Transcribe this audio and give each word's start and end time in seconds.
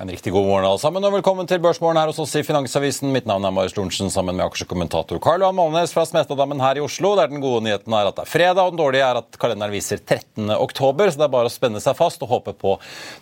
En 0.00 0.08
riktig 0.08 0.32
god 0.32 0.46
morgen 0.46 0.64
alle 0.64 0.80
sammen, 0.80 1.04
og 1.04 1.12
velkommen 1.12 1.44
til 1.46 1.58
Børsmorgen 1.60 1.98
her 2.00 2.08
hos 2.08 2.18
oss 2.22 2.30
i 2.38 2.42
Finansavisen. 2.46 3.10
Mitt 3.12 3.26
navn 3.28 3.44
er 3.44 3.52
Marius 3.52 3.74
Lorentzen 3.76 4.08
sammen 4.10 4.38
med 4.38 4.46
aksjekommentator 4.46 5.18
Karl 5.20 5.42
Johan 5.44 5.56
Målnes 5.58 5.92
fra 5.92 6.06
Smestadammen 6.08 6.62
her 6.64 6.78
i 6.80 6.82
Oslo. 6.82 7.10
Der 7.18 7.28
den 7.28 7.42
gode 7.42 7.60
nyheten 7.66 7.92
er 7.92 8.08
at 8.08 8.16
det 8.16 8.24
er 8.24 8.30
fredag, 8.30 8.62
og 8.62 8.72
den 8.72 8.80
dårlige 8.80 9.04
er 9.04 9.18
at 9.20 9.36
kalenderen 9.42 9.74
viser 9.74 10.00
13. 10.00 10.48
oktober, 10.56 11.12
så 11.12 11.20
det 11.20 11.26
er 11.26 11.34
bare 11.34 11.50
å 11.50 11.52
spenne 11.52 11.82
seg 11.84 11.98
fast 11.98 12.24
og 12.24 12.32
håpe 12.32 12.54
på 12.56 12.72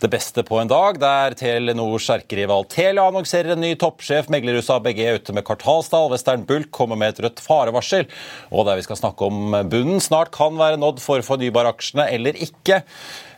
det 0.04 0.12
beste 0.12 0.44
på 0.46 0.60
en 0.60 0.70
dag, 0.70 1.00
der 1.02 1.34
Telenors 1.41 2.06
erkerival 2.14 2.68
Telia 2.70 3.08
annonserer 3.10 3.56
en 3.56 3.64
ny 3.66 3.72
toppsjef, 3.80 4.30
meglerhuset 4.30 4.76
ABG 4.76 5.02
er 5.02 5.18
ute 5.18 5.34
med 5.34 5.48
kvartalstall, 5.48 6.12
Western 6.14 6.46
Bulk 6.46 6.70
kommer 6.76 7.00
med 7.00 7.16
et 7.16 7.24
rødt 7.26 7.42
farevarsel, 7.42 8.06
og 8.54 8.70
der 8.70 8.78
vi 8.78 8.86
skal 8.86 9.00
snakke 9.02 9.26
om 9.26 9.58
bunnen 9.74 9.98
snart 9.98 10.30
kan 10.38 10.54
være 10.60 10.78
nådd 10.78 11.02
for 11.02 11.26
fornybaraksjene 11.32 12.06
eller 12.14 12.38
ikke 12.46 12.84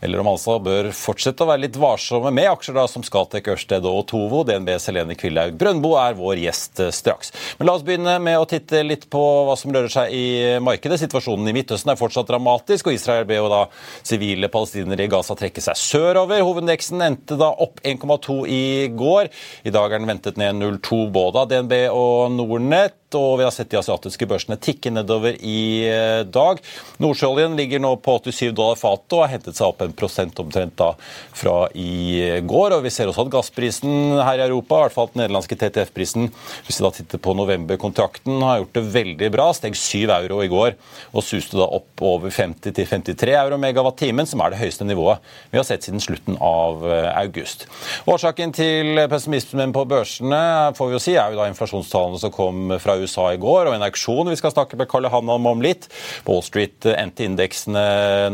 eller 0.02 0.20
om 0.20 0.32
altså 0.32 0.56
bør 0.62 0.88
fortsette 0.96 1.44
å 1.44 1.48
være 1.52 1.64
litt 1.64 1.78
varsomme 1.80 2.32
med 2.34 2.48
aksjer 2.50 2.74
da, 2.76 2.86
som 2.90 3.04
Scatec, 3.06 3.46
Ørsted 3.54 3.86
og 3.86 4.00
Tovo. 4.10 4.42
DNBs 4.46 4.88
Helene 4.90 5.14
Kvilhaug 5.18 5.54
Brøndbo 5.58 5.94
er 6.00 6.16
vår 6.18 6.40
gjest 6.42 6.82
eh, 6.82 6.90
straks. 6.94 7.30
Men 7.58 7.68
la 7.68 7.76
oss 7.76 7.84
begynne 7.86 8.16
med 8.22 8.40
å 8.40 8.48
titte 8.50 8.82
litt 8.82 9.06
på 9.12 9.22
hva 9.46 9.54
som 9.58 9.74
rører 9.74 9.92
seg 9.92 10.14
i 10.16 10.24
markedet. 10.64 10.98
Situasjonen 11.04 11.52
i 11.52 11.54
Midtøsten 11.56 11.92
er 11.94 12.00
fortsatt 12.00 12.30
dramatisk, 12.30 12.90
og 12.90 12.98
Israel 12.98 13.28
ber 13.28 13.38
jo 13.42 13.52
da 13.52 13.62
sivile 14.02 14.50
palestinere 14.52 15.06
i 15.06 15.12
Gaza 15.12 15.36
trekke 15.38 15.62
seg 15.62 15.78
sørover. 15.78 16.42
Hovedindeksen 16.42 17.06
endte 17.06 17.38
da 17.38 17.52
opp 17.62 17.78
1,2 17.86 18.40
i 18.50 18.64
går. 18.98 19.30
I 19.62 19.74
dag 19.74 19.86
er 19.92 20.02
den 20.02 20.10
ventet 20.10 20.40
ned 20.40 20.58
0,2 20.58 21.04
både 21.14 21.44
av 21.44 21.52
DNB 21.52 21.78
og 21.92 22.34
Nordnett 22.34 22.98
og 23.18 23.38
vi 23.40 23.46
har 23.46 23.52
sett 23.54 23.70
de 23.72 23.78
asiatiske 23.80 24.26
børsene 24.28 24.58
tikke 24.62 24.92
nedover 24.92 25.36
i 25.38 25.84
eh, 25.88 26.22
dag. 26.24 26.60
Nordsjøoljen 27.02 27.56
ligger 27.58 27.82
nå 27.82 27.94
på 28.02 28.16
87 28.24 28.52
dollar 28.56 28.78
fatet 28.80 29.16
og 29.16 29.24
har 29.24 29.32
hentet 29.34 29.58
seg 29.58 29.68
opp 29.68 29.84
en 29.84 29.94
prosent 29.96 30.40
omtrent 30.42 30.74
da 30.80 30.92
fra 31.36 31.68
i 31.78 32.40
går. 32.48 32.76
og 32.76 32.86
Vi 32.86 32.92
ser 32.94 33.10
også 33.10 33.26
at 33.26 33.32
gassprisen 33.34 34.16
her 34.18 34.40
i 34.40 34.46
Europa, 34.46 34.78
i 34.80 34.86
hvert 34.86 34.96
fall 34.96 35.10
den 35.12 35.22
nederlandske 35.24 35.58
TTF-prisen, 35.60 36.30
hvis 36.66 36.80
vi 36.80 36.86
da 36.86 36.92
titter 36.96 37.22
på 37.22 37.36
novemberkontrakten, 37.38 38.40
har 38.42 38.62
gjort 38.62 38.78
det 38.78 38.84
veldig 38.96 39.30
bra. 39.34 39.48
Steg 39.56 39.78
7 39.78 40.10
euro 40.16 40.42
i 40.42 40.50
går 40.52 40.74
og 41.12 41.26
suste 41.26 41.58
da 41.60 41.68
opp 41.68 42.02
over 42.02 42.32
50 42.32 42.72
53 42.72 43.36
euro 43.36 43.58
megawatt-timen, 43.60 44.28
som 44.28 44.42
er 44.42 44.52
det 44.52 44.62
høyeste 44.62 44.86
nivået 44.88 45.22
vi 45.52 45.58
har 45.58 45.66
sett 45.66 45.84
siden 45.84 46.00
slutten 46.02 46.38
av 46.40 46.82
eh, 46.88 47.08
august. 47.20 47.66
Årsaken 48.08 48.54
til 48.56 49.00
pessimismen 49.10 49.74
på 49.74 49.84
børsene 49.88 50.72
får 50.76 50.88
vi 50.88 50.96
jo 50.96 51.02
si, 51.02 51.16
er 51.18 51.32
jo 51.32 51.40
da 51.42 51.48
inflasjonstallene 51.50 52.20
som 52.22 52.32
kom 52.34 52.74
fra 52.82 52.96
USA 52.96 53.01
i 53.06 53.40
går, 53.42 53.68
og 53.68 53.74
en 53.76 53.86
auksjon 53.86 54.30
vi 54.30 54.38
skal 54.38 54.52
snakke 54.54 54.78
med 54.78 54.88
Karl 54.90 55.04
Johan 55.08 55.30
om 55.32 55.62
litt. 55.64 55.88
Wall 56.26 56.42
Street 56.46 56.86
endte 56.92 57.26
indeksene 57.26 57.84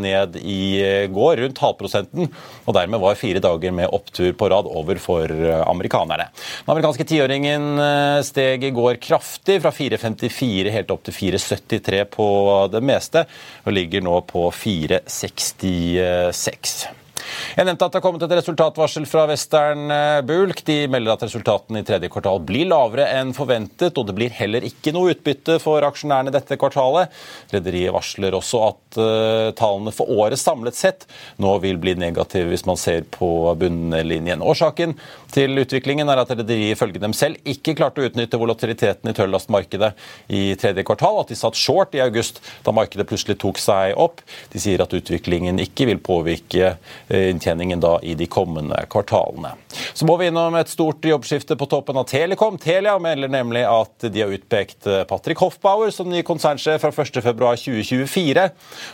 ned 0.01 0.37
i 0.43 1.07
går, 1.13 1.37
rundt 1.43 1.63
halvprosenten, 1.63 2.29
og 2.67 2.77
dermed 2.77 3.03
var 3.03 3.21
fire 3.21 3.43
dager 3.45 3.73
med 3.75 3.93
opptur 3.95 4.33
på 4.39 4.51
rad 4.53 4.67
over 4.69 4.97
for 5.03 5.27
amerikanerne. 5.65 6.29
Den 6.65 6.73
amerikanske 6.75 7.07
tiåringen 7.09 7.65
eh, 7.83 8.21
steg 8.27 8.65
i 8.69 8.75
går 8.75 8.95
kraftig, 9.03 9.61
fra 9.65 9.71
4,54 9.75 10.75
helt 10.75 10.91
opp 10.95 11.03
til 11.09 11.15
4,73 11.17 12.05
på 12.15 12.29
det 12.73 12.83
meste, 12.85 13.21
og 13.65 13.75
ligger 13.75 14.01
nå 14.05 14.17
på 14.29 14.43
4,66. 14.55 17.08
Jeg 17.57 17.67
nevnte 17.67 17.87
at 17.87 17.95
det 17.95 18.01
har 18.01 18.05
kommet 18.05 18.25
et 18.25 18.35
resultatvarsel 18.39 19.07
fra 19.09 19.25
Western 19.31 19.93
eh, 19.95 20.21
Bulk. 20.27 20.63
De 20.69 20.79
melder 20.91 21.15
at 21.15 21.25
resultatene 21.27 21.83
i 21.83 21.87
tredje 21.87 22.11
kvartal 22.13 22.41
blir 22.47 22.69
lavere 22.71 23.09
enn 23.19 23.35
forventet, 23.37 23.99
og 23.99 24.09
det 24.09 24.17
blir 24.19 24.35
heller 24.35 24.67
ikke 24.67 24.93
noe 24.97 25.15
utbytte 25.15 25.59
for 25.63 25.85
aksjonærene 25.87 26.35
dette 26.35 26.59
kvartalet. 26.61 27.13
Rederiet 27.55 27.95
varsler 27.95 28.37
også 28.39 28.63
at 28.69 29.01
uh, 29.01 29.49
tallene 29.59 29.95
for 29.95 30.11
året 30.13 30.41
samlet 30.41 30.77
sett 30.79 31.07
nå 31.43 31.55
vil 31.63 31.81
bli 31.81 31.97
negative 31.99 32.53
hvis 32.53 32.67
man 32.69 32.79
ser 32.81 33.05
på 33.15 33.29
bunnlinjen. 33.59 34.45
Årsaken 34.45 34.97
til 35.33 35.61
utviklingen 35.61 36.09
er 36.09 36.23
at 36.23 36.31
rederiet 36.33 36.77
ifølge 36.77 37.01
dem 37.03 37.15
selv 37.17 37.37
ikke 37.49 37.75
klarte 37.79 38.03
å 38.03 38.09
utnytte 38.09 38.41
volatiliteten 38.41 39.11
i 39.11 39.15
tørrlastmarkedet 39.17 39.91
i 40.35 40.43
tredje 40.61 40.85
kvartal, 40.89 41.21
at 41.23 41.33
de 41.33 41.39
satt 41.39 41.59
short 41.59 41.97
i 41.97 42.03
august 42.05 42.41
da 42.65 42.75
markedet 42.75 43.09
plutselig 43.09 43.39
tok 43.43 43.61
seg 43.61 43.97
opp. 44.01 44.23
De 44.53 44.63
sier 44.63 44.81
at 44.83 44.95
utviklingen 44.95 45.61
ikke 45.63 45.89
vil 45.91 46.01
påvirke 46.05 46.75
uh, 46.75 47.25
inntjeningen 47.29 47.83
da 47.83 47.97
i 48.03 48.15
de 48.19 48.29
kommende 48.31 48.81
kvartalene. 48.91 49.55
Så 49.93 50.09
må 50.09 50.17
vi 50.21 50.31
innom 50.31 50.57
et 50.59 50.71
stort 50.73 51.05
jobbskifte 51.05 51.59
på 51.59 51.69
toppen 51.71 51.99
av 52.01 52.09
Telekom. 52.09 52.59
Telia 52.63 52.97
melder 53.03 53.31
nemlig 53.33 53.65
at 53.69 54.09
de 54.09 54.25
har 54.25 54.33
utpekt 54.33 54.89
Patrick 55.09 55.43
Hoffbauer 55.43 55.93
som 55.95 56.09
ny 56.11 56.23
konsernsjef 56.27 56.83
fra 56.83 56.93
1.2.2024, 56.93 58.49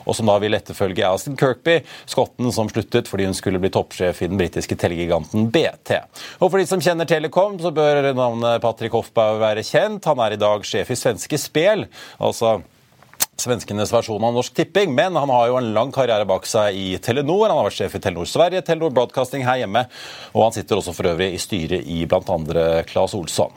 og 0.05 0.19
som 0.19 0.31
da 0.31 0.39
vil 0.43 0.57
etterfølge 0.57 1.07
Alison 1.07 1.39
Kirkby, 1.39 1.79
skotten 2.11 2.51
som 2.55 2.71
sluttet 2.71 3.09
fordi 3.11 3.29
hun 3.29 3.37
skulle 3.37 3.61
bli 3.63 3.73
toppsjef 3.75 4.23
i 4.25 4.31
den 4.31 4.41
britiske 4.41 4.79
telegiganten 4.81 5.49
BT. 5.55 6.01
Og 6.41 6.51
For 6.51 6.61
de 6.61 6.69
som 6.69 6.83
kjenner 6.83 7.09
Telekom, 7.09 7.59
så 7.63 7.73
bør 7.75 8.13
navnet 8.15 8.63
Patrick 8.65 8.95
Hoffbauer 8.97 9.41
være 9.43 9.65
kjent. 9.67 10.05
Han 10.11 10.23
er 10.25 10.37
i 10.37 10.41
dag 10.41 10.65
sjef 10.67 10.91
i 10.91 10.99
Svenske 10.99 11.41
Spel. 11.41 11.87
altså 12.19 12.61
svenskenes 13.41 13.93
versjon 13.93 14.25
av 14.25 14.35
Norsk 14.37 14.55
Tipping, 14.55 14.95
men 14.95 15.17
han 15.17 15.31
har 15.33 15.49
jo 15.51 15.59
en 15.59 15.73
lang 15.75 15.93
karriere 15.95 16.27
bak 16.29 16.47
seg 16.49 16.77
i 16.79 16.87
Telenor. 17.03 17.49
Han 17.49 17.59
har 17.59 17.69
vært 17.69 17.79
sjef 17.81 17.97
i 17.99 18.01
Telenor 18.05 18.29
Sverige, 18.31 18.63
Telenor 18.65 18.95
Broadcasting 18.95 19.45
her 19.47 19.61
hjemme, 19.63 19.85
og 20.33 20.47
han 20.47 20.55
sitter 20.57 20.81
også 20.81 20.95
for 20.97 21.11
øvrig 21.11 21.33
i 21.35 21.41
styret 21.43 21.89
i 21.91 22.05
bl.a. 22.09 22.39
Claes 22.89 23.17
Olsson. 23.19 23.53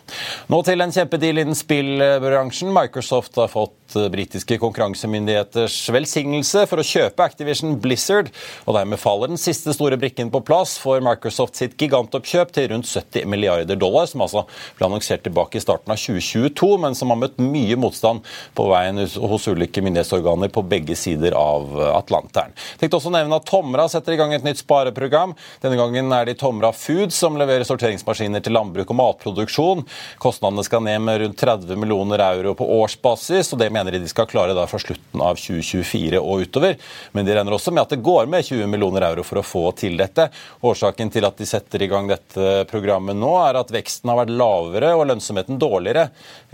Nå 0.52 0.62
til 0.68 0.84
en 0.84 0.94
kjempedeal 0.94 1.44
innen 1.44 1.58
spillbransjen. 1.58 2.74
Microsoft 2.76 3.38
har 3.40 3.52
fått 3.54 3.96
britiske 4.12 4.58
konkurransemyndigheters 4.60 5.78
velsignelse 5.96 6.66
for 6.68 6.82
å 6.82 6.88
kjøpe 6.88 7.24
Activision 7.24 7.78
Blizzard, 7.82 8.34
og 8.66 8.76
dermed 8.76 9.00
faller 9.00 9.32
den 9.32 9.42
siste 9.42 9.72
store 9.76 10.00
brikken 10.02 10.34
på 10.34 10.42
plass 10.48 10.76
for 10.82 11.04
Microsoft 11.06 11.60
sitt 11.60 11.78
gigantoppkjøp 11.80 12.52
til 12.56 12.72
rundt 12.74 12.90
70 12.90 13.30
milliarder 13.30 13.80
dollar, 13.80 14.10
som 14.10 14.26
altså 14.26 14.44
ble 14.78 14.90
annonsert 14.90 15.24
tilbake 15.28 15.60
i 15.60 15.64
starten 15.64 15.94
av 15.94 16.02
2022, 16.02 16.74
men 16.84 16.98
som 16.98 17.14
har 17.14 17.22
møtt 17.22 17.40
mye 17.42 17.78
motstand 17.80 18.26
på 18.58 18.68
veien 18.74 19.00
hos 19.06 19.48
ulike 19.48 19.67
ulike 19.68 19.82
myndighetsorganer 19.82 20.48
på 20.48 20.62
begge 20.62 20.96
sider 20.96 21.32
av 21.32 21.80
Atlanteren. 21.96 22.54
Tenkte 22.80 22.98
også 22.98 23.12
nevne 23.12 23.38
at 23.38 23.46
Tomra 23.48 23.88
setter 23.90 24.14
i 24.14 24.18
gang 24.18 24.34
et 24.34 24.44
nytt 24.44 24.62
spareprogram. 24.62 25.36
Denne 25.62 25.78
gangen 25.78 26.12
er 26.12 26.26
det 26.26 26.38
Tomra 26.40 26.72
Food 26.72 27.14
som 27.14 27.38
leverer 27.38 27.66
sorteringsmaskiner 27.68 28.44
til 28.44 28.56
landbruk 28.56 28.90
og 28.90 28.98
matproduksjon. 28.98 29.84
Kostnadene 30.24 30.64
skal 30.64 30.84
ned 30.86 31.02
med 31.04 31.22
rundt 31.22 31.40
30 31.40 31.76
millioner 31.80 32.24
euro 32.24 32.56
på 32.58 32.68
årsbasis, 32.80 33.54
og 33.54 33.60
det 33.60 33.72
mener 33.72 33.92
de 33.92 34.02
de 34.04 34.12
skal 34.12 34.28
klare 34.30 34.56
da 34.56 34.68
fra 34.68 34.80
slutten 34.80 35.22
av 35.22 35.40
2024 35.40 36.22
og 36.22 36.48
utover. 36.48 36.78
Men 37.12 37.28
de 37.28 37.36
regner 37.36 37.56
også 37.58 37.74
med 37.74 37.84
at 37.84 37.96
det 37.96 38.04
går 38.06 38.30
med 38.32 38.46
20 38.48 38.70
millioner 38.72 39.10
euro 39.10 39.26
for 39.28 39.42
å 39.42 39.46
få 39.46 39.66
til 39.78 39.98
dette. 40.00 40.30
Årsaken 40.64 41.12
til 41.14 41.28
at 41.28 41.38
de 41.38 41.50
setter 41.50 41.84
i 41.84 41.92
gang 41.92 42.08
dette 42.10 42.64
programmet 42.72 43.18
nå, 43.18 43.34
er 43.44 43.60
at 43.60 43.74
veksten 43.74 44.12
har 44.12 44.22
vært 44.24 44.36
lavere 44.38 44.94
og 44.96 45.08
lønnsomheten 45.12 45.60
dårligere 45.60 46.08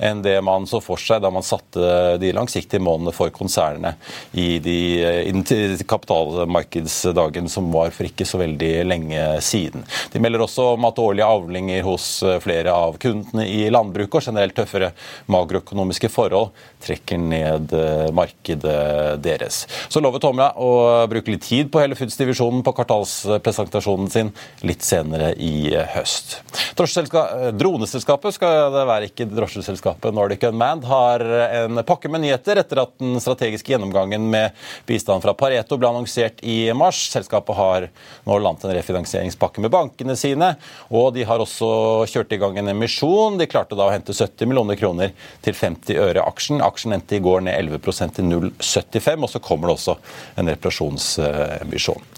enn 0.03 0.23
det 0.25 0.39
man 0.45 0.65
så 0.69 0.79
for 0.81 0.99
seg 0.99 1.21
da 1.23 1.29
man 1.33 1.45
satte 1.45 2.17
de 2.17 2.31
langsiktige 2.35 2.81
målene 2.83 3.02
kostnadene 3.03 3.11
for 3.13 3.29
konsernene 3.29 3.95
i, 4.31 4.59
de, 4.59 5.03
i 5.27 5.31
den 5.31 5.77
kapitalmarkedsdagen 5.87 7.49
som 7.49 7.71
var 7.71 7.91
for 7.91 8.05
ikke 8.07 8.25
så 8.25 8.39
veldig 8.39 8.85
lenge 8.85 9.41
siden. 9.41 9.83
De 10.11 10.19
melder 10.19 10.41
også 10.43 10.73
om 10.75 10.85
at 10.85 10.99
årlige 10.99 11.25
avlinger 11.25 11.83
hos 11.83 12.23
flere 12.43 12.71
av 12.71 12.97
kundene 12.97 13.45
i 13.47 13.69
landbruket 13.69 14.15
og 14.15 14.27
generelt 14.27 14.55
tøffere 14.55 14.93
makroøkonomiske 15.27 16.09
forhold 16.09 16.51
trekker 16.83 17.17
ned 17.17 17.73
markedet 18.13 19.21
deres. 19.23 19.63
Så 19.89 20.01
lover 20.03 20.19
Tomra 20.19 20.51
å 20.59 21.05
bruke 21.09 21.31
litt 21.31 21.45
tid 21.47 21.71
på 21.71 21.81
hele 21.81 21.95
Foods-divisjonen 21.95 22.63
på 22.63 22.73
kvartalspresentasjonen 22.75 24.11
sin 24.11 24.31
litt 24.67 24.83
senere 24.83 25.33
i 25.39 25.71
høst. 25.95 26.41
Droneselskapet 26.75 28.35
skal 28.35 28.73
det 28.73 28.85
være, 28.89 29.09
ikke 29.11 29.29
drosjeselskapet 29.31 30.15
Nordic 30.15 30.43
Unmanned, 30.49 30.87
har 30.89 31.23
en 31.63 31.83
pakke 31.87 32.11
med 32.11 32.25
nyheter 32.25 32.59
etter 32.59 32.83
at 32.83 32.92
den 32.99 33.19
strategiske 33.21 33.73
gjennomgangen 33.73 34.29
med 34.29 34.51
bistand 34.85 35.23
fra 35.23 35.33
Pareto 35.37 35.77
ble 35.79 35.89
annonsert 35.89 36.43
i 36.45 36.73
mars. 36.77 36.99
Selskapet 37.13 37.57
har 37.57 37.87
nå 38.27 38.37
landet 38.39 38.67
en 38.67 38.75
refinansieringspakke 38.77 39.63
med 39.63 39.73
bankene 39.73 40.15
sine, 40.19 40.53
og 40.93 41.13
de 41.15 41.25
har 41.27 41.41
også 41.43 41.69
kjørt 42.09 42.33
i 42.35 42.39
gang 42.41 42.57
en 42.59 42.71
emisjon. 42.73 43.37
De 43.39 43.49
klarte 43.49 43.77
da 43.79 43.87
å 43.87 43.93
hente 43.93 44.15
70 44.15 44.49
millioner 44.49 44.79
kroner 44.79 45.13
til 45.45 45.57
50 45.57 45.99
øre 46.03 46.25
aksjen. 46.25 46.63
Aksjen 46.63 46.95
endte 46.97 47.17
i 47.17 47.23
går 47.23 47.45
ned 47.47 47.57
11% 47.59 48.17
til 48.19 48.29
0,75, 48.29 49.27
og 49.27 49.33
så 49.33 49.43
kommer 49.43 49.69
det 49.69 49.77
også 49.77 49.97
en 50.39 50.53
reparasjonsemisjon. 50.53 52.09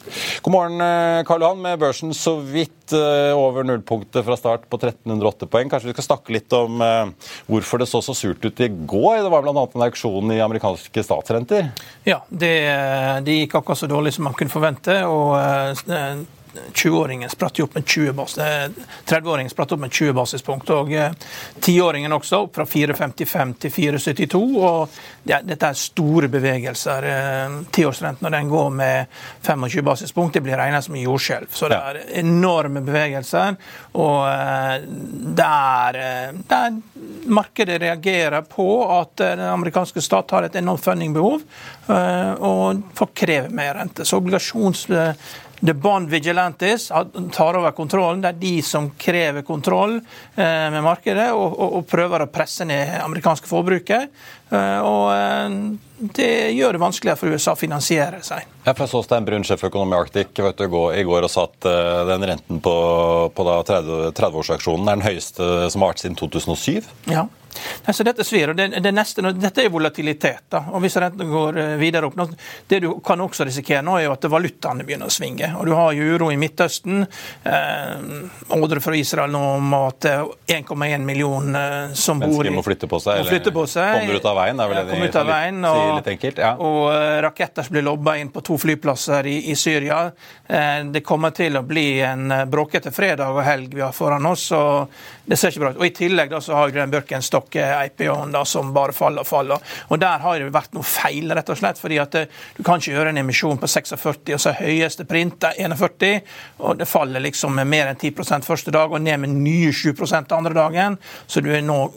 God 0.45 0.53
morgen, 0.53 0.87
Karl 1.25 1.41
Johan. 1.41 1.63
Med 1.65 1.79
børsen 1.81 2.13
så 2.13 2.35
vidt 2.45 2.84
eh, 2.84 2.84
over 2.93 3.65
nullpunktet 3.65 4.25
fra 4.25 4.37
start 4.37 4.69
på 4.69 4.77
1308 4.77 5.47
poeng. 5.51 5.71
Kanskje 5.71 5.89
vi 5.89 5.95
skal 5.95 6.07
snakke 6.09 6.35
litt 6.35 6.53
om 6.55 6.83
eh, 6.83 7.31
hvorfor 7.49 7.81
det 7.81 7.89
så 7.89 8.01
så 8.05 8.13
surt 8.17 8.45
ut 8.45 8.61
i 8.61 8.69
går? 8.69 9.23
Det 9.23 9.31
var 9.33 9.45
bl.a. 9.45 9.65
en 9.65 9.85
auksjon 9.87 10.35
i 10.35 10.41
amerikanske 10.43 11.05
statsrenter? 11.07 11.71
Ja, 12.07 12.21
det, 12.29 12.53
det, 13.25 13.39
gikk 13.41 13.57
akkurat 13.59 13.81
så 13.81 13.89
dårlig 13.89 14.13
som 14.15 14.27
man 14.29 14.37
kunne 14.37 14.53
forvente. 14.53 15.01
og 15.09 15.35
20-åringen 16.73 17.29
spratt 17.29 17.59
opp 17.59 17.75
med 17.75 17.85
20 17.85 18.13
bas, 18.13 18.37
30-åringen 19.05 19.49
spratt 19.49 19.71
opp 19.71 19.79
med 19.79 19.91
20 19.91 20.13
basispunkt. 20.13 20.69
Og 20.69 20.91
10-åringen 21.59 22.11
eh, 22.11 22.17
også 22.17 22.41
opp 22.45 22.55
fra 22.55 22.65
4,55 22.65 23.53
til 23.59 23.71
4,72. 23.71 24.41
og 24.61 24.89
det, 25.23 25.41
Dette 25.49 25.71
er 25.71 25.79
store 25.79 26.29
bevegelser. 26.31 27.09
Eh, 27.11 27.57
tiårsrenten 27.75 28.25
når 28.25 28.37
den 28.37 28.49
går 28.49 28.69
med 28.69 29.05
25 29.41 29.85
basispunkt, 29.85 30.33
det 30.33 30.43
blir 30.45 30.57
regnet 30.59 30.85
som 30.85 30.97
jordskjelv. 30.99 31.51
Så 31.51 31.69
det 31.71 31.79
er 31.79 32.01
enorme 32.21 32.83
bevegelser. 32.85 33.57
Og 34.01 34.27
eh, 34.29 34.75
der, 35.41 35.99
der 36.49 36.79
markedet 37.25 37.79
reagerer 37.81 38.45
på 38.49 38.67
at 38.99 39.17
den 39.21 39.45
amerikanske 39.49 40.01
stat 40.01 40.31
har 40.31 40.45
et 40.45 40.55
enormt 40.59 40.83
fundingbehov, 40.85 41.41
og 42.45 42.81
får 42.97 43.09
kreve 43.17 43.49
mer 43.53 43.73
rente. 43.77 44.05
Så 44.05 44.19
obligasjons 44.19 44.85
The 45.59 45.73
Bond 45.73 46.09
Vigilantes 46.09 46.91
tar 47.33 47.57
over 47.57 47.71
kontrollen. 47.71 48.21
Det 48.21 48.29
er 48.33 48.39
de 48.39 48.55
som 48.65 48.89
krever 48.99 49.41
kontroll 49.47 49.97
eh, 49.99 50.67
med 50.73 50.83
markedet 50.83 51.29
og, 51.33 51.47
og, 51.53 51.77
og 51.79 51.87
prøver 51.89 52.25
å 52.25 52.31
presse 52.31 52.67
ned 52.67 52.97
amerikanske 52.99 53.47
forbruket. 53.49 54.11
Eh, 54.51 54.79
og 54.83 55.07
eh, 55.15 55.55
det 56.19 56.33
gjør 56.57 56.75
det 56.75 56.83
vanskeligere 56.83 57.19
for 57.21 57.31
USA 57.31 57.55
å 57.55 57.59
finansiere 57.59 58.19
seg. 58.25 58.43
Jeg 58.65 58.89
så 58.91 59.01
Stein 59.05 59.25
Brun, 59.27 59.47
sjeføkonom 59.47 59.95
i 59.95 59.99
Arctic, 59.99 60.35
vet 60.35 60.59
du, 60.59 60.67
i 60.91 61.07
går 61.07 61.27
og 61.27 61.31
sa 61.31 61.47
at 61.47 61.69
den 62.11 62.27
renten 62.27 62.59
på, 62.59 62.75
på 63.31 63.47
30-årsauksjonen 63.47 64.85
30 64.85 64.91
er 64.91 64.99
den 64.99 65.07
høyeste 65.07 65.49
som 65.71 65.85
har 65.85 65.93
vært 65.93 66.03
siden 66.03 66.19
2007. 66.19 66.91
Ja. 67.13 67.29
Nei, 67.85 67.93
så 67.93 68.05
Dette 68.05 68.25
svir, 68.27 68.51
og 68.51 68.57
det, 68.59 68.67
det 68.83 68.91
neste, 68.93 69.23
dette 69.33 69.63
er 69.63 69.71
volatilitet. 69.73 70.45
da, 70.53 70.65
og 70.71 70.83
Hvis 70.83 70.97
renten 71.01 71.29
går 71.31 71.59
eh, 71.61 71.75
videre 71.81 72.09
opp 72.09 72.19
Det 72.67 72.79
du 72.83 72.89
kan 73.05 73.21
også 73.21 73.47
risikere 73.47 73.81
nå, 73.85 73.97
er 73.99 74.07
jo 74.07 74.15
at 74.15 74.27
valutaene 74.31 74.85
begynner 74.85 75.09
å 75.09 75.13
svinge. 75.13 75.51
og 75.57 75.65
Du 75.65 75.73
har 75.77 75.93
jo 75.97 76.15
uro 76.15 76.31
i 76.31 76.37
Midtøsten. 76.39 77.05
Eh, 77.43 78.05
ordre 78.55 78.81
fra 78.83 78.95
Israel 78.95 79.33
nå 79.33 79.43
om 79.57 79.73
at 79.79 80.05
1,1 80.05 80.85
eh, 80.85 80.99
million 80.99 81.55
eh, 81.55 81.93
som 81.93 82.21
bor 82.21 82.45
i 82.45 82.53
må 82.53 82.63
flytte 82.65 82.89
på 82.91 82.99
seg? 83.01 83.23
Må 83.23 83.29
flytte 83.29 83.55
på 83.55 83.65
seg. 83.69 84.01
Kommer 84.01 84.21
ut 84.21 84.29
av 84.31 84.39
veien, 84.39 84.59
er 84.59 84.71
vel 84.71 84.81
det 84.81 84.99
de 85.11 85.19
av 85.19 85.31
veien, 85.31 85.61
og, 85.65 85.81
sier 85.81 85.99
litt 85.99 86.11
enkelt? 86.15 86.43
Ja. 86.45 86.53
Og 86.61 86.83
raketter 87.25 87.71
blir 87.71 87.85
lobba 87.85 88.17
inn 88.21 88.31
på 88.33 88.43
to 88.45 88.57
flyplasser 88.61 89.27
i, 89.27 89.37
i 89.51 89.55
Syria. 89.55 90.11
Eh, 90.47 90.85
det 90.91 91.01
kommer 91.05 91.33
til 91.35 91.57
å 91.57 91.63
bli 91.65 91.99
en 92.05 92.33
bråkete 92.49 92.91
fredag 92.93 93.33
og 93.33 93.43
helg 93.45 93.73
vi 93.75 93.83
har 93.83 93.93
foran 93.95 94.25
oss. 94.25 94.51
og 94.55 94.91
Det 95.25 95.37
ser 95.39 95.53
ikke 95.53 95.63
bra 95.63 95.71
ut. 95.73 95.81
Og 95.81 95.87
I 95.87 95.93
tillegg 95.95 96.33
da 96.33 96.41
så 96.43 96.57
har 96.59 96.73
Grønn 96.73 96.93
Børkenstock 96.93 97.44
IPO-en 97.53 98.31
da, 98.31 98.45
som 98.45 98.73
bare 98.73 98.93
faller 98.95 99.21
og 99.21 99.27
faller. 99.27 99.61
Og 99.89 99.99
Der 99.99 100.19
har 100.19 100.39
det 100.39 100.51
vært 100.53 100.73
noe 100.73 100.83
feil, 100.83 101.31
rett 101.31 101.49
og 101.49 101.57
slett. 101.57 101.79
fordi 101.79 101.99
at 101.99 102.15
eh, 102.15 102.27
Du 102.57 102.63
kan 102.63 102.79
ikke 102.79 102.91
gjøre 102.91 103.09
en 103.09 103.17
emisjon 103.17 103.57
på 103.57 103.67
46, 103.67 104.33
og 104.33 104.39
så 104.39 104.53
høyeste 104.53 105.05
print 105.05 105.43
er 105.43 105.53
41. 105.59 106.21
og 106.59 106.77
Det 106.77 106.87
faller 106.87 107.19
liksom 107.19 107.55
med 107.55 107.67
mer 107.67 107.87
enn 107.87 107.99
10% 107.99 108.45
første 108.45 108.71
dag, 108.71 108.91
og 108.91 109.01
ned 109.01 109.19
med 109.19 109.29
nye 109.29 109.71
7 109.73 109.93
andre 110.31 110.53
dagen. 110.53 110.97
Så 111.27 111.41
du 111.41 111.51
er 111.53 111.61
nå 111.61 111.91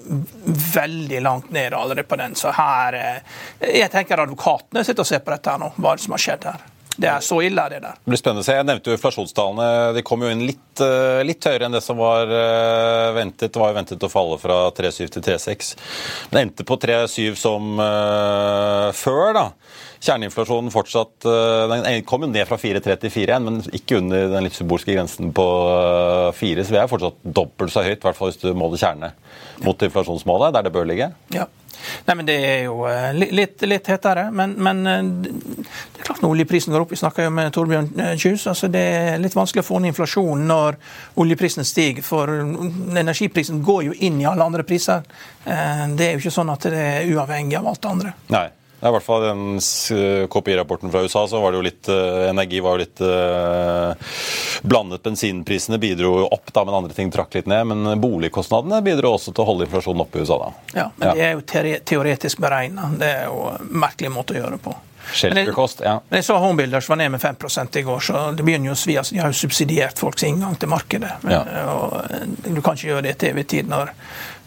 veldig 0.74 1.22
langt 1.22 1.50
ned 1.50 1.72
allerede 1.72 2.04
på 2.04 2.16
den. 2.16 2.34
Så 2.34 2.52
her 2.52 2.94
eh, 2.94 3.22
Jeg 3.60 3.90
tenker 3.90 4.20
advokatene 4.20 4.84
sitter 4.84 5.04
og 5.04 5.06
ser 5.06 5.24
på 5.24 5.30
dette 5.34 5.50
her 5.50 5.58
nå, 5.58 5.72
hva 5.76 5.96
som 5.98 6.12
har 6.16 6.22
skjedd 6.22 6.50
her. 6.50 6.77
Det 6.98 7.06
er 7.06 7.22
så 7.22 7.36
ille, 7.46 7.62
det 7.70 7.78
der. 7.84 7.98
Det 8.02 8.10
blir 8.10 8.18
spennende 8.18 8.42
å 8.42 8.46
se. 8.46 8.56
Jeg 8.58 8.66
nevnte 8.66 8.90
jo 8.90 8.96
inflasjonstallene. 8.96 9.66
De 9.94 10.02
kom 10.06 10.24
jo 10.24 10.32
inn 10.34 10.42
litt, 10.48 10.80
eh, 10.82 11.20
litt 11.26 11.46
høyere 11.46 11.68
enn 11.68 11.76
det 11.76 11.82
som 11.84 12.00
var 12.00 12.26
eh, 12.26 13.10
ventet. 13.14 13.52
Det 13.54 13.62
var 13.62 13.70
jo 13.70 13.78
ventet 13.78 14.06
å 14.06 14.10
falle 14.10 14.38
fra 14.42 14.56
3,7 14.74 15.12
til 15.14 15.24
3,6. 15.28 15.70
Men 16.32 16.48
endte 16.48 16.66
på 16.66 16.78
3,7 16.82 17.38
som 17.38 17.78
uh, 17.78 18.90
før, 18.98 19.30
da. 19.36 19.44
Kjerneinflasjonen 19.98 20.70
fortsatt 20.72 21.26
Den 21.72 22.04
kom 22.06 22.22
jo 22.22 22.30
ned 22.30 22.46
fra 22.48 22.58
4,3 22.60 22.96
til 23.02 23.12
4,1, 23.12 23.44
men 23.44 23.60
ikke 23.74 23.98
under 23.98 24.28
den 24.34 24.46
litt 24.46 24.56
symbolske 24.56 24.94
grensen 24.94 25.32
på 25.34 25.46
4. 26.38 26.64
Så 26.64 26.74
vi 26.74 26.80
er 26.80 26.90
fortsatt 26.90 27.18
dobbelt 27.22 27.74
så 27.74 27.82
høyt, 27.86 27.98
i 27.98 28.06
hvert 28.06 28.18
fall 28.18 28.30
hvis 28.30 28.42
du 28.42 28.52
måler 28.54 28.80
kjerne 28.80 29.12
mot 29.66 29.88
inflasjonsmålet, 29.88 30.54
der 30.54 30.68
det 30.68 30.74
bør 30.74 30.86
ligge. 30.88 31.10
Ja. 31.34 31.48
Nei, 32.06 32.14
men 32.14 32.26
Det 32.26 32.36
er 32.44 32.62
jo 32.66 32.82
eh, 32.88 33.12
litt, 33.14 33.62
litt 33.66 33.88
hetere. 33.90 34.28
Men, 34.34 34.54
men, 34.62 34.82
eh, 34.86 35.02
det 35.04 36.02
er 36.02 36.08
klart 36.08 36.22
når 36.22 36.34
oljeprisen 36.36 36.74
går 36.74 36.84
opp 36.84 36.92
Vi 36.94 37.00
snakka 37.00 37.28
med 37.34 37.52
Torbjørn 37.54 37.90
eh, 38.02 38.14
Kjus. 38.18 38.46
altså 38.50 38.70
Det 38.72 38.82
er 38.82 39.22
litt 39.22 39.36
vanskelig 39.36 39.64
å 39.64 39.68
få 39.68 39.80
ned 39.82 39.94
inflasjonen 39.94 40.46
når 40.50 40.78
oljeprisen 41.22 41.66
stiger. 41.68 42.04
For 42.06 42.32
energiprisen 42.34 43.62
går 43.66 43.88
jo 43.90 43.98
inn 44.08 44.20
i 44.22 44.28
alle 44.28 44.46
andre 44.46 44.66
priser. 44.66 45.04
Det 45.44 46.04
er 46.04 46.14
jo 46.14 46.20
ikke 46.20 46.34
sånn 46.34 46.50
at 46.52 46.66
det 46.68 46.80
er 46.82 47.12
uavhengig 47.14 47.56
av 47.56 47.70
alt 47.70 47.82
det 47.82 47.90
andre. 47.90 48.14
Nei. 48.34 48.48
Ja, 48.80 48.88
I 48.88 48.94
hvert 48.94 49.06
fall 49.06 49.24
den 49.26 49.60
KPI-rapporten 50.30 50.92
fra 50.92 51.02
USA 51.02 51.24
så 51.28 51.40
var 51.42 51.52
det 51.52 51.58
jo 51.58 51.66
litt 51.66 51.88
Energi 52.28 52.60
var 52.62 52.76
jo 52.76 52.82
litt 52.84 53.00
uh, 53.02 54.12
blandet. 54.62 55.02
Bensinprisene 55.02 55.80
bidro 55.82 56.12
opp, 56.28 56.52
da, 56.54 56.62
men 56.64 56.76
andre 56.78 56.94
ting 56.94 57.10
trakk 57.10 57.34
litt 57.34 57.50
ned. 57.50 57.66
Men 57.72 58.00
boligkostnadene 58.00 58.78
bidro 58.86 59.16
også 59.16 59.34
til 59.34 59.42
å 59.42 59.48
holde 59.50 59.66
inflasjonen 59.66 60.04
oppe 60.06 60.20
i 60.20 60.26
USA. 60.26 60.38
da. 60.44 60.52
Ja, 60.74 60.90
men 60.94 61.08
ja. 61.08 61.14
det 61.14 61.26
er 61.26 61.34
jo 61.34 61.80
teoretisk 61.90 62.44
beregna. 62.44 62.92
Det 63.00 63.10
er 63.22 63.26
jo 63.26 63.48
en 63.56 63.72
merkelig 63.82 64.14
måte 64.14 64.36
å 64.36 64.44
gjøre 64.44 64.60
på. 64.62 64.76
Shelterkost, 65.12 65.80
ja. 65.84 66.00
Men 66.08 66.20
jeg 66.20 66.24
så 66.24 66.36
Homebuilders 66.36 66.88
var 66.88 66.96
ned 66.96 67.10
med 67.10 67.20
5 67.20 67.36
i 67.74 67.82
går, 67.82 68.00
så 68.00 68.30
det 68.36 68.44
begynner 68.44 68.70
jo 68.70 68.76
å 68.76 68.78
svi. 68.78 68.96
Altså, 68.98 69.14
de 69.14 69.22
har 69.22 69.32
jo 69.32 69.38
subsidiert 69.40 69.98
folks 69.98 70.24
inngang 70.26 70.56
til 70.60 70.68
markedet. 70.68 71.12
Men, 71.22 71.32
ja. 71.32 71.64
og, 71.72 71.96
du 72.44 72.60
kan 72.60 72.76
ikke 72.76 72.90
gjøre 72.92 73.06
det 73.08 73.18
til 73.18 73.32
evig 73.32 73.46
tid 73.48 73.70
når, 73.70 73.92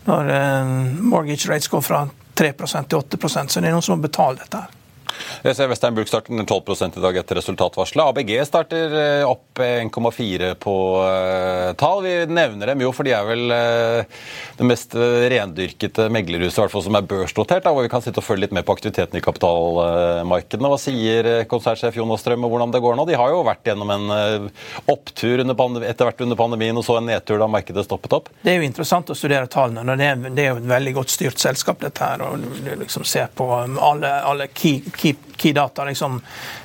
når 0.08 0.34
uh, 0.34 0.74
mortgage 1.02 1.50
rates 1.50 1.72
går 1.72 1.86
fra 1.86 2.06
3% 2.36 2.88
til 2.92 2.98
8% 2.98 3.48
så 3.52 3.62
det 3.62 3.70
er 3.70 3.76
noen 3.76 3.86
som 3.86 4.00
må 4.00 4.08
betale 4.08 4.42
dette. 4.42 4.58
her. 4.58 4.81
Jeg 5.42 5.58
ser 5.58 5.70
Western 5.72 5.96
Bulk 5.98 6.10
starter 6.10 6.38
12 6.38 6.98
i 6.98 7.04
dag 7.04 7.18
etter 7.22 7.40
resultatvarselet. 7.40 8.12
ABG 8.12 8.32
starter 8.48 8.96
eh, 8.98 9.24
opp 9.28 9.62
1,4 9.62 10.54
på 10.62 10.76
uh, 11.02 11.72
tall. 11.78 12.04
Vi 12.06 12.14
nevner 12.30 12.72
dem 12.72 12.84
jo, 12.86 12.92
for 12.96 13.08
de 13.08 13.14
er 13.16 13.26
vel 13.28 13.54
uh, 13.54 14.22
det 14.58 14.68
mest 14.68 14.96
rendyrkede 14.96 16.08
meglerhuset 16.14 16.60
i 16.60 16.64
hvert 16.64 16.74
fall 16.74 16.86
som 16.86 16.98
er 16.98 17.08
børsnotert, 17.10 17.68
hvor 17.68 17.86
vi 17.86 17.92
kan 17.92 18.04
sitte 18.04 18.22
og 18.22 18.28
følge 18.28 18.46
litt 18.46 18.56
med 18.56 18.66
på 18.68 18.76
aktiviteten 18.76 19.20
i 19.20 19.24
kapitalmarkedene. 19.24 20.72
Hva 20.72 20.80
sier 20.82 21.32
konsernsjef 21.52 22.00
Jonas 22.00 22.24
Strøm 22.24 22.48
og 22.48 22.54
hvordan 22.54 22.74
det 22.74 22.82
går 22.84 22.98
nå? 22.98 23.06
De 23.10 23.20
har 23.20 23.34
jo 23.34 23.44
vært 23.46 23.68
gjennom 23.70 23.94
en 23.94 24.50
opptur 24.92 25.42
etter 25.42 26.08
hvert 26.08 26.26
under 26.26 26.40
pandemien 26.40 26.78
og 26.78 26.86
så 26.86 26.98
en 27.00 27.10
nedtur 27.10 27.42
da 27.42 27.50
markedet 27.52 27.86
stoppet 27.86 28.18
opp. 28.18 28.32
Det 28.42 28.54
er 28.54 28.62
jo 28.62 28.68
interessant 28.70 29.10
å 29.12 29.18
studere 29.18 29.50
tallene. 29.52 29.98
Det 29.98 30.08
er, 30.08 30.26
det 30.30 30.46
er 30.46 30.54
jo 30.54 30.62
et 30.62 30.70
veldig 30.72 30.96
godt 31.02 31.14
styrt 31.14 31.42
selskap, 31.42 31.82
dette 31.84 32.06
her. 32.06 32.24
og 32.26 32.80
liksom 32.82 33.04
ser 33.04 33.28
på 33.36 33.48
um, 33.52 33.78
alle, 33.82 34.12
alle 34.26 34.48
key, 34.48 34.82
key 34.96 35.11
key, 35.14 35.31
key 35.42 35.54
data. 35.58 35.86
liksom 35.86 36.22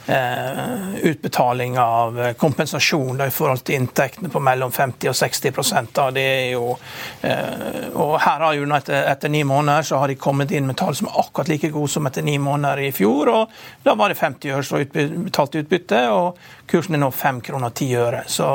eh, 0.06 0.94
Utbetaling 1.02 1.78
av 1.78 2.20
kompensasjon 2.38 3.16
da, 3.16 3.26
i 3.26 3.34
forhold 3.34 3.64
til 3.64 3.80
inntektene 3.80 4.28
på 4.32 4.40
mellom 4.40 4.72
50 4.72 5.10
og 5.10 5.16
60 5.16 5.90
da, 5.96 6.10
det 6.14 6.26
er 6.26 6.50
jo 6.52 6.76
eh, 7.22 7.88
og 7.96 8.16
her 8.20 8.44
har 8.44 8.56
jo 8.56 8.66
etter, 8.76 9.06
etter, 9.10 9.32
ni 9.32 9.42
måneder 9.44 9.86
så 9.86 10.00
har 10.02 10.12
de 10.12 10.18
kommet 10.20 10.52
inn 10.52 10.66
med 10.68 10.76
tall 10.76 10.94
som 10.96 11.08
er 11.08 11.20
akkurat 11.22 11.48
like 11.48 11.70
gode 11.74 11.90
som 11.90 12.06
etter 12.08 12.24
ni 12.26 12.36
måneder 12.42 12.84
i 12.84 12.92
fjor. 12.92 13.30
og 13.32 13.54
Da 13.84 13.94
var 13.96 14.12
det 14.12 14.18
50 14.20 14.52
øre 14.52 14.66
som 14.66 14.84
betalt 15.24 15.56
utbytte, 15.56 16.02
og 16.12 16.36
kursen 16.68 16.96
er 16.96 17.02
nå 17.02 17.10
5 17.14 17.40
kroner 17.46 17.70
10 17.70 17.96
øre. 18.02 18.22
Så 18.28 18.48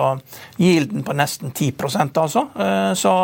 gilden 0.58 1.06
på 1.08 1.16
nesten 1.18 1.52
10 1.52 1.72
altså. 2.22 2.46
Eh, 2.60 2.94
så 3.00 3.16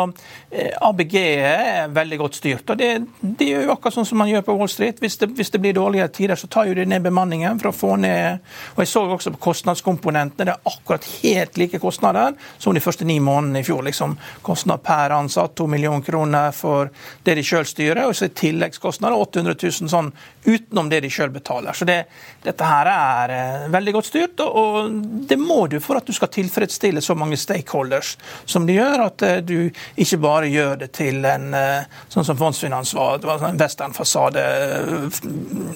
eh, 0.50 0.74
ABG 0.88 1.16
er 1.18 1.92
veldig 1.94 2.18
godt 2.18 2.40
styrt. 2.40 2.70
og 2.70 2.78
det, 2.78 2.90
det 3.20 3.52
er 3.52 3.68
jo 3.68 3.76
akkurat 3.76 3.98
sånn 3.98 4.08
som 4.08 4.18
man 4.18 4.32
gjør 4.32 4.46
på 4.48 4.58
Wall 4.58 4.72
Street. 4.72 5.00
Hvis 5.00 5.18
det, 5.22 5.30
hvis 5.38 5.54
det 5.54 5.62
blir 5.62 5.76
dårligere 5.76 6.08
tider, 6.08 6.36
så 6.36 6.50
tar 6.50 6.70
jo 6.70 6.74
de 6.78 6.87
ned 6.88 7.04
bemanningen 7.04 7.60
for 7.60 7.70
å 7.70 7.76
få 7.76 7.94
ned 8.00 8.38
og 8.74 8.82
Jeg 8.82 8.90
så 8.90 9.02
også 9.04 9.32
på 9.34 9.40
kostnadskomponentene. 9.48 10.46
Det 10.46 10.54
er 10.54 10.70
akkurat 10.70 11.06
helt 11.22 11.58
like 11.60 11.80
kostnader 11.82 12.36
som 12.58 12.74
de 12.74 12.82
første 12.82 13.06
ni 13.08 13.18
månedene 13.20 13.62
i 13.62 13.66
fjor. 13.66 13.82
liksom 13.86 14.16
Kostnad 14.42 14.82
per 14.82 15.14
ansatt, 15.16 15.54
to 15.54 15.66
millioner 15.66 16.04
kroner 16.04 16.52
for 16.52 16.90
det 17.24 17.34
de 17.38 17.44
sjøl 17.46 17.66
styrer, 17.66 18.04
og 18.06 18.16
så 18.16 18.28
tilleggskostnader 18.28 19.16
800 19.16 19.56
000 19.62 19.92
sånn 19.92 20.12
utenom 20.48 20.88
det 20.90 21.02
de 21.04 21.10
sjøl 21.12 21.30
betaler. 21.34 21.76
Så 21.76 21.86
det, 21.88 21.98
dette 22.44 22.68
her 22.68 22.88
er 22.92 23.34
eh, 23.34 23.66
veldig 23.72 23.94
godt 23.98 24.08
styrt, 24.08 24.42
og 24.44 24.90
det 25.28 25.38
må 25.40 25.60
du 25.70 25.78
for 25.84 26.00
at 26.00 26.08
du 26.08 26.14
skal 26.16 26.32
tilfredsstille 26.34 27.02
så 27.04 27.16
mange 27.18 27.38
stakeholders 27.40 28.14
som 28.48 28.66
de 28.68 28.78
gjør, 28.78 29.04
at 29.08 29.26
eh, 29.26 29.38
du 29.44 29.56
ikke 30.00 30.20
bare 30.22 30.50
gjør 30.52 30.80
det 30.84 30.90
til 30.98 31.24
en 31.28 31.52
eh, 31.56 32.00
sånn 32.12 32.26
som 32.26 32.40
Fondsfinans 32.40 32.94
var, 32.96 33.20
det 33.20 33.30
var 33.30 33.46
en 33.48 33.60
westernfasade 33.60 34.44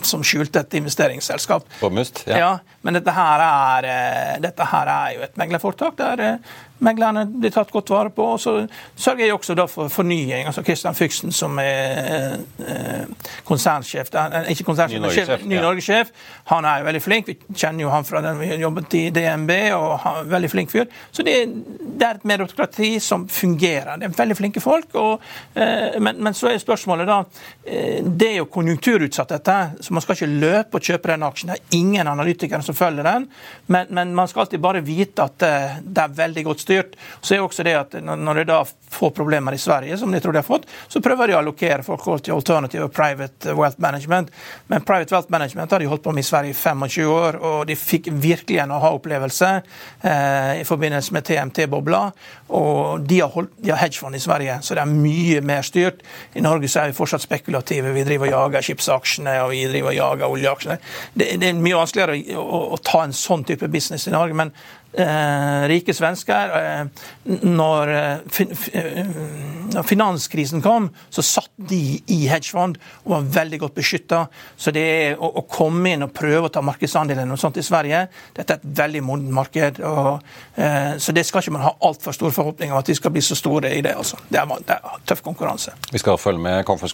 som 0.06 0.24
skjulte 0.26 0.64
et 0.64 0.80
investeringsselskap. 0.80 1.68
På 1.80 1.92
Must, 1.92 2.24
ja. 2.26 2.40
ja. 2.40 2.52
Men 2.82 2.98
dette 2.98 3.14
her 3.14 3.46
er, 3.46 3.88
dette 4.42 4.66
her 4.72 4.90
er 4.90 5.16
jo 5.16 5.24
et 5.26 5.36
meglerforetak 5.38 5.98
der 6.00 6.24
meglerne 6.82 7.24
blir 7.26 7.52
tatt 7.54 7.70
godt 7.72 7.90
vare 7.92 8.12
på. 8.14 8.26
Og 8.34 8.40
så 8.40 8.54
sørger 8.96 9.26
jeg 9.26 9.34
også 9.36 9.56
for 9.70 9.92
fornying. 9.92 10.46
altså 10.46 10.62
Kristian 10.66 10.94
Fyksen, 10.94 11.32
som 11.32 11.58
er 11.62 12.40
eh, 12.66 13.30
konsernsjef, 13.48 14.10
ikke 14.52 14.66
konsernsjef, 14.66 15.44
ny 15.46 15.60
Norge-sjef, 15.60 16.12
ja. 16.12 16.54
han 16.54 16.66
er 16.68 16.82
jo 16.82 16.88
veldig 16.90 17.02
flink. 17.02 17.30
Vi 17.30 17.38
kjenner 17.54 17.86
jo 17.86 17.92
han 17.92 18.06
fra 18.08 18.22
den 18.24 18.40
vi 18.40 18.50
jobbet 18.60 18.96
i 18.98 19.04
DNB, 19.14 19.52
og 19.76 19.98
han 20.02 20.20
er 20.20 20.26
en 20.26 20.32
veldig 20.32 20.52
flink 20.52 20.72
fyr. 20.72 20.88
Så 21.10 21.24
det, 21.26 21.36
det 21.80 22.08
er 22.08 22.18
et 22.18 22.28
meritokrati 22.28 22.94
som 23.02 23.28
fungerer. 23.30 23.94
Det 24.00 24.10
er 24.10 24.18
veldig 24.18 24.38
flinke 24.38 24.62
folk. 24.64 24.94
Og, 24.98 25.22
eh, 25.54 25.98
men, 26.00 26.18
men, 26.18 26.36
så 26.36 26.50
er 26.50 26.60
spørsmålet 26.62 27.08
da 27.08 27.20
eh, 27.64 28.02
Det 28.02 28.32
er 28.32 28.38
jo 28.40 28.50
konjunkturutsatt, 28.52 29.36
dette. 29.36 29.58
Så 29.80 29.94
man 29.94 30.04
skal 30.04 30.18
ikke 30.18 30.32
løpe 30.42 30.78
og 30.78 30.90
kjøpe 30.90 31.12
den 31.12 31.26
aksjen. 31.26 31.52
Det 31.52 31.60
er 31.60 31.78
ingen 31.78 32.10
analytikere 32.10 32.62
som 32.64 32.76
følger 32.76 33.06
den, 33.06 33.28
men, 33.72 33.88
men 33.94 34.14
man 34.16 34.28
skal 34.28 34.44
alltid 34.44 34.60
bare 34.62 34.82
vite 34.84 35.24
at 35.24 35.38
det, 35.42 35.54
det 35.82 36.02
er 36.02 36.14
veldig 36.16 36.44
godt 36.46 36.62
styrt 36.62 36.71
styrt. 36.72 36.96
Så 37.20 37.36
er 37.36 37.44
også 37.44 37.66
det 37.66 37.76
at 37.76 37.98
Når 38.02 38.40
de 38.40 38.44
da 38.48 38.62
får 38.92 39.10
problemer 39.16 39.52
i 39.52 39.58
Sverige, 39.58 39.96
som 39.98 40.12
de 40.12 40.20
tror 40.20 40.32
de 40.32 40.42
har 40.42 40.46
fått, 40.46 40.66
så 40.88 41.00
prøver 41.00 41.28
de 41.30 41.36
å 41.36 41.40
allokere 41.40 41.82
folk 41.84 42.04
til 42.24 42.34
alternative 42.34 42.88
private 42.92 43.54
wealth 43.56 43.80
management. 43.80 44.30
Men 44.68 44.84
private 44.84 45.14
wealth 45.14 45.30
management 45.32 45.72
har 45.72 45.80
de 45.80 45.88
holdt 45.88 46.04
på 46.04 46.12
med 46.12 46.24
i 46.24 46.28
Sverige 46.28 46.52
i 46.52 46.58
25 46.58 47.08
år, 47.08 47.38
og 47.40 47.66
de 47.68 47.76
fikk 47.78 48.10
virkelig 48.12 48.60
en 48.62 48.74
aha-opplevelse 48.76 49.50
eh, 49.54 50.60
i 50.60 50.66
forbindelse 50.68 51.16
med 51.16 51.24
TMT-bobla. 51.28 52.02
Og 52.52 53.06
de 53.08 53.22
har, 53.22 53.32
holdt, 53.32 53.54
de 53.64 53.72
har 53.72 53.80
hedgefond 53.80 54.16
i 54.16 54.22
Sverige, 54.22 54.58
så 54.62 54.76
det 54.76 54.84
er 54.84 54.92
mye 54.92 55.40
mer 55.40 55.64
styrt. 55.66 56.04
I 56.36 56.44
Norge 56.44 56.68
så 56.68 56.82
er 56.82 56.92
vi 56.92 56.98
fortsatt 56.98 57.24
spekulative. 57.24 57.94
Vi 57.96 58.04
driver 58.04 58.28
og 58.28 58.36
jager 58.36 58.68
skipsaksjene, 58.68 59.38
og 59.46 59.54
vi 59.54 59.64
driver 59.72 59.94
og 59.94 59.98
jager 59.98 60.36
oljeaksjene. 60.36 60.78
Det, 61.14 61.32
det 61.40 61.48
er 61.48 61.64
mye 61.64 61.80
vanskeligere 61.80 62.36
å, 62.36 62.44
å, 62.44 62.62
å 62.76 62.80
ta 62.84 63.06
en 63.06 63.16
sånn 63.16 63.46
type 63.48 63.72
business 63.72 64.08
i 64.08 64.14
Norge. 64.14 64.36
men 64.36 64.52
eh, 64.92 65.68
rike 65.68 65.94
svensker. 65.94 66.52
Eh, 66.58 66.86
når, 67.42 67.88
eh, 67.88 68.40
eh, 68.72 69.82
finanskrisen 69.82 70.62
kom, 70.62 70.90
så 71.10 71.22
satt 71.22 71.50
de 71.56 72.02
i 72.06 72.26
hedgefond 72.26 72.78
og 73.04 73.10
var 73.14 73.28
veldig 73.42 73.60
godt 73.62 73.74
beskytta. 73.74 74.26
Så 74.56 74.72
det 74.74 74.82
er 74.82 75.16
å, 75.16 75.30
å, 75.38 75.44
komme 75.48 75.94
inn 75.94 76.02
og 76.06 76.12
prøve 76.14 76.48
å 76.48 76.52
ta 76.52 76.62
markedsandelen 76.64 77.30
og 77.32 77.40
sånt 77.40 77.60
i 77.60 77.64
Sverige, 77.66 78.06
dette 78.36 78.56
er 78.56 78.60
et 78.60 78.78
veldig 78.82 79.02
modent 79.06 79.32
marked. 79.32 79.80
Og, 79.86 80.22
eh, 80.56 80.96
så 80.98 81.14
det 81.14 81.26
skal 81.26 81.44
ikke 81.44 81.56
man 81.56 81.66
ha 81.66 81.74
altfor 81.88 82.16
stor 82.16 82.34
forhåpning 82.34 82.72
om 82.72 82.80
at 82.80 82.90
de 82.90 82.96
skal 82.98 83.14
bli 83.14 83.22
så 83.24 83.38
store 83.38 83.72
i 83.72 83.82
det. 83.84 83.94
Altså. 83.96 84.18
Det, 84.28 84.40
er, 84.40 84.66
det 84.66 84.76
er 84.76 85.00
tøff 85.08 85.22
konkurranse. 85.24 85.76
Vi 85.92 86.02
skal 86.02 86.20
følge 86.20 86.42
med 86.42 86.66
conference 86.68 86.92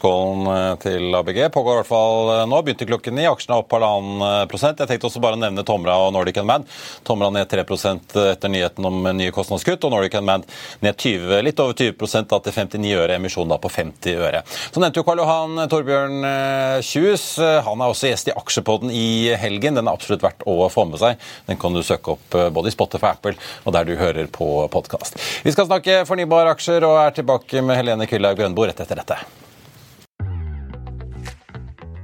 til 0.83 1.15
ABG. 1.15 1.49
Pågår 1.55 1.73
i 1.73 1.81
hvert 1.81 1.91
fall 1.91 2.33
nå. 2.49 2.63
Begynte 2.63 2.87
klokken 2.89 3.17
ni. 3.19 3.27
Aksjene 3.29 3.57
er 3.57 3.65
opp 3.65 3.75
halvannen 3.75 4.49
prosent. 4.51 4.81
Jeg 4.83 4.93
tenkte 4.93 5.09
også 5.09 5.23
bare 5.23 5.39
å 5.39 5.41
nevne 5.41 5.65
Tomra 5.67 5.97
og 6.05 6.13
Nordic 6.15 6.39
Man. 6.47 6.67
Tomra 7.07 7.31
ned 7.35 7.49
3 7.51 7.65
etter 7.97 8.53
nyheten 8.53 8.87
om 8.89 9.09
nye 9.17 9.33
kostnadskutt, 9.35 9.85
og 9.87 9.95
Nordic 9.95 10.17
Unmanned 10.19 10.49
ned 10.85 10.99
20, 10.99 11.43
litt 11.47 11.63
over 11.63 11.77
20 11.79 12.29
da, 12.29 12.41
til 12.45 12.57
59 12.57 12.95
øre, 12.99 13.17
emisjon 13.17 13.51
da 13.51 13.59
på 13.63 13.71
50 13.73 14.23
øre. 14.29 14.43
Så 14.49 14.83
nevnte 14.83 15.01
jo 15.01 15.07
Karl 15.07 15.23
Johan 15.23 15.65
Torbjørn 15.71 16.29
eh, 16.29 16.77
Kjus. 16.85 17.27
Han 17.67 17.83
er 17.83 17.93
også 17.93 18.13
gjest 18.13 18.31
i 18.31 18.37
Aksjepodden 18.39 18.93
i 18.95 19.35
helgen. 19.41 19.79
Den 19.79 19.89
er 19.89 19.99
absolutt 19.99 20.25
verdt 20.27 20.47
å 20.49 20.61
få 20.73 20.87
med 20.91 21.01
seg. 21.03 21.19
Den 21.49 21.61
kan 21.61 21.77
du 21.77 21.83
søke 21.87 22.17
opp 22.17 22.39
eh, 22.39 22.51
både 22.55 22.73
i 22.73 22.77
Spotify 22.77 23.13
Apple 23.15 23.37
og 23.65 23.75
der 23.75 23.89
du 23.89 23.97
hører 23.99 24.31
på 24.33 24.49
podkast. 24.73 25.19
Vi 25.45 25.55
skal 25.55 25.69
snakke 25.71 26.03
fornybare 26.09 26.55
aksjer 26.57 26.87
og 26.89 27.01
er 27.03 27.19
tilbake 27.19 27.65
med 27.65 27.81
Helene 27.81 28.09
Kyllaug 28.11 28.39
Grønbo 28.41 28.69
rett 28.69 28.85
etter 28.85 29.03
dette. 29.03 29.48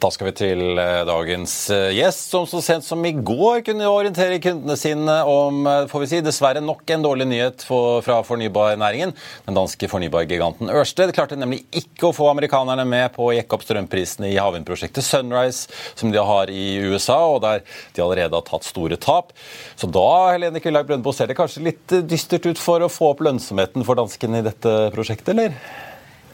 Da 0.00 0.08
skal 0.08 0.30
vi 0.30 0.32
til 0.38 0.78
eh, 0.80 1.02
dagens 1.04 1.54
eh, 1.74 1.90
gjest, 1.92 2.30
som 2.32 2.46
så 2.48 2.62
sent 2.64 2.86
som 2.86 3.02
i 3.04 3.12
går 3.12 3.60
kunne 3.66 3.88
orientere 3.90 4.38
kundene 4.40 4.76
sine 4.80 5.16
om 5.28 5.66
eh, 5.68 5.82
får 5.90 6.02
vi 6.04 6.08
si, 6.08 6.20
dessverre 6.24 6.62
nok 6.64 6.88
en 6.94 7.04
dårlig 7.04 7.26
nyhet 7.28 7.64
for, 7.68 8.00
fra 8.06 8.22
fornybarnæringen. 8.24 9.12
Den 9.44 9.58
danske 9.58 9.90
fornybargiganten 9.92 10.72
Ørsted 10.72 11.12
klarte 11.16 11.36
nemlig 11.36 11.66
ikke 11.82 12.08
å 12.08 12.14
få 12.16 12.30
amerikanerne 12.30 12.86
med 12.88 13.12
på 13.12 13.28
å 13.28 13.34
jekke 13.36 13.58
opp 13.58 13.66
strømprisene 13.66 14.30
i 14.30 14.40
havvindprosjektet 14.40 15.04
Sunrise, 15.04 15.68
som 15.92 16.14
de 16.14 16.24
har 16.32 16.48
i 16.48 16.64
USA, 16.80 17.20
og 17.34 17.44
der 17.44 17.60
de 17.92 18.06
allerede 18.06 18.40
har 18.40 18.48
tatt 18.48 18.64
store 18.70 18.96
tap. 18.96 19.36
Så 19.76 19.90
da 19.92 20.08
Helene 20.30 20.64
Kvillag 20.64 20.88
Brøndbo, 20.88 21.12
ser 21.12 21.28
det 21.28 21.36
kanskje 21.36 21.66
litt 21.68 21.98
dystert 22.08 22.48
ut 22.48 22.62
for 22.62 22.80
å 22.80 22.88
få 22.88 23.12
opp 23.12 23.20
lønnsomheten 23.28 23.84
for 23.84 24.00
danskene 24.00 24.40
i 24.40 24.48
dette 24.48 24.76
prosjektet, 24.96 25.34
eller? 25.36 25.89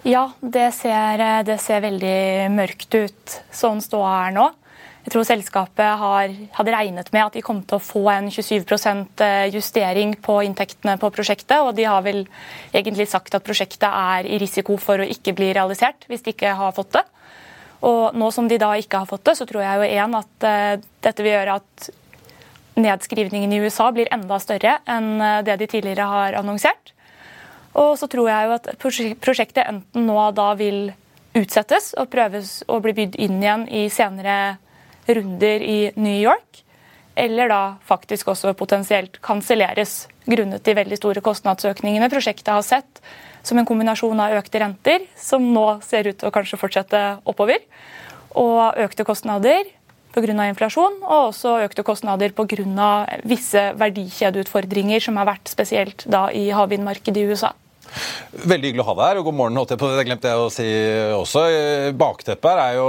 Ja, 0.07 0.29
det 0.39 0.69
ser, 0.77 1.19
det 1.43 1.57
ser 1.59 1.81
veldig 1.83 2.51
mørkt 2.55 2.95
ut 2.95 3.33
sånn 3.51 3.81
ståa 3.83 4.13
er 4.29 4.37
nå. 4.37 4.45
Jeg 5.07 5.13
tror 5.15 5.27
selskapet 5.27 5.99
har, 5.99 6.35
hadde 6.55 6.75
regnet 6.75 7.11
med 7.15 7.25
at 7.25 7.35
de 7.35 7.43
kom 7.43 7.65
til 7.67 7.79
å 7.79 7.83
få 7.83 8.05
en 8.13 8.29
27 8.31 8.63
eh, 9.23 9.49
justering 9.55 10.15
på 10.23 10.39
inntektene 10.47 10.95
på 11.03 11.11
prosjektet, 11.15 11.59
og 11.59 11.75
de 11.75 11.89
har 11.91 12.07
vel 12.07 12.25
egentlig 12.71 13.09
sagt 13.11 13.35
at 13.35 13.47
prosjektet 13.47 13.87
er 13.87 14.31
i 14.31 14.39
risiko 14.43 14.79
for 14.83 15.03
å 15.03 15.11
ikke 15.11 15.35
bli 15.35 15.53
realisert 15.59 16.07
hvis 16.11 16.23
de 16.23 16.35
ikke 16.35 16.55
har 16.59 16.75
fått 16.75 16.95
det. 17.01 17.05
Og 17.87 18.15
nå 18.15 18.31
som 18.35 18.47
de 18.51 18.63
da 18.63 18.73
ikke 18.79 19.03
har 19.03 19.11
fått 19.11 19.27
det, 19.27 19.37
så 19.39 19.47
tror 19.47 19.67
jeg 19.67 19.79
jo 19.79 20.03
en 20.07 20.19
at 20.23 20.47
uh, 20.47 20.83
dette 21.07 21.23
vil 21.23 21.35
gjøre 21.35 21.59
at 21.59 21.91
nedskrivningen 22.79 23.53
i 23.55 23.63
USA 23.63 23.91
blir 23.95 24.11
enda 24.15 24.39
større 24.43 24.79
enn 24.87 25.17
eh, 25.19 25.41
det 25.47 25.59
de 25.63 25.71
tidligere 25.71 26.07
har 26.11 26.39
annonsert. 26.39 26.95
Og 27.77 27.97
så 28.01 28.09
tror 28.09 28.31
jeg 28.31 28.47
jo 28.47 28.55
at 28.57 28.69
prosjektet 29.21 29.67
enten 29.67 30.07
nå 30.09 30.17
da 30.37 30.53
vil 30.57 30.89
utsettes 31.37 31.93
og 32.01 32.09
prøves 32.13 32.63
å 32.73 32.79
bli 32.81 32.95
bydd 32.97 33.19
inn 33.21 33.43
igjen 33.43 33.67
i 33.69 33.87
senere 33.93 34.57
runder 35.07 35.63
i 35.63 35.79
New 36.01 36.17
York, 36.17 36.63
eller 37.17 37.49
da 37.53 37.61
faktisk 37.87 38.33
også 38.33 38.53
potensielt 38.59 39.21
kanselleres 39.25 40.07
grunnet 40.27 40.65
de 40.67 40.75
veldig 40.77 40.99
store 40.99 41.23
kostnadsøkningene 41.25 42.11
prosjektet 42.13 42.53
har 42.53 42.65
sett, 42.67 43.01
som 43.47 43.61
en 43.61 43.69
kombinasjon 43.69 44.21
av 44.21 44.35
økte 44.41 44.61
renter, 44.61 45.05
som 45.17 45.45
nå 45.55 45.67
ser 45.87 46.11
ut 46.11 46.19
til 46.19 46.29
å 46.29 46.35
kanskje 46.35 46.59
fortsette 46.61 47.03
oppover, 47.29 47.63
og 48.37 48.81
økte 48.83 49.07
kostnader 49.07 49.69
pga. 50.17 50.49
inflasjon, 50.49 50.99
og 51.05 51.29
også 51.31 51.61
økte 51.69 51.85
kostnader 51.85 52.33
pga. 52.33 53.21
visse 53.25 53.73
verdikjedeutfordringer 53.77 55.01
som 55.01 55.17
har 55.17 55.29
vært 55.29 55.49
spesielt 55.49 56.05
da 56.09 56.29
i 56.33 56.49
havvindmarkedet 56.51 57.23
i 57.23 57.31
USA. 57.31 57.53
Veldig 58.37 58.71
hyggelig 58.71 58.85
å 58.85 58.89
ha 58.91 58.95
deg 58.99 59.09
her, 59.09 59.21
og 59.21 59.29
god 59.31 59.37
morgen. 59.39 59.61
Det 59.67 60.07
glemte 60.09 60.31
jeg 60.33 60.41
å 60.41 60.51
si 60.53 60.67
også. 61.17 61.45
Bakteppet 61.97 62.51
her 62.51 62.63
er 62.63 62.79
jo 62.79 62.87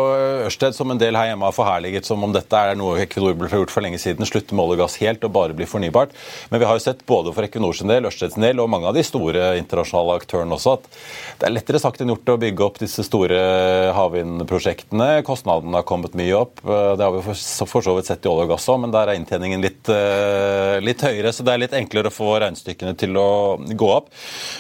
Ørsted, 0.48 0.76
som 0.76 0.92
en 0.92 1.00
del 1.00 1.16
her 1.18 1.32
hjemme 1.32 1.48
har 1.48 1.56
forherliget 1.56 2.08
som 2.08 2.24
om 2.26 2.34
dette 2.36 2.60
er 2.60 2.76
noe 2.80 3.00
Equinor 3.04 3.38
ble 3.38 3.50
gjort 3.52 3.74
for 3.74 3.86
lenge 3.86 4.02
siden. 4.02 4.28
Slutte 4.28 4.58
med 4.58 4.66
olje 4.66 4.78
og 4.78 4.84
gass 4.84 4.98
helt 5.02 5.24
og 5.24 5.34
bare 5.38 5.56
bli 5.58 5.68
fornybart. 5.70 6.16
Men 6.52 6.62
vi 6.62 6.68
har 6.70 6.78
jo 6.78 6.84
sett 6.84 7.06
både 7.08 7.34
for 7.36 7.48
Equinors 7.48 7.84
del, 7.88 8.10
Ørsteds 8.10 8.40
del 8.42 8.60
og 8.64 8.72
mange 8.74 8.90
av 8.90 8.98
de 8.98 9.06
store 9.06 9.54
internasjonale 9.62 10.18
aktørene 10.22 10.58
også 10.58 10.76
at 10.78 10.90
det 11.38 11.48
er 11.48 11.54
lettere 11.54 11.82
sagt 11.82 12.02
enn 12.02 12.12
gjort 12.12 12.34
å 12.34 12.40
bygge 12.42 12.66
opp 12.66 12.80
disse 12.82 13.04
store 13.06 13.38
havvindprosjektene. 13.96 15.22
Kostnadene 15.28 15.80
har 15.80 15.88
kommet 15.88 16.18
mye 16.18 16.34
opp. 16.38 16.64
Det 16.66 17.04
har 17.04 17.14
vi 17.14 17.24
for 17.24 17.86
så 17.86 17.96
vidt 17.98 18.10
sett 18.10 18.26
i 18.26 18.32
olje 18.32 18.48
og 18.48 18.54
gass 18.56 18.68
òg, 18.72 18.82
men 18.84 18.94
der 18.94 19.12
er 19.12 19.20
inntjeningen 19.20 19.64
litt, 19.64 19.92
eh, 19.94 20.78
litt 20.82 21.04
høyere. 21.06 21.34
Så 21.34 21.46
det 21.46 21.54
er 21.54 21.62
litt 21.62 21.78
enklere 21.78 22.10
å 22.10 22.16
få 22.16 22.34
regnestykkene 22.42 22.96
til 22.98 23.18
å 23.22 23.30
gå 23.58 23.92
opp. 23.94 24.10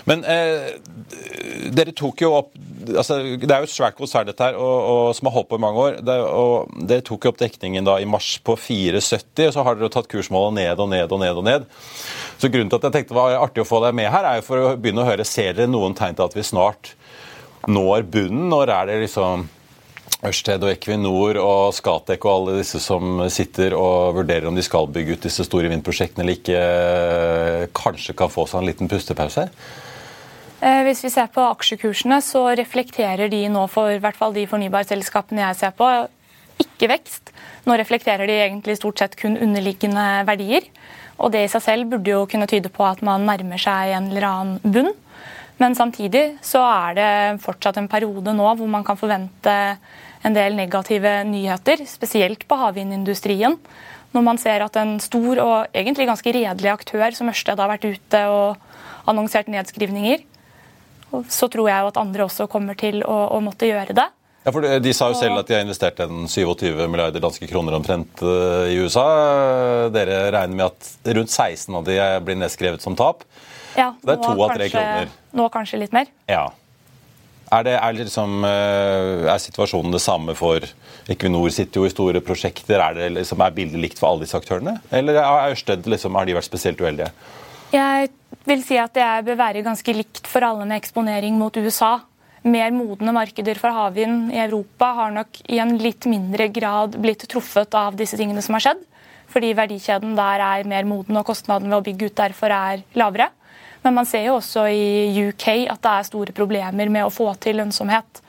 Men 0.06 0.24
eh, 0.30 1.72
dere 1.74 1.94
tok 1.96 2.22
jo 2.24 2.32
opp 2.38 2.52
altså, 2.88 3.20
Det 3.40 3.50
er 3.50 3.64
jo 3.64 3.68
et 3.68 3.74
svært 3.74 3.98
konsern 3.98 4.28
dette 4.30 4.44
her, 4.44 4.58
og, 4.60 4.78
og, 4.92 5.16
som 5.18 5.30
har 5.30 5.36
holdt 5.38 5.50
på 5.52 5.60
i 5.60 5.64
mange 5.64 5.84
år. 5.84 5.98
Det, 6.06 6.18
og 6.24 6.78
Dere 6.90 7.06
tok 7.06 7.26
jo 7.26 7.34
opp 7.34 7.42
dekningen 7.42 7.88
da 7.88 7.98
i 8.02 8.08
mars 8.10 8.30
på 8.44 8.58
4,70, 8.60 9.48
og 9.48 9.56
så 9.56 9.66
har 9.68 9.80
dere 9.80 9.92
tatt 9.94 10.10
kursmålet 10.12 10.58
ned 10.60 10.84
og 10.84 10.92
ned 10.94 11.12
og 11.12 11.22
ned. 11.24 11.42
og 11.42 11.48
ned. 11.48 11.68
Så 12.38 12.52
Grunnen 12.54 12.72
til 12.72 12.80
at 12.80 12.88
jeg 12.90 12.98
tenkte 13.00 13.16
det 13.16 13.20
var 13.20 13.38
artig 13.42 13.66
å 13.66 13.68
få 13.68 13.82
deg 13.86 13.98
med 13.98 14.12
her, 14.14 14.28
er 14.28 14.40
jo 14.40 14.48
for 14.48 14.64
å 14.64 14.74
begynne 14.78 15.04
å 15.04 15.10
høre 15.10 15.28
Ser 15.28 15.58
dere 15.58 15.72
noen 15.72 15.98
tegn 15.98 16.18
til 16.18 16.28
at 16.28 16.38
vi 16.38 16.46
snart 16.46 16.94
når 17.68 18.08
bunnen? 18.12 18.48
Når 18.54 18.72
er 18.74 18.92
det 18.92 19.00
liksom 19.08 19.48
Ørsted 20.26 20.64
og 20.66 20.72
Equinor 20.72 21.38
og 21.38 21.76
Skatek 21.78 22.24
og 22.26 22.32
alle 22.32 22.62
disse 22.62 22.80
som 22.82 23.20
sitter 23.30 23.76
og 23.78 24.16
vurderer 24.18 24.48
om 24.50 24.56
de 24.58 24.64
skal 24.66 24.90
bygge 24.90 25.18
ut 25.18 25.28
disse 25.28 25.46
store 25.46 25.70
vindprosjektene 25.70 26.24
eller 26.24 26.40
ikke, 26.40 27.68
kanskje 27.78 28.16
kan 28.18 28.32
få 28.34 28.48
seg 28.50 28.64
en 28.64 28.70
liten 28.72 28.90
pustepause? 28.90 29.46
Eh, 29.46 29.87
hvis 30.60 31.04
vi 31.06 31.12
ser 31.14 31.28
på 31.34 31.44
aksjekursene, 31.54 32.18
så 32.26 32.44
reflekterer 32.58 33.30
de 33.30 33.44
nå 33.54 33.68
for 33.70 33.94
i 33.94 34.00
hvert 34.02 34.18
fall 34.18 34.34
de 34.34 34.48
fornybarselskapene 34.50 35.44
jeg 35.44 35.60
ser 35.60 35.76
på, 35.78 35.90
ikke 36.64 36.90
vekst. 36.90 37.34
Nå 37.68 37.76
reflekterer 37.78 38.30
de 38.30 38.38
egentlig 38.42 38.78
stort 38.80 39.02
sett 39.02 39.18
kun 39.20 39.38
underliggende 39.38 40.06
verdier. 40.28 40.66
Og 41.18 41.34
det 41.34 41.44
i 41.46 41.52
seg 41.52 41.64
selv 41.66 41.92
burde 41.92 42.14
jo 42.14 42.26
kunne 42.30 42.48
tyde 42.50 42.72
på 42.74 42.86
at 42.86 43.04
man 43.06 43.26
nærmer 43.28 43.62
seg 43.62 43.94
en 43.98 44.10
eller 44.12 44.28
annen 44.30 44.60
bunn. 44.64 44.94
Men 45.58 45.74
samtidig 45.78 46.38
så 46.46 46.62
er 46.62 46.98
det 46.98 47.12
fortsatt 47.42 47.80
en 47.82 47.90
periode 47.90 48.34
nå 48.38 48.52
hvor 48.60 48.70
man 48.70 48.86
kan 48.86 49.00
forvente 49.00 49.56
en 50.26 50.36
del 50.36 50.58
negative 50.58 51.22
nyheter, 51.30 51.82
spesielt 51.90 52.46
på 52.50 52.58
havvindindustrien. 52.62 53.58
Når 54.14 54.24
man 54.26 54.40
ser 54.42 54.64
at 54.66 54.78
en 54.80 54.98
stor 55.04 55.42
og 55.44 55.78
egentlig 55.78 56.08
ganske 56.10 56.34
redelig 56.34 56.72
aktør 56.74 57.14
som 57.18 57.30
Ørsted 57.30 57.60
har 57.60 57.72
vært 57.74 57.90
ute 57.90 58.24
og 58.30 59.10
annonsert 59.10 59.50
nedskrivninger, 59.52 60.24
så 61.12 61.50
tror 61.52 61.70
jeg 61.70 61.84
jo 61.84 61.90
at 61.92 62.00
andre 62.02 62.28
også 62.28 62.48
kommer 62.52 62.78
til 62.80 63.02
å, 63.06 63.18
å 63.38 63.42
måtte 63.44 63.70
gjøre 63.70 63.96
det. 63.98 64.08
Ja, 64.48 64.54
for 64.56 64.64
De 64.64 64.94
sa 64.96 65.10
jo 65.12 65.18
selv 65.20 65.42
at 65.42 65.50
de 65.50 65.58
har 65.58 65.66
investert 65.66 65.98
en 66.06 66.28
27 66.32 66.86
milliarder 66.88 67.20
danske 67.24 67.50
kroner 67.50 67.76
omtrent 67.76 68.22
eh, 68.24 68.70
i 68.72 68.78
USA. 68.80 69.08
Dere 69.92 70.22
regner 70.32 70.56
med 70.56 70.70
at 70.70 71.16
rundt 71.18 71.34
16 71.34 71.76
av 71.76 71.84
de 71.88 71.98
blir 72.24 72.40
nedskrevet 72.40 72.84
som 72.84 72.96
tap? 72.96 73.26
Ja, 73.76 73.92
det 74.00 74.16
er 74.16 74.22
to 74.24 74.32
av 74.40 74.56
tre 74.56 74.70
kroner. 74.72 75.12
Nå 75.36 75.50
kanskje 75.52 75.82
litt 75.84 75.96
mer. 75.96 76.08
Ja. 76.32 76.46
Er, 77.48 77.64
det, 77.64 77.76
er, 77.76 77.96
liksom, 77.96 78.40
eh, 78.48 79.28
er, 79.28 79.38
situasjonen 79.40 79.94
det 79.96 80.02
samme 80.04 80.36
for 80.36 80.64
Equinor 81.12 81.52
sitter 81.56 81.84
jo 81.84 81.88
i 81.88 81.92
store 81.92 82.24
prosjekter. 82.24 82.80
Er, 82.80 82.96
det 82.98 83.12
liksom, 83.20 83.44
er 83.44 83.56
bildet 83.56 83.84
likt 83.84 84.00
for 84.00 84.14
alle 84.14 84.24
disse 84.24 84.40
aktørene? 84.40 84.78
Eller 84.96 85.20
er 85.22 85.54
Ørsted 85.54 85.88
liksom, 85.88 86.16
har 86.20 86.28
de 86.28 86.36
vært 86.36 86.48
spesielt 86.48 86.84
uheldige? 86.84 87.12
Jeg 87.74 88.12
vil 88.48 88.62
si 88.64 88.78
at 88.80 88.94
det 88.96 89.08
bør 89.28 89.40
være 89.42 89.64
ganske 89.66 89.96
likt 89.96 90.28
for 90.30 90.46
alle 90.48 90.64
med 90.68 90.80
eksponering 90.80 91.36
mot 91.36 91.56
USA. 91.60 91.98
Mer 92.48 92.72
modne 92.72 93.12
markeder 93.12 93.58
for 93.60 93.76
havvind 93.76 94.30
i 94.32 94.40
Europa 94.40 94.94
har 95.02 95.12
nok 95.12 95.42
i 95.52 95.58
en 95.60 95.74
litt 95.82 96.06
mindre 96.08 96.48
grad 96.54 96.96
blitt 97.02 97.26
truffet 97.28 97.76
av 97.76 97.98
disse 98.00 98.16
tingene 98.16 98.44
som 98.46 98.56
har 98.56 98.64
skjedd. 98.70 98.86
Fordi 99.28 99.50
verdikjeden 99.58 100.14
der 100.16 100.44
er 100.46 100.70
mer 100.70 100.88
moden 100.88 101.20
og 101.20 101.28
kostnaden 101.28 101.68
ved 101.68 101.82
å 101.82 101.84
bygge 101.84 102.08
ut 102.08 102.16
derfor 102.22 102.54
er 102.56 102.86
lavere. 102.96 103.28
Men 103.84 103.98
man 103.98 104.08
ser 104.08 104.24
jo 104.30 104.38
også 104.38 104.64
i 104.72 105.26
UK 105.28 105.48
at 105.68 105.82
det 105.84 105.92
er 105.92 106.08
store 106.08 106.36
problemer 106.36 106.88
med 106.94 107.04
å 107.04 107.12
få 107.14 107.34
til 107.44 107.60
lønnsomhet. 107.60 108.22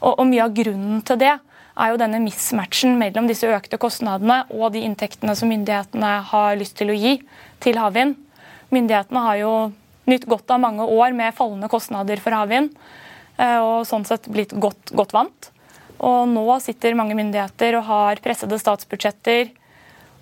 Og, 0.00 0.24
mye 0.24 0.46
av 0.46 0.54
grunnen 0.56 1.02
til 1.04 1.20
det 1.20 1.34
er 1.34 1.92
jo 1.92 2.00
denne 2.00 2.22
mismatchen 2.24 2.96
mellom 2.98 3.28
disse 3.28 3.50
økte 3.52 3.78
kostnadene 3.80 4.46
og 4.54 4.72
de 4.74 4.82
inntektene 4.86 5.36
som 5.36 5.52
myndighetene 5.52 6.14
har 6.32 6.56
lyst 6.58 6.78
til 6.80 6.94
å 6.94 6.96
gi 6.96 7.18
til 7.62 7.78
havvind. 7.78 8.16
Myndighetene 8.74 9.24
har 9.24 9.38
jo 9.40 9.52
nytt 10.08 10.26
godt 10.28 10.50
av 10.52 10.60
mange 10.62 10.84
år 10.84 11.14
med 11.16 11.36
fallende 11.36 11.68
kostnader 11.72 12.20
for 12.20 12.36
havvind, 12.36 12.72
eh, 13.36 13.60
og 13.60 13.86
sånn 13.88 14.06
sett 14.08 14.28
blitt 14.28 14.54
godt, 14.56 14.92
godt 14.96 15.14
vant. 15.16 15.50
Og 15.98 16.28
nå 16.30 16.44
sitter 16.62 16.96
mange 16.98 17.16
myndigheter 17.18 17.78
og 17.78 17.88
har 17.88 18.20
pressede 18.22 18.60
statsbudsjetter 18.60 19.50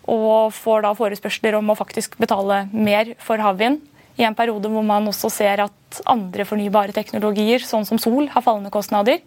og 0.09 0.55
får 0.55 0.87
da 0.87 0.95
forespørsler 0.97 1.57
om 1.59 1.73
å 1.73 1.77
faktisk 1.79 2.17
betale 2.23 2.65
mer 2.73 3.15
for 3.23 3.43
havvind. 3.43 3.83
I 4.17 4.25
en 4.25 4.37
periode 4.39 4.71
hvor 4.73 4.85
man 4.87 5.11
også 5.11 5.29
ser 5.33 5.61
at 5.67 5.99
andre 6.09 6.47
fornybare 6.49 6.95
teknologier, 6.97 7.61
sånn 7.61 7.85
som 7.85 8.01
sol, 8.01 8.31
har 8.33 8.45
fallende 8.45 8.73
kostnader. 8.73 9.21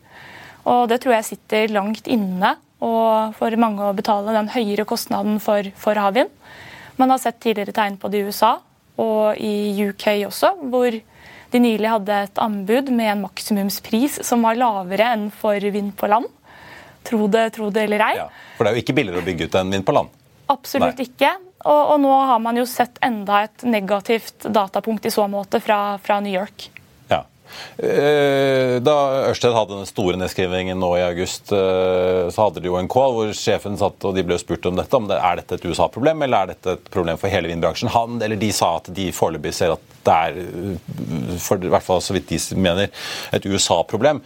Og 0.65 0.87
det 0.89 1.01
tror 1.03 1.17
jeg 1.17 1.27
sitter 1.27 1.75
langt 1.75 2.09
inne 2.09 2.55
og 2.79 3.35
for 3.35 3.53
mange 3.59 3.83
å 3.83 3.95
betale 3.95 4.33
den 4.33 4.49
høyere 4.53 4.87
kostnaden 4.87 5.37
for, 5.43 5.67
for 5.77 5.99
havvind. 5.99 6.31
Man 6.99 7.11
har 7.13 7.21
sett 7.21 7.39
tidligere 7.43 7.75
tegn 7.75 7.99
på 7.99 8.09
det 8.11 8.23
i 8.23 8.31
USA, 8.31 8.57
og 8.99 9.39
i 9.39 9.87
UK 9.89 10.07
også, 10.27 10.53
hvor 10.71 10.99
de 11.49 11.61
nylig 11.61 11.89
hadde 11.89 12.17
et 12.27 12.41
anbud 12.41 12.91
med 12.93 13.13
en 13.13 13.23
maksimumspris 13.25 14.19
som 14.25 14.45
var 14.45 14.59
lavere 14.59 15.13
enn 15.15 15.29
for 15.33 15.57
vind 15.73 15.95
på 15.97 16.09
land. 16.11 16.29
Tro 17.07 17.27
det, 17.31 17.45
tro 17.55 17.69
det 17.73 17.87
eller 17.87 18.03
ei. 18.05 18.15
Ja, 18.19 18.27
for 18.57 18.65
det 18.65 18.71
er 18.71 18.77
jo 18.77 18.83
ikke 18.83 18.97
billigere 18.99 19.23
å 19.23 19.25
bygge 19.25 19.47
ut 19.47 19.55
enn 19.57 19.71
vind 19.73 19.87
på 19.87 19.95
land? 19.95 20.11
Absolutt 20.49 20.99
Nei. 20.99 21.07
ikke. 21.09 21.31
Og, 21.59 21.79
og, 21.79 21.95
nå 22.03 22.11
har 22.29 22.39
man 22.43 22.57
jo 22.59 22.65
sett 22.69 22.99
enda 23.03 23.43
et 23.47 23.65
negativt 23.67 24.47
datapunkt 24.47 25.07
i 25.09 25.11
så 25.13 25.25
måte 25.31 25.59
fra, 25.63 25.97
fra 26.03 26.19
New 26.23 26.33
York. 26.33 26.69
Eh, 27.77 28.77
da 28.83 28.95
Ørsted 29.29 29.55
hadde 29.55 29.77
den 29.77 29.89
store 29.89 30.19
nedskrivingen 30.19 30.79
nå 30.79 30.91
i 30.97 31.05
august, 31.05 31.51
eh, 31.55 32.27
så 32.33 32.45
hadde 32.45 32.63
de 32.63 32.71
jo 32.71 32.77
en 32.79 32.89
call 32.91 33.15
hvor 33.15 33.33
sjefen 33.35 33.77
satt 33.79 34.07
og 34.07 34.17
de 34.17 34.25
ble 34.27 34.39
spurt 34.41 34.67
om 34.69 34.77
dette. 34.79 34.95
om 34.95 35.07
det, 35.09 35.17
Er 35.17 35.41
dette 35.41 35.59
et 35.59 35.65
USA-problem 35.65 36.23
eller 36.23 36.37
er 36.37 36.53
dette 36.53 36.77
et 36.77 36.91
problem 36.91 37.17
for 37.17 37.31
hele 37.31 37.51
vindbransjen? 37.51 37.93
Han 37.95 38.21
eller 38.21 38.39
de 38.39 38.51
sa 38.51 38.75
at 38.77 38.91
de 38.93 39.11
foreløpig 39.15 39.53
ser 39.53 39.75
at 39.75 39.97
det 40.05 40.15
er, 40.15 40.77
for 41.43 41.59
i 41.61 41.71
hvert 41.71 41.85
fall 41.85 42.01
så 42.01 42.15
vidt 42.15 42.31
de 42.31 42.39
mener, 42.55 42.89
et 43.33 43.45
USA-problem. 43.45 44.23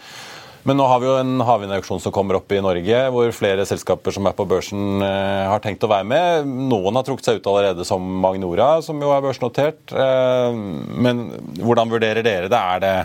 Men 0.64 0.78
nå 0.80 0.86
har 0.88 1.02
vi 1.04 1.10
jo 1.10 1.16
en 1.20 1.42
havvindauksjon 1.44 2.00
som 2.00 2.14
kommer 2.16 2.38
opp 2.38 2.52
i 2.56 2.62
Norge, 2.64 3.00
hvor 3.12 3.34
flere 3.36 3.66
selskaper 3.68 4.16
som 4.16 4.30
er 4.30 4.36
på 4.38 4.46
børsen, 4.48 5.02
eh, 5.04 5.50
har 5.52 5.60
tenkt 5.64 5.84
å 5.84 5.90
være 5.92 6.08
med. 6.08 6.48
Noen 6.72 6.96
har 6.96 7.04
trukket 7.04 7.28
seg 7.28 7.42
ut 7.42 7.50
allerede, 7.52 7.84
som 7.84 8.00
Magnora, 8.24 8.78
som 8.82 9.02
jo 9.04 9.12
er 9.12 9.26
børsnotert. 9.26 9.92
Eh, 9.92 10.56
men 11.04 11.26
hvordan 11.60 11.92
vurderer 11.92 12.24
dere 12.24 12.48
det? 12.48 12.62
Er, 12.62 12.80
det? 12.80 12.96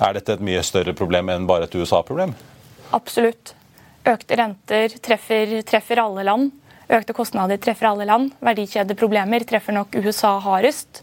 er 0.00 0.16
dette 0.16 0.38
et 0.38 0.44
mye 0.44 0.62
større 0.64 0.94
problem 0.96 1.28
enn 1.28 1.46
bare 1.46 1.68
et 1.68 1.76
USA-problem? 1.76 2.32
Absolutt. 2.96 3.52
Økte 4.08 4.36
renter 4.40 4.96
treffer, 5.04 5.58
treffer 5.68 6.00
alle 6.00 6.24
land. 6.24 6.50
Økte 6.88 7.12
kostnader 7.16 7.60
treffer 7.60 7.90
alle 7.90 8.08
land. 8.08 8.32
Verdikjedeproblemer 8.44 9.44
treffer 9.48 9.76
nok 9.76 9.96
USA 10.00 10.38
hardest. 10.44 11.02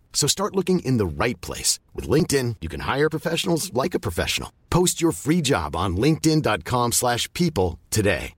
So 0.13 0.27
start 0.27 0.55
looking 0.55 0.85
in 0.85 0.97
the 0.97 1.23
right 1.23 1.41
place. 1.41 1.79
With 1.95 2.07
LinkedIn, 2.07 2.57
you 2.61 2.69
can 2.69 2.81
hire 2.81 3.09
professionals 3.09 3.73
like 3.73 3.95
a 3.95 3.99
professional. 3.99 4.51
Post 4.69 5.01
your 5.01 5.11
free 5.11 5.41
job 5.41 5.75
on 5.75 5.97
linkedin.com 5.97 6.91
slash 6.91 7.27
people 7.33 7.79
today. 7.89 8.33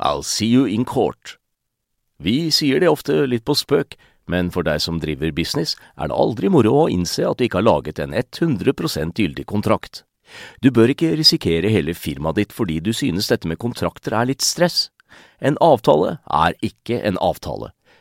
I'll 0.00 0.22
see 0.22 0.46
you 0.46 0.64
in 0.64 0.84
court. 0.84 1.38
Vi 2.18 2.50
sier 2.50 2.80
det 2.80 2.90
ofte 2.90 3.26
litt 3.26 3.44
på 3.46 3.54
spøk, 3.58 3.96
men 4.30 4.50
for 4.54 4.66
deg 4.66 4.82
som 4.82 5.00
driver 5.02 5.32
business, 5.34 5.74
er 5.98 6.10
det 6.10 6.18
aldri 6.18 6.50
moro 6.50 6.74
å 6.84 6.90
innse 6.90 7.26
at 7.26 7.38
du 7.38 7.46
ikke 7.46 7.58
har 7.60 7.66
laget 7.66 7.98
en 8.02 8.14
100 8.14 9.14
gyldig 9.18 9.46
kontrakt. 9.46 10.04
Du 10.62 10.70
bør 10.70 10.92
ikke 10.92 11.16
risikere 11.16 11.70
hele 11.72 11.94
firmaet 11.94 12.36
ditt 12.36 12.52
fordi 12.52 12.80
du 12.80 12.92
synes 12.92 13.30
dette 13.30 13.48
med 13.48 13.58
kontrakter 13.58 14.14
er 14.14 14.28
litt 14.30 14.44
stress. 14.44 14.90
En 15.40 15.56
avtale 15.64 16.18
er 16.26 16.54
ikke 16.62 17.00
en 17.02 17.18
avtale 17.18 17.72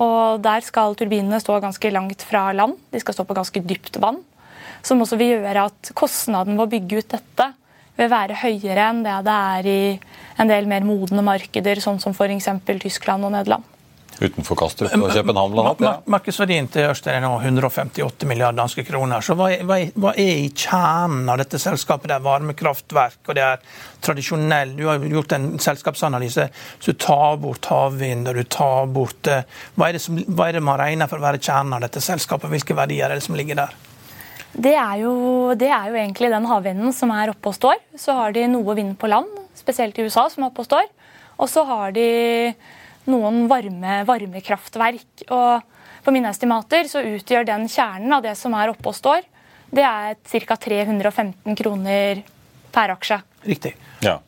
Og 0.00 0.40
der 0.44 0.64
skal 0.64 0.96
turbinene 0.96 1.40
stå 1.42 1.58
ganske 1.60 1.90
langt 1.92 2.24
fra 2.24 2.46
land. 2.56 2.78
De 2.92 3.00
skal 3.02 3.16
stå 3.16 3.26
på 3.28 3.36
ganske 3.36 3.64
dypt 3.64 3.98
vann. 4.00 4.22
Som 4.82 5.02
også 5.04 5.18
vil 5.20 5.36
gjøre 5.36 5.66
at 5.68 5.92
kostnaden 5.98 6.56
ved 6.56 6.64
å 6.64 6.72
bygge 6.72 7.02
ut 7.02 7.12
dette 7.12 7.52
vil 7.98 8.08
være 8.08 8.38
høyere 8.40 8.88
enn 8.88 9.02
det 9.04 9.18
det 9.26 9.34
er 9.56 9.68
i 9.68 9.80
en 10.40 10.48
del 10.48 10.68
mer 10.70 10.84
modne 10.86 11.22
markeder, 11.24 11.80
sånn 11.82 12.00
som 12.00 12.16
f.eks. 12.16 12.48
Tyskland 12.80 13.28
og 13.28 13.34
Nederland. 13.34 13.68
Utenfor 14.22 14.58
Kastrup 14.58 14.92
og 14.94 15.10
København 15.10 15.58
annet? 15.58 15.82
Ja. 15.82 15.92
Markedsverdien 16.14 16.68
til 16.72 16.88
Ørsted 16.90 17.12
er 17.12 17.22
nå 17.24 17.32
158 17.40 18.28
milliarder 18.30 18.60
danske 18.60 18.84
kroner. 18.86 19.24
Så 19.24 19.34
hva 19.38 19.48
er, 19.54 19.64
hva, 19.66 19.78
er, 19.82 19.92
hva 19.98 20.12
er, 20.14 20.42
i 20.44 20.50
kjernen 20.50 21.30
av 21.32 21.40
dette 21.42 21.58
selskapet? 21.62 22.10
Det 22.10 22.16
er 22.18 22.26
varmekraftverk, 22.26 23.20
og 23.26 23.38
det 23.38 23.44
er 23.46 23.62
tradisjonell 24.02 24.74
Du 24.78 24.84
har 24.88 25.04
gjort 25.06 25.34
en 25.36 25.48
selskapsanalyse. 25.62 26.48
Så 26.78 26.94
du 26.94 27.00
tar 27.02 27.38
bort 27.42 27.66
havvind, 27.70 28.28
og 28.30 28.38
du 28.38 28.44
tar 28.46 28.90
bort 28.92 29.30
eh, 29.30 29.46
hva 29.76 29.90
er, 29.90 29.98
som, 30.02 30.20
hva 30.28 30.48
er, 30.48 30.58
det 30.58 30.66
man 30.66 30.80
regner 30.80 31.10
for 31.10 31.22
å 31.22 31.26
være 31.26 31.42
kjernen 31.42 31.78
av 31.78 31.86
dette 31.86 32.02
selskapet? 32.04 32.50
Hvilke 32.52 32.76
verdier 32.78 33.10
er 33.10 33.18
det 33.18 33.26
som 33.26 33.38
ligger 33.38 33.64
der? 33.64 33.74
Det 34.52 34.74
er, 34.76 34.96
jo, 35.00 35.12
det 35.56 35.70
er 35.72 35.88
jo 35.88 35.96
egentlig 35.96 36.28
den 36.28 36.46
havvinden 36.50 36.92
som 36.92 37.10
er 37.14 37.32
oppe 37.32 37.50
og 37.50 37.56
står. 37.56 37.80
Så 37.98 38.14
har 38.18 38.34
de 38.36 38.44
noe 38.52 38.76
vind 38.76 38.98
på 39.00 39.08
land, 39.08 39.30
spesielt 39.56 39.96
i 39.96 40.04
USA, 40.04 40.26
som 40.28 40.44
er 40.44 40.52
oppe 40.52 40.64
og 40.64 40.68
står. 40.68 40.90
Og 41.40 41.48
så 41.50 41.64
har 41.66 41.94
de 41.96 42.08
noen 43.10 43.46
varme, 43.50 44.02
varmekraftverk. 44.08 45.26
Og 45.30 46.04
på 46.04 46.14
mine 46.14 46.30
estimater 46.30 46.88
så 46.90 47.02
utgjør 47.14 47.46
den 47.48 47.68
kjernen 47.70 48.18
av 48.18 48.24
det 48.24 48.34
som 48.38 48.54
er 48.58 48.72
oppe 48.72 48.90
og 48.90 48.98
står, 48.98 49.24
det 49.72 49.84
er 49.86 50.18
ca. 50.20 50.56
315 50.60 51.56
kroner 51.56 52.22
per 52.72 52.92
aksje. 52.92 53.22
Riktig. 53.48 53.72
Ja. 54.04 54.18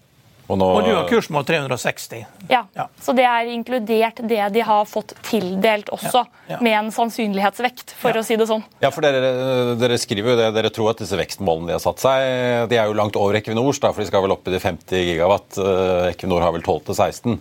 Og, 0.45 0.59
nå... 0.61 0.67
og, 0.77 0.85
du 0.85 0.93
har 0.93 1.07
kursmål 1.09 1.47
360. 1.49 2.25
Ja. 2.51 2.65
ja. 2.77 2.85
Så 3.01 3.15
det 3.17 3.25
er 3.25 3.49
inkludert 3.49 4.21
det 4.29 4.43
de 4.53 4.65
har 4.67 4.85
fått 4.89 5.15
tildelt 5.25 5.89
også, 5.95 6.25
ja. 6.27 6.55
Ja. 6.55 6.59
med 6.65 6.77
en 6.77 6.91
sannsynlighetsvekt, 6.93 7.95
for 7.97 8.17
å 8.21 8.25
si 8.27 8.37
det 8.37 8.47
sånn. 8.51 8.65
Ja, 8.83 8.91
for 8.93 9.07
dere, 9.07 9.75
dere, 9.81 9.97
skriver 10.01 10.35
jo 10.35 10.39
det, 10.43 10.51
dere 10.59 10.73
tror 10.75 10.93
at 10.93 11.01
disse 11.01 11.17
vekstmålene 11.17 11.73
de 11.73 11.77
har 11.79 11.85
satt 11.85 12.05
seg, 12.05 12.29
de 12.69 12.81
er 12.81 12.91
jo 12.91 12.99
langt 12.99 13.17
over 13.17 13.41
Equinors, 13.41 13.81
da, 13.81 13.95
for 13.95 14.05
de 14.05 14.11
skal 14.11 14.27
vel 14.27 14.37
opp 14.37 14.49
i 14.51 14.55
de 14.55 14.61
50 14.61 15.07
gigawatt. 15.09 15.61
Eh, 15.65 16.11
Equinor 16.13 16.45
har 16.45 16.53
vel 16.57 16.65
12-16. 16.67 17.39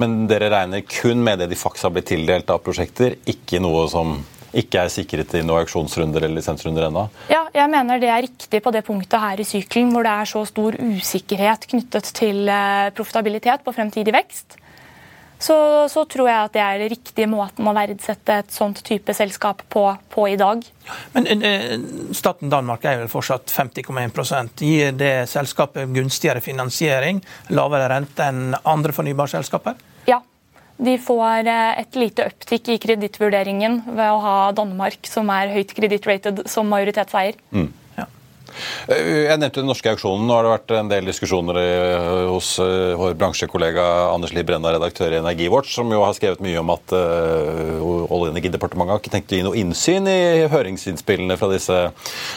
Men 0.00 0.18
dere 0.28 0.52
regner 0.52 0.84
kun 0.84 1.24
med 1.24 1.40
det 1.40 1.48
de 1.48 1.58
faktisk 1.58 1.88
har 1.88 1.96
blitt 1.96 2.10
tildelt 2.12 2.52
av 2.52 2.60
prosjekter, 2.64 3.16
ikke 3.28 3.62
noe 3.64 3.88
som 3.88 4.18
ikke 4.56 4.84
er 4.84 4.92
sikret 4.92 5.34
i 5.36 5.42
noen 5.42 5.64
auksjonsrunder 5.64 6.24
eller 6.24 6.40
lisensrunder 6.40 6.88
ennå? 6.88 7.04
Ja, 7.32 7.44
jeg 7.54 7.72
mener 7.72 8.00
det 8.00 8.12
er 8.12 8.24
riktig 8.24 8.62
på 8.64 8.72
det 8.74 8.84
punktet 8.86 9.20
her 9.20 9.40
i 9.40 9.46
sykelen 9.48 9.92
hvor 9.92 10.06
det 10.06 10.14
er 10.14 10.30
så 10.30 10.44
stor 10.48 10.78
usikkerhet 10.78 11.68
knyttet 11.68 12.08
til 12.16 12.48
eh, 12.48 12.88
profitabilitet 12.96 13.66
på 13.66 13.76
fremtidig 13.76 14.14
vekst. 14.16 14.58
Så, 15.38 15.54
så, 15.86 16.02
tror 16.10 16.26
jeg 16.26 16.46
at 16.48 16.54
det 16.56 16.62
er 16.64 16.80
den 16.82 16.90
riktige 16.90 17.28
måten 17.30 17.68
å 17.70 17.74
verdsette 17.76 18.40
et 18.40 18.50
sånt 18.50 18.80
type 18.82 19.14
selskap 19.14 19.60
på, 19.70 19.84
på 20.10 20.24
i 20.32 20.38
dag. 20.38 20.64
Men 21.14 21.28
eh, 21.46 21.76
Staten 22.16 22.50
Danmark 22.50 22.88
er 22.88 23.04
jo 23.04 23.12
fortsatt 23.12 23.52
50,1% 23.54 24.64
Gir 24.66 24.96
det 24.98 25.12
selskapet 25.30 25.92
gunstigere 25.94 26.42
finansiering, 26.42 27.22
lavere 27.54 27.92
rente 27.92 28.26
enn 28.26 28.58
andre 28.64 28.96
fornybarselskaper? 28.96 29.78
De 30.78 30.94
får 31.02 31.48
eh, 31.50 31.80
et 31.82 31.98
lite 31.98 32.26
uptick 32.30 32.70
i 32.70 32.78
kredittvurderingen 32.82 33.80
ved 33.88 34.06
å 34.12 34.22
ha 34.22 34.36
Danmark, 34.54 35.00
som 35.10 35.30
er 35.34 35.50
høyt 35.54 35.74
kredittrated, 35.74 36.44
som 36.50 36.70
majoritetseier. 36.70 37.38
Mm. 37.50 37.72
Eh, 38.88 39.24
jeg 39.28 39.40
nevnte 39.40 39.62
den 39.62 39.70
norske 39.70 39.92
auksjonen. 39.94 40.26
Nå 40.28 40.36
har 40.36 40.46
det 40.46 40.52
vært 40.54 40.74
en 40.78 40.92
del 40.92 41.08
diskusjoner 41.10 41.60
hos 42.30 42.54
eh, 42.62 42.94
vår 42.98 43.16
bransjekollega 43.20 43.86
Anders 44.12 44.34
Liv 44.36 44.46
Brenna, 44.48 44.72
redaktør 44.74 45.14
i 45.14 45.20
Energiwatch, 45.20 45.74
som 45.78 45.92
jo 45.92 46.02
har 46.04 46.16
skrevet 46.16 46.42
mye 46.44 46.60
om 46.62 46.74
at 46.74 46.96
Olje- 46.98 48.06
og 48.08 48.28
energidepartementet 48.30 48.92
har 48.92 49.02
ikke 49.02 49.12
tenkt 49.12 49.32
å 49.32 49.38
gi 49.38 49.44
noe 49.46 49.58
innsyn 49.58 50.08
i 50.10 50.46
høringsinnspillene 50.50 51.36
fra 51.38 51.50
disse 51.52 51.76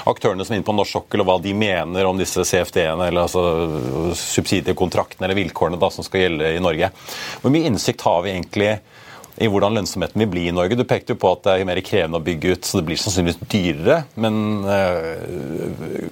aktørene 0.10 0.46
som 0.46 0.56
er 0.56 0.62
inne 0.62 0.68
på 0.68 0.76
norsk 0.76 0.98
sokkel, 0.98 1.24
og 1.24 1.30
hva 1.30 1.38
de 1.44 1.54
mener 1.58 2.08
om 2.08 2.20
disse 2.20 2.44
CFD-ene, 2.48 3.08
eller 3.08 3.26
altså 3.26 4.14
subsidiekontraktene 4.18 5.28
eller 5.28 5.40
vilkårene 5.40 5.80
da, 5.82 5.92
som 5.94 6.06
skal 6.06 6.26
gjelde 6.26 6.54
i 6.56 6.64
Norge. 6.64 6.92
Hvor 7.42 7.54
mye 7.54 7.70
innsikt 7.72 8.06
har 8.08 8.24
vi 8.26 8.36
egentlig 8.36 8.74
i 9.42 9.50
hvordan 9.50 9.80
lønnsomheten 9.80 10.22
vil 10.24 10.30
bli 10.32 10.48
i 10.50 10.54
Norge. 10.56 10.78
Du 10.78 10.86
pekte 10.88 11.16
jo 11.16 11.22
på 11.22 11.34
at 11.34 11.44
det 11.48 11.56
er 11.58 11.68
mer 11.68 11.82
krevende 11.86 12.20
å 12.22 12.26
bygge 12.26 12.56
ut, 12.56 12.68
så 12.68 12.80
det 12.80 12.88
blir 12.90 13.02
sannsynligvis 13.02 13.42
dyrere. 13.52 14.04
Men 14.22 14.38
øh, 14.70 16.08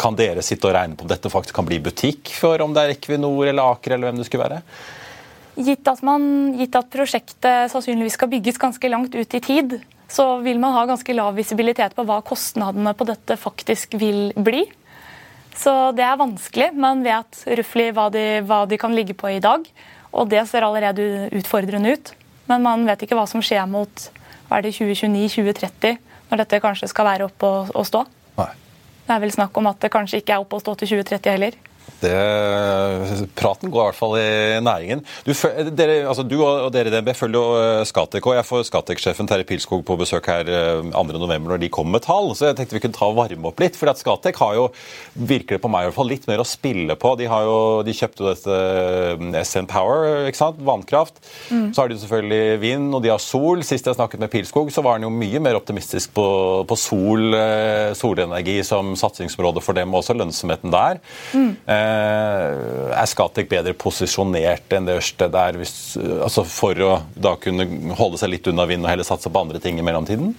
kan 0.00 0.18
dere 0.18 0.42
sitte 0.42 0.68
og 0.68 0.74
regne 0.76 0.98
på 0.98 1.06
om 1.06 1.10
dette 1.10 1.32
faktisk 1.32 1.54
kan 1.56 1.68
bli 1.68 1.78
butikk 1.82 2.34
for 2.40 2.62
om 2.64 2.74
det 2.74 2.82
er 2.82 2.94
Equinor 2.96 3.46
eller 3.46 3.74
Aker 3.74 3.94
eller 3.94 4.10
hvem 4.10 4.20
det 4.20 4.28
skulle 4.28 4.48
være? 4.48 4.62
Gitt 5.54 5.86
at, 5.86 6.00
man, 6.02 6.24
gitt 6.58 6.74
at 6.74 6.90
prosjektet 6.90 7.70
sannsynligvis 7.70 8.16
skal 8.18 8.30
bygges 8.32 8.58
ganske 8.58 8.90
langt 8.90 9.14
ut 9.14 9.36
i 9.38 9.42
tid, 9.42 9.76
så 10.10 10.26
vil 10.42 10.58
man 10.62 10.74
ha 10.74 10.82
ganske 10.90 11.14
lav 11.14 11.36
visibilitet 11.38 11.94
på 11.94 12.04
hva 12.06 12.18
kostnadene 12.26 12.90
på 12.98 13.06
dette 13.06 13.38
faktisk 13.38 13.94
vil 14.00 14.32
bli. 14.34 14.64
Så 15.54 15.94
det 15.94 16.02
er 16.02 16.18
vanskelig. 16.18 16.72
Man 16.74 17.04
vet 17.06 17.44
røftlig 17.46 17.92
hva, 17.94 18.08
hva, 18.42 18.64
de 18.66 18.78
kan 18.82 18.94
ligge 18.96 19.14
på 19.14 19.30
i 19.30 19.42
dag, 19.42 19.62
og 20.10 20.30
det 20.30 20.42
ser 20.50 20.66
allerede 20.66 21.28
utfordrende 21.38 21.94
ut. 21.94 22.14
Men 22.50 22.64
man 22.64 22.84
vet 22.88 23.06
ikke 23.06 23.16
hva 23.18 23.26
som 23.30 23.42
skjer 23.44 23.64
mot 23.70 24.08
2029-2030, 24.50 25.96
når 26.30 26.42
dette 26.42 26.60
kanskje 26.62 26.88
skal 26.90 27.08
være 27.08 27.28
oppe 27.28 27.48
og, 27.48 27.72
og 27.74 27.86
stå. 27.88 28.04
Nei. 28.38 28.50
Det 29.04 29.14
er 29.14 29.22
vel 29.22 29.32
snakk 29.34 29.56
om 29.60 29.68
at 29.68 29.80
det 29.82 29.92
kanskje 29.92 30.20
ikke 30.20 30.36
er 30.36 30.44
oppe 30.44 30.56
og 30.58 30.64
stå 30.64 30.76
til 30.80 30.94
2030 30.96 31.34
heller. 31.34 31.56
Det, 32.04 33.30
praten 33.38 33.72
går 33.72 33.80
i 33.80 33.88
hvert 33.88 33.98
fall 33.98 34.14
i 34.18 34.60
næringen. 34.64 35.02
Du, 35.24 35.32
dere, 35.76 36.02
altså 36.08 36.24
du 36.26 36.36
og 36.44 36.70
dere 36.74 36.90
i 36.90 36.92
DNB 36.92 37.10
følger 37.16 37.38
jo 37.38 37.58
eh, 37.60 37.84
Skatek, 37.88 38.26
og 38.28 38.36
jeg 38.36 38.46
får 38.48 38.64
Skatek-sjefen 38.68 39.28
Terje 39.30 39.46
Pilskog 39.48 39.84
på 39.86 39.96
besøk 40.00 40.28
her 40.28 40.48
2.11. 40.48 41.24
Eh, 41.24 41.44
når 41.44 41.62
de 41.62 41.70
kommer 41.72 41.96
med 41.96 42.04
tall, 42.06 42.32
så 42.36 42.50
jeg 42.50 42.58
tenkte 42.58 42.76
vi 42.76 42.82
kunne 42.84 42.96
ta 42.96 43.08
og 43.08 43.18
varme 43.18 43.50
opp 43.50 43.62
litt. 43.62 43.78
for 43.78 43.92
at 43.92 44.00
Skatek 44.00 44.40
har 44.42 44.56
jo, 44.58 44.66
virker 45.14 45.56
det 45.56 45.62
på 45.64 45.70
meg 45.72 45.86
i 45.86 45.90
hvert 45.90 45.98
fall, 45.98 46.10
litt 46.12 46.28
mer 46.30 46.42
å 46.42 46.48
spille 46.48 46.96
på. 47.00 47.14
De, 47.20 47.28
har 47.30 47.46
jo, 47.48 47.58
de 47.86 47.96
kjøpte 47.96 48.24
jo 48.24 48.30
dette 48.30 48.60
eh, 48.60 49.40
SN 49.44 49.70
Power, 49.70 50.28
ikke 50.28 50.40
sant? 50.40 50.60
vannkraft. 50.64 51.20
Mm. 51.50 51.70
Så 51.74 51.82
har 51.82 51.90
de 51.90 51.98
selvfølgelig 52.00 52.60
vind, 52.62 52.88
og 52.96 53.04
de 53.04 53.12
har 53.12 53.22
sol. 53.22 53.64
Sist 53.66 53.88
jeg 53.88 53.98
snakket 53.98 54.22
med 54.22 54.32
Pilskog, 54.32 54.72
så 54.74 54.84
var 54.84 54.98
han 54.98 55.06
jo 55.08 55.12
mye 55.12 55.40
mer 55.44 55.58
optimistisk 55.58 56.12
på, 56.16 56.26
på 56.68 56.78
sol, 56.78 57.36
solenergi 57.96 58.58
som 58.66 58.92
satsingsområde 58.98 59.62
for 59.64 59.76
dem, 59.76 59.92
og 59.92 60.02
også 60.02 60.16
lønnsomheten 60.18 60.72
der. 60.74 61.00
Mm. 61.34 61.50
Eh, 61.74 62.92
er 62.94 63.08
Skatek 63.10 63.48
bedre 63.50 63.74
posisjonert 63.78 64.74
enn 64.76 64.86
det 64.88 64.98
Ørsted 65.00 65.34
er 65.38 65.58
hvis, 65.58 65.74
altså 65.98 66.44
for 66.48 66.84
å 66.84 66.92
da 67.14 67.34
kunne 67.40 67.66
holde 67.98 68.20
seg 68.20 68.32
litt 68.34 68.48
unna 68.50 68.66
vind 68.70 68.86
og 68.86 68.92
heller 68.92 69.06
satse 69.06 69.32
på 69.32 69.42
andre 69.42 69.60
ting 69.62 69.80
i 69.80 69.86
mellomtiden? 69.86 70.34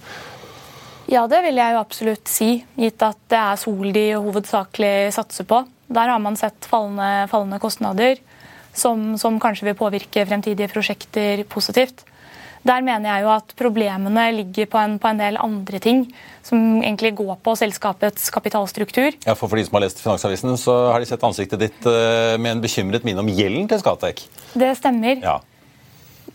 Ja, 1.10 1.26
det 1.30 1.42
vil 1.44 1.58
jeg 1.60 1.74
jo 1.74 1.82
absolutt 1.82 2.30
si, 2.30 2.50
gitt 2.74 3.02
at 3.06 3.18
det 3.30 3.38
er 3.38 3.60
sol 3.60 3.92
de 3.94 4.06
hovedsakelig 4.18 5.12
satser 5.14 5.46
på. 5.46 5.60
Der 5.86 6.10
har 6.10 6.18
man 6.22 6.38
sett 6.38 6.66
fallende, 6.66 7.28
fallende 7.30 7.60
kostnader, 7.62 8.18
som, 8.74 9.12
som 9.20 9.38
kanskje 9.42 9.68
vil 9.68 9.78
påvirke 9.78 10.26
fremtidige 10.26 10.72
prosjekter 10.72 11.44
positivt. 11.50 12.02
Der 12.66 12.82
mener 12.82 13.06
jeg 13.12 13.22
jo 13.26 13.30
at 13.30 13.52
problemene 13.58 14.24
ligger 14.34 14.66
på 14.70 14.78
en, 14.80 14.96
på 14.98 15.10
en, 15.10 15.20
del 15.20 15.38
andre 15.38 15.78
ting, 15.82 16.06
som 16.46 16.80
egentlig 16.80 17.12
går 17.18 17.36
på 17.44 17.54
selskapets 17.58 18.30
kapitalstruktur. 18.34 19.12
Ja, 19.26 19.36
for, 19.38 19.46
for 19.46 19.58
de 19.58 19.66
som 19.68 19.78
har 19.78 19.84
lest 19.84 20.02
Finansavisen, 20.02 20.56
så 20.58 20.74
har 20.90 21.02
de 21.02 21.08
sett 21.08 21.26
ansiktet 21.26 21.62
ditt 21.62 21.86
uh, 21.86 22.34
med 22.40 22.56
en 22.56 22.64
bekymret 22.64 23.06
mine 23.06 23.22
om 23.22 23.30
gjelden 23.30 23.68
til 23.70 23.82
Skatek. 23.82 24.24
Det 24.58 24.72
stemmer. 24.80 25.20
Ja. 25.22 25.38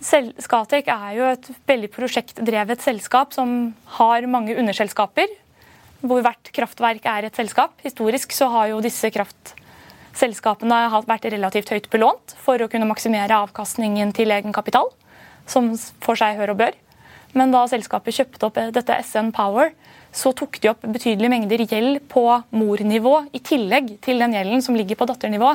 Skatek 0.02 0.88
er 0.90 1.10
jo 1.18 1.28
et 1.30 1.52
veldig 1.70 1.92
prosjektdrevet 1.94 2.82
selskap 2.82 3.36
som 3.36 3.74
har 4.00 4.26
mange 4.30 4.56
underselskaper. 4.58 5.38
hvor 6.02 6.24
hvert 6.26 6.50
kraftverk 6.50 7.04
er 7.06 7.28
et 7.28 7.36
selskap. 7.38 7.76
Historisk 7.84 8.32
så 8.34 8.48
har 8.50 8.72
jo 8.72 8.80
disse 8.82 9.12
kraftselskapene 9.14 10.80
vært 11.06 11.28
relativt 11.30 11.70
høyt 11.70 11.92
belånt 11.94 12.34
for 12.42 12.58
å 12.58 12.70
kunne 12.72 12.90
maksimere 12.90 13.38
avkastningen 13.44 14.10
til 14.18 14.34
egen 14.34 14.56
kapital, 14.56 14.90
som 15.50 15.72
for 16.04 16.20
seg 16.20 16.40
hør 16.40 16.54
og 16.54 16.62
bør. 16.64 16.78
Men 17.38 17.54
da 17.54 17.64
selskapet 17.70 18.18
kjøpte 18.18 18.48
opp 18.48 18.60
dette 18.76 18.98
SN 19.08 19.32
Power, 19.36 19.72
så 20.12 20.34
tok 20.36 20.60
de 20.60 20.72
opp 20.74 20.84
betydelige 20.84 21.32
mengder 21.32 21.64
gjeld 21.64 22.02
på 22.12 22.26
mornivå 22.52 23.14
i 23.32 23.40
tillegg 23.40 23.96
til 24.04 24.20
den 24.20 24.36
gjelden 24.36 24.64
som 24.66 24.76
ligger 24.76 25.00
på 25.00 25.08
datternivå. 25.08 25.54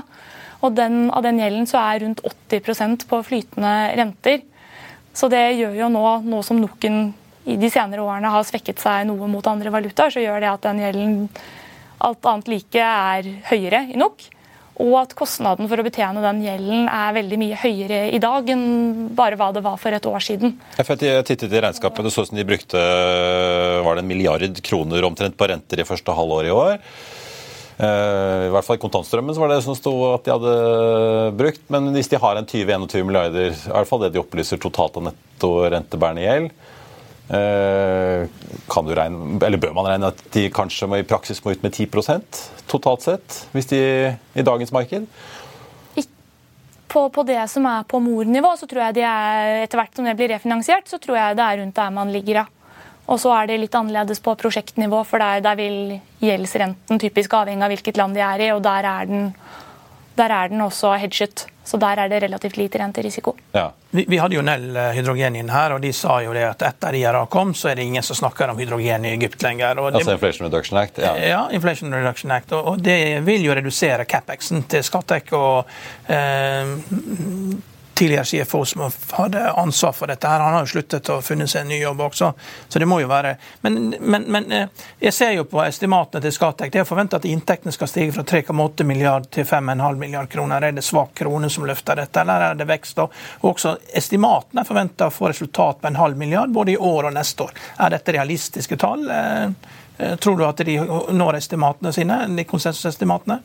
Og 0.65 0.73
den, 0.73 1.11
av 1.13 1.27
den 1.27 1.43
gjelden 1.43 1.69
så 1.69 1.83
er 1.83 2.01
rundt 2.07 2.23
80% 2.25 3.05
på 3.11 3.21
flytende 3.27 3.75
renter. 3.99 4.41
Så 5.17 5.29
det 5.33 5.45
gjør 5.59 5.77
jo 5.83 5.91
nå, 5.93 6.05
nå 6.25 6.41
som 6.45 6.61
Noken 6.61 7.13
i 7.47 7.59
de 7.61 7.69
senere 7.71 8.03
årene 8.03 8.33
har 8.33 8.47
svekket 8.47 8.81
seg 8.83 9.05
noe 9.07 9.29
mot 9.31 9.47
andre 9.47 9.71
valutaer, 9.71 10.11
så 10.11 10.23
gjør 10.25 10.41
det 10.43 10.51
at 10.51 10.65
den 10.67 10.81
gjelden 10.83 11.13
alt 12.07 12.27
annet 12.27 12.51
like 12.51 12.89
er 12.89 13.29
høyere 13.51 13.85
i 13.93 14.01
NOK. 14.01 14.27
Og 14.83 14.93
at 15.01 15.15
kostnaden 15.17 15.71
for 15.71 15.81
å 15.81 15.85
betjene 15.87 16.21
den 16.21 16.43
gjelden 16.45 16.89
er 16.93 17.15
veldig 17.17 17.39
mye 17.41 17.59
høyere 17.63 18.01
i 18.13 18.21
dag 18.21 18.49
enn 18.53 18.67
bare 19.17 19.39
hva 19.41 19.49
det 19.57 19.65
var 19.65 19.79
for 19.81 19.97
et 19.97 20.09
år 20.09 20.25
siden. 20.25 20.57
Jeg 20.77 21.25
tittet 21.25 21.53
i 21.53 21.63
regnskapet, 21.65 22.05
det 22.05 22.13
så 22.13 22.27
ut 22.27 22.31
som 22.31 22.37
de 22.37 22.45
brukte 22.49 22.83
var 23.87 23.97
det 23.97 24.05
en 24.05 24.11
milliard 24.11 24.61
kroner 24.67 25.09
omtrent 25.09 25.39
på 25.39 25.49
renter 25.49 25.81
i 25.81 25.89
første 25.89 26.13
halvår 26.17 26.51
i 26.51 26.57
år. 26.57 26.77
Eh, 27.77 28.47
I 28.49 28.53
hvert 28.55 28.65
fall 28.65 28.79
i 28.79 28.81
kontantstrømmen 28.81 29.37
så 29.37 29.43
var 29.43 29.53
det 29.53 29.59
det 29.59 29.67
som 29.67 29.77
sto 29.77 29.93
at 30.15 30.25
de 30.25 30.33
hadde 30.33 30.55
brukt. 31.37 31.65
Men 31.73 31.91
hvis 31.97 32.09
de 32.13 32.21
har 32.21 32.39
en 32.39 32.49
20-21 32.49 33.05
milliarder, 33.09 33.53
i 33.53 33.75
hvert 33.75 33.91
fall 33.91 34.05
det 34.05 34.15
de 34.15 34.23
opplyser 34.23 34.61
totalt 34.63 34.97
av 35.01 35.11
netto 35.11 35.53
rentebærende 35.73 36.25
gjeld, 36.25 36.55
kan 37.27 38.87
du 38.87 38.93
regne, 38.95 39.39
eller 39.43 39.59
Bør 39.59 39.73
man 39.75 39.89
regne 39.89 40.13
at 40.13 40.21
de 40.35 40.45
kanskje 40.55 40.87
må, 40.87 41.01
i 41.01 41.07
praksis 41.07 41.43
må 41.43 41.57
ut 41.57 41.65
med 41.65 41.75
10% 41.75 42.43
totalt 42.71 43.03
sett, 43.03 43.41
hvis 43.55 43.71
de 43.73 43.81
i 44.15 44.45
dagens 44.47 44.73
marked? 44.75 45.09
På, 46.87 47.09
på, 47.11 47.25
det 47.27 47.41
som 47.51 47.67
er 47.67 47.83
på 47.91 47.99
mornivå, 48.01 48.53
så 48.57 48.69
tror 48.71 48.87
jeg 48.87 48.97
de 49.01 49.03
er, 49.05 49.65
etter 49.65 49.81
hvert 49.81 49.99
som 49.99 50.07
det 50.07 50.15
blir 50.17 50.31
refinansiert, 50.33 50.87
så 50.89 51.01
tror 51.03 51.19
jeg 51.19 51.37
det 51.37 51.45
er 51.45 51.59
rundt 51.61 51.77
der 51.77 51.91
man 51.93 52.13
ligger. 52.15 52.47
Og 53.11 53.19
så 53.23 53.33
er 53.37 53.51
det 53.51 53.59
litt 53.61 53.75
annerledes 53.77 54.23
på 54.23 54.35
prosjektnivå, 54.39 55.03
for 55.07 55.23
der, 55.23 55.43
der 55.45 55.59
vil 55.59 55.99
gjeldsrenten 56.23 57.03
typisk 57.03 57.35
avhenge 57.39 57.67
av 57.67 57.75
hvilket 57.75 57.99
land 58.01 58.17
de 58.17 58.23
er 58.25 58.47
i, 58.47 58.49
og 58.55 58.63
der 58.65 58.89
er 58.89 59.11
den, 59.11 59.29
der 60.19 60.35
er 60.39 60.55
den 60.55 60.65
også 60.65 60.95
hedget. 61.03 61.47
Så 61.67 61.81
der 61.83 61.99
er 61.99 62.09
det 62.09 62.23
relativt 62.23 62.57
lite 62.57 62.79
renterisiko. 62.79 63.35
Ja. 63.53 63.73
Vi, 63.91 64.05
vi, 64.09 64.19
hadde 64.23 64.37
jo 64.39 64.43
Nell 64.47 64.69
eh, 64.77 64.91
Hydrogen 64.95 65.37
inn 65.41 65.51
her, 65.51 65.75
og 65.75 65.83
de 65.83 65.93
sa 65.97 66.21
jo 66.23 66.35
det 66.37 66.45
at 66.47 66.63
etter 66.69 66.95
IRA 67.01 67.25
kom, 67.33 67.55
så 67.59 67.73
er 67.73 67.81
det 67.81 67.87
ingen 67.89 68.07
som 68.07 68.19
snakker 68.19 68.53
om 68.53 68.61
hydrogen 68.61 69.07
i 69.09 69.15
Egypt 69.17 69.43
lenger. 69.43 69.81
Og 69.83 69.91
altså 69.93 70.15
Inflation 70.15 70.47
Reduction 70.47 70.79
Act? 70.79 71.01
Ja, 71.03 71.17
ja 71.19 71.43
Inflation 71.57 71.95
Reduction 71.95 72.35
Act. 72.35 72.55
Og, 72.55 72.73
og 72.73 72.85
det 72.87 73.01
vil 73.27 73.47
jo 73.49 73.57
redusere 73.59 74.07
CapExen 74.07 74.67
til 74.71 74.85
Skatec. 74.87 75.33
og 75.35 75.67
eh, 76.07 76.77
tidligere 77.97 78.25
CFO 78.25 78.65
som 78.65 78.91
hadde 79.11 79.51
ansvar 79.51 79.93
for 79.93 80.07
dette. 80.07 80.29
her, 80.29 80.41
Han 80.41 80.53
har 80.53 80.61
jo 80.61 80.67
sluttet 80.67 81.09
og 81.09 81.25
funnet 81.25 81.51
seg 81.51 81.65
en 81.65 81.69
ny 81.69 81.79
jobb 81.81 82.01
også, 82.01 82.33
så 82.69 82.79
det 82.79 82.89
må 82.89 83.01
jo 83.01 83.09
være 83.09 83.37
Men, 83.63 83.95
men, 84.01 84.23
men 84.33 84.53
eh, 84.53 84.69
jeg 85.01 85.13
ser 85.13 85.33
jo 85.33 85.45
på 85.49 85.63
estimatene 85.65 86.21
til 86.23 86.33
Skatek. 86.33 86.73
Det 86.73 86.81
er 86.81 86.85
forventa 86.89 87.17
at 87.17 87.25
inntektene 87.25 87.73
skal 87.73 87.89
stige 87.89 88.13
fra 88.13 88.23
3,8 88.23 88.85
milliard 88.85 89.31
til 89.33 89.45
5,5 89.45 89.97
milliard 89.97 90.29
kroner. 90.29 90.63
Er 90.63 90.77
det 90.77 90.85
svak 90.85 91.15
krone 91.15 91.51
som 91.51 91.65
løfter 91.67 91.97
dette, 91.97 92.21
eller 92.21 92.51
er 92.51 92.61
det 92.61 92.69
vekst? 92.69 93.01
Og 93.01 93.13
også 93.49 93.77
estimatene 93.97 94.61
er 94.61 94.69
forventa 94.69 95.09
å 95.09 95.15
få 95.15 95.33
resultat 95.33 95.81
på 95.81 95.89
en 95.89 95.97
halv 95.97 96.21
milliard 96.21 96.53
både 96.53 96.77
i 96.77 96.77
år 96.77 97.09
og 97.09 97.17
neste 97.17 97.49
år. 97.49 97.57
Er 97.81 97.97
dette 97.97 98.13
realistiske 98.19 98.77
tall? 98.77 99.09
Eh, 99.11 99.47
eh, 99.99 100.17
tror 100.17 100.37
du 100.37 100.45
at 100.45 100.61
de 100.69 100.77
når 101.17 101.41
estimatene 101.41 101.97
sine, 101.97 102.27
de 102.29 102.45
konsensusestimatene? 102.45 103.41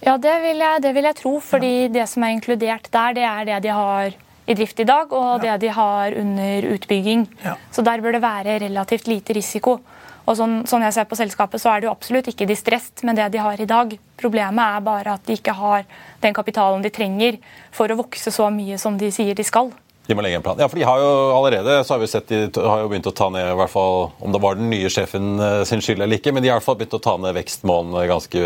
Ja, 0.00 0.16
det 0.16 0.34
vil, 0.42 0.60
jeg, 0.62 0.82
det 0.82 0.92
vil 0.96 1.08
jeg 1.10 1.18
tro. 1.18 1.36
fordi 1.44 1.72
ja. 1.84 1.92
det 2.00 2.08
som 2.08 2.24
er 2.24 2.34
inkludert 2.36 2.90
der, 2.92 3.16
det 3.16 3.24
er 3.28 3.48
det 3.48 3.62
de 3.68 3.72
har 3.76 4.16
i 4.50 4.56
drift 4.56 4.80
i 4.82 4.88
dag, 4.88 5.12
og 5.12 5.44
ja. 5.44 5.54
det 5.54 5.66
de 5.66 5.72
har 5.76 6.16
under 6.18 6.68
utbygging. 6.74 7.26
Ja. 7.44 7.56
Så 7.70 7.84
der 7.86 8.00
bør 8.02 8.16
det 8.16 8.22
være 8.24 8.58
relativt 8.64 9.10
lite 9.10 9.36
risiko. 9.36 9.78
Og 10.28 10.36
sånn, 10.38 10.60
sånn, 10.68 10.84
jeg 10.86 10.94
ser 10.94 11.06
på 11.10 11.18
selskapet, 11.18 11.62
så 11.62 11.72
er 11.72 11.80
det 11.80 11.88
jo 11.88 11.92
absolutt 11.92 12.28
ikke 12.30 12.48
distresst 12.48 13.04
med 13.06 13.18
det 13.18 13.30
de 13.34 13.42
har 13.42 13.60
i 13.60 13.68
dag. 13.68 13.92
Problemet 14.20 14.62
er 14.62 14.82
bare 14.86 15.14
at 15.16 15.24
de 15.26 15.36
ikke 15.38 15.54
har 15.56 15.86
den 16.22 16.36
kapitalen 16.36 16.84
de 16.84 16.92
trenger 16.94 17.38
for 17.74 17.90
å 17.90 17.98
vokse 17.98 18.32
så 18.34 18.50
mye 18.52 18.78
som 18.78 18.98
de 19.00 19.10
sier 19.14 19.34
de 19.36 19.46
skal. 19.46 19.72
De 20.06 20.16
må 20.18 20.24
legge 20.24 20.40
en 20.40 20.44
plan. 20.44 20.58
Ja, 20.58 20.66
for 20.66 20.78
de 20.78 20.86
har 20.86 20.98
jo 20.98 21.10
allerede 21.36 21.80
så 21.86 21.94
har 21.94 22.02
vi 22.02 22.10
sett 22.10 22.30
de 22.30 22.46
har 22.58 22.82
jo 22.82 22.88
begynt 22.90 23.06
å 23.06 23.14
ta 23.14 23.28
ned 23.30 23.52
i 23.52 23.58
hvert 23.58 23.70
fall, 23.70 24.10
Om 24.18 24.32
det 24.34 24.42
var 24.42 24.58
den 24.58 24.70
nye 24.72 24.90
sjefen 24.90 25.38
eh, 25.38 25.62
sin 25.68 25.82
skyld 25.84 26.02
eller 26.02 26.18
ikke, 26.18 26.34
men 26.34 26.42
de 26.42 26.50
har 26.50 26.58
i 26.58 26.58
hvert 26.58 26.66
fall 26.66 26.78
begynt 26.80 26.96
å 26.98 27.02
ta 27.04 27.16
ned 27.20 27.36
vekstmålene 27.36 28.08
ganske 28.10 28.44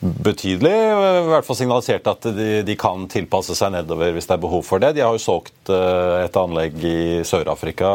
betydelig. 0.00 0.72
I 0.72 1.28
hvert 1.30 1.46
fall 1.46 1.58
signalisert 1.58 2.10
at 2.10 2.28
de, 2.36 2.48
de, 2.66 2.76
kan 2.78 3.06
tilpasse 3.10 3.56
seg 3.58 3.74
nedover 3.74 4.14
hvis 4.14 4.28
det 4.28 4.36
er 4.36 4.44
behov 4.44 4.64
for 4.66 4.82
det. 4.82 4.94
De 4.96 5.04
har 5.04 5.14
jo 5.14 5.22
solgt 5.22 5.72
eh, 5.72 6.24
et 6.24 6.38
anlegg 6.40 6.76
i 6.84 6.98
Sør-Afrika 7.26 7.88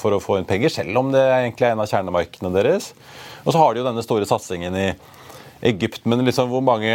for 0.00 0.16
å 0.16 0.22
få 0.22 0.40
inn 0.40 0.48
penger, 0.48 0.72
selv 0.80 1.02
om 1.02 1.12
det 1.14 1.24
egentlig 1.24 1.68
er 1.68 1.76
en 1.76 1.84
av 1.84 1.90
kjernemarkedene 1.90 2.54
deres. 2.56 2.92
Og 3.44 3.54
så 3.54 3.60
har 3.62 3.74
de 3.74 3.82
jo 3.82 3.88
denne 3.88 4.04
store 4.04 4.28
satsingen 4.28 4.78
i 4.78 4.88
Egypt, 5.60 6.04
men 6.04 6.20
liksom, 6.24 6.50
hvor 6.52 6.60
mange 6.60 6.92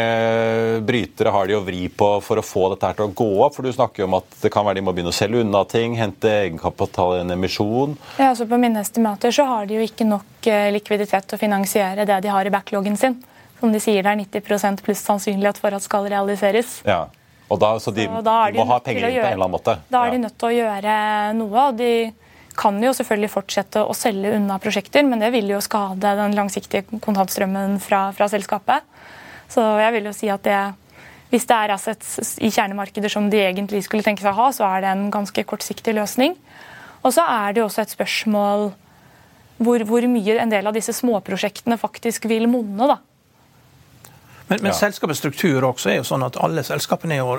brytere 0.86 1.32
har 1.34 1.48
de 1.50 1.56
å 1.58 1.64
vri 1.66 1.88
på 1.90 2.10
for 2.22 2.38
å 2.38 2.46
få 2.46 2.68
dette 2.74 2.92
her 2.92 3.00
til 3.00 3.08
å 3.08 3.16
gå 3.18 3.30
opp? 3.42 3.56
For 3.56 3.66
Du 3.66 3.74
snakker 3.74 4.04
jo 4.04 4.10
om 4.10 4.20
at 4.20 4.38
det 4.44 4.52
kan 4.54 4.68
være 4.68 4.78
de 4.78 4.86
må 4.86 4.94
begynne 4.94 5.14
å 5.14 5.18
selge 5.18 5.42
unna 5.42 5.64
ting, 5.70 5.98
hente 5.98 6.30
egenkapital 6.30 7.18
i 7.18 7.24
en 7.24 7.34
emisjon. 7.34 7.98
Ja, 8.20 8.30
altså 8.30 8.46
På 8.50 8.62
mine 8.62 8.84
estimater 8.86 9.34
så 9.34 9.48
har 9.50 9.66
de 9.66 9.80
jo 9.80 9.88
ikke 9.88 10.08
nok 10.08 10.48
eh, 10.52 10.70
likviditet 10.76 11.28
til 11.28 11.40
å 11.40 11.42
finansiere 11.42 12.06
det 12.06 12.22
de 12.22 12.34
har 12.34 12.46
i 12.46 12.54
backloggen 12.54 13.00
sin 13.02 13.18
som 13.62 13.72
de 13.74 13.80
sier 13.82 14.02
det 14.02 14.12
er 14.12 14.22
90% 14.24 14.82
pluss 14.86 15.04
sannsynlighet 15.06 15.60
for 15.62 15.78
at 15.78 15.86
skal 15.86 16.10
realiseres. 16.10 16.80
Ja. 16.88 17.06
Og 17.52 17.60
da, 17.60 17.76
så 17.84 17.92
de, 17.94 18.08
så 18.08 18.24
da 18.24 18.36
de 18.50 18.62
må 18.62 18.66
ha 18.70 18.80
penger 18.84 19.10
inn 19.10 19.18
på 19.20 19.28
en 19.28 19.34
eller 19.36 19.46
annen 19.46 19.56
måte? 19.58 19.78
Da 19.92 20.06
er 20.08 20.14
de 20.16 20.22
nødt 20.24 20.38
til 20.40 20.50
å 20.50 20.56
gjøre 20.56 20.94
noe. 21.38 21.66
og 21.68 21.80
de 21.80 21.94
kan 22.58 22.78
jo 22.84 22.92
selvfølgelig 22.96 23.32
fortsette 23.32 23.84
å 23.84 23.96
selge 23.96 24.34
unna 24.36 24.58
prosjekter, 24.62 25.04
men 25.08 25.24
det 25.24 25.32
vil 25.36 25.50
jo 25.54 25.62
skade 25.64 26.16
den 26.20 26.36
langsiktige 26.36 27.00
kontantstrømmen 27.04 27.78
fra, 27.84 28.10
fra 28.16 28.28
selskapet. 28.32 28.88
Så 29.52 29.64
jeg 29.82 29.96
vil 29.98 30.08
jo 30.10 30.16
si 30.16 30.30
at 30.32 30.44
det, 30.48 30.60
hvis 31.32 31.48
det 31.48 31.58
er 31.58 31.76
assets 31.76 32.38
i 32.44 32.52
kjernemarkeder 32.52 33.12
som 33.12 33.30
de 33.32 33.40
egentlig 33.44 33.84
skulle 33.88 34.06
tenke 34.06 34.24
seg 34.24 34.34
å 34.34 34.40
ha, 34.46 34.50
så 34.56 34.68
er 34.68 34.84
det 34.84 34.92
en 34.94 35.08
ganske 35.14 35.46
kortsiktig 35.48 35.96
løsning. 35.98 36.38
Og 37.02 37.16
så 37.16 37.26
er 37.26 37.52
det 37.52 37.64
jo 37.64 37.68
også 37.68 37.84
et 37.84 37.96
spørsmål 37.96 38.70
hvor, 39.62 39.84
hvor 39.88 40.08
mye 40.10 40.40
en 40.42 40.52
del 40.52 40.68
av 40.68 40.76
disse 40.76 40.94
småprosjektene 40.96 41.78
faktisk 41.82 42.28
vil 42.32 42.48
monne. 42.52 42.88
da. 42.96 43.00
Men, 44.52 44.60
men 44.62 44.74
ja. 44.74 44.76
selskapets 44.76 45.20
struktur 45.20 45.64
også 45.64 45.94
er 45.94 45.94
jo 46.02 46.04
sånn 46.04 46.26
at 46.26 46.36
alle 46.44 46.60
selskapene 46.68 47.22
er 47.22 47.30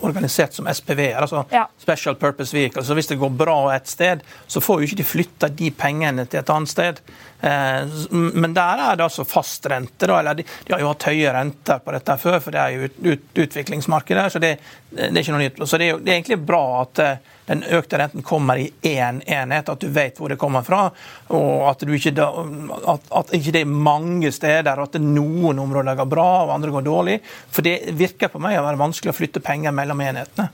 organisert 0.00 0.56
som 0.56 0.64
SPV-er. 0.70 1.18
altså 1.20 1.42
ja. 1.52 1.66
Special 1.82 2.16
Purpose 2.16 2.56
Vehicle. 2.56 2.80
Så 2.88 2.96
hvis 2.96 3.10
det 3.10 3.18
går 3.20 3.34
bra 3.36 3.58
et 3.74 3.90
sted, 3.90 4.22
så 4.48 4.62
får 4.64 4.80
jo 4.80 4.88
ikke 4.88 4.98
de 5.02 5.06
flytta 5.10 5.50
de 5.58 5.68
pengene 5.76 6.24
til 6.24 6.40
et 6.40 6.52
annet 6.54 6.72
sted. 6.72 7.02
Eh, 7.44 8.08
men 8.40 8.56
der 8.56 8.80
er 8.86 8.96
det 8.96 9.04
altså 9.04 9.26
fastrente. 9.28 10.08
eller 10.08 10.40
de, 10.40 10.48
de, 10.64 10.72
har 10.72 10.80
jo 10.80 10.88
hatt 10.94 11.08
høye 11.10 11.36
renter 11.36 11.84
på 11.84 11.92
dette 11.98 12.16
før, 12.24 12.40
for 12.40 12.56
det 12.56 12.62
er 12.62 12.78
jo 12.78 12.88
ut, 12.88 12.98
ut, 13.12 13.28
utviklingsmarkedet. 13.44 14.26
Så 14.32 14.40
det, 14.40 14.56
det, 14.88 15.10
er 15.10 15.20
ikke 15.20 15.36
noe 15.36 15.44
nytt. 15.44 15.60
Så 15.68 15.76
det 15.76 15.90
er, 15.90 16.00
det 16.00 16.14
er 16.14 16.22
egentlig 16.22 16.40
bra 16.48 16.64
at 16.80 17.04
eh, 17.04 17.32
den 17.48 17.62
økte 17.76 17.98
renten 18.00 18.24
kommer 18.24 18.60
i 18.60 18.70
én 18.88 19.20
enhet, 19.26 19.68
at 19.68 19.80
du 19.80 19.88
vet 19.92 20.18
hvor 20.18 20.32
det 20.32 20.38
kommer 20.40 20.64
fra. 20.64 20.86
Og 21.28 21.68
at, 21.68 21.84
ikke, 21.84 22.14
at, 22.16 23.08
at 23.20 23.32
ikke 23.36 23.54
det 23.54 23.64
er 23.64 23.78
mange 23.90 24.32
steder, 24.32 24.78
og 24.78 24.88
at 24.88 25.00
noen 25.02 25.60
områder 25.60 25.98
går 26.00 26.10
bra 26.10 26.28
og 26.46 26.54
andre 26.56 26.72
går 26.74 26.86
dårlig. 26.88 27.18
For 27.24 27.66
det 27.66 27.94
virker 27.98 28.32
på 28.32 28.42
meg 28.42 28.58
å 28.58 28.66
være 28.66 28.80
vanskelig 28.80 29.12
å 29.12 29.18
flytte 29.18 29.44
penger 29.44 29.76
mellom 29.76 30.00
enhetene. 30.04 30.50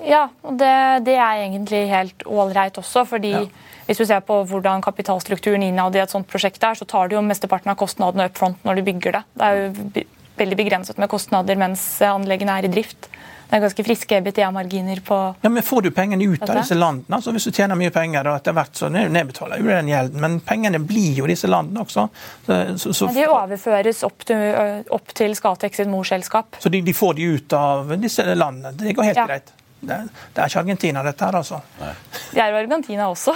Ja, 0.00 0.30
og 0.46 0.56
det, 0.58 0.72
det 1.04 1.18
er 1.20 1.42
egentlig 1.44 1.82
helt 1.90 2.24
ålreit 2.26 2.78
også. 2.80 3.04
fordi 3.08 3.34
ja. 3.36 3.48
Hvis 3.90 3.98
du 3.98 4.04
ser 4.06 4.20
på 4.22 4.36
hvordan 4.46 4.84
kapitalstrukturen 4.84 5.64
innad 5.66 5.96
i 5.98 5.98
et 5.98 6.12
sånt 6.12 6.28
prosjekt 6.30 6.62
er, 6.62 6.76
så 6.78 6.86
tar 6.86 7.08
du 7.10 7.16
jo 7.16 7.24
mesteparten 7.26 7.72
av 7.72 7.78
kostnadene 7.80 8.28
up 8.28 8.36
front 8.38 8.60
når 8.62 8.78
du 8.78 8.84
bygger 8.86 9.16
det. 9.16 9.22
Det 9.34 9.48
er 9.48 9.56
jo 9.58 10.04
veldig 10.38 10.58
begrenset 10.60 11.00
med 11.02 11.10
kostnader 11.10 11.58
mens 11.58 11.82
anleggene 12.06 12.54
er 12.60 12.68
i 12.68 12.70
drift. 12.70 13.08
Det 13.50 13.58
er 13.58 13.62
ganske 13.64 13.82
friske 13.82 14.18
EBITDA-marginer 14.20 15.00
på 15.02 15.16
Ja, 15.42 15.48
Men 15.48 15.62
får 15.66 15.82
du 15.82 15.90
pengene 15.90 16.24
ut 16.24 16.42
av 16.46 16.54
disse 16.60 16.76
landene? 16.78 17.16
Altså 17.16 17.32
Hvis 17.34 17.48
du 17.48 17.50
tjener 17.50 17.78
mye 17.78 17.90
penger, 17.90 18.28
og 18.30 18.38
etter 18.38 18.54
hvert 18.54 18.78
så 18.78 18.90
nedbetaler 18.92 19.58
du 19.58 19.66
den 19.72 19.90
gjelden, 19.90 20.20
men 20.22 20.36
pengene 20.46 20.78
blir 20.78 21.18
jo 21.18 21.26
disse 21.26 21.50
landene 21.50 21.82
også. 21.82 22.06
Så, 22.46 22.60
så, 22.78 22.92
så... 22.94 23.08
De 23.16 23.26
overføres 23.26 24.04
opp 24.06 24.22
til, 24.28 24.84
opp 24.94 25.14
til 25.18 25.34
Skatex 25.34 25.82
sitt 25.82 25.90
morselskap. 25.90 26.60
Så 26.62 26.70
de, 26.70 26.82
de, 26.86 26.94
får 26.94 27.18
de 27.18 27.26
ut 27.34 27.58
av 27.58 27.90
disse 27.98 28.22
landene? 28.34 28.70
Det 28.78 28.94
går 28.94 29.10
helt 29.10 29.22
ja. 29.24 29.26
greit? 29.32 29.50
Det, 29.80 29.96
det, 30.06 30.44
er 30.44 30.46
ikke 30.46 30.62
Argentina, 30.62 31.02
dette 31.02 31.26
her, 31.26 31.40
altså? 31.40 31.58
Nei. 31.80 31.94
Det 32.30 32.44
er 32.44 32.54
jo 32.54 32.62
Argentina 32.62 33.10
også. 33.10 33.34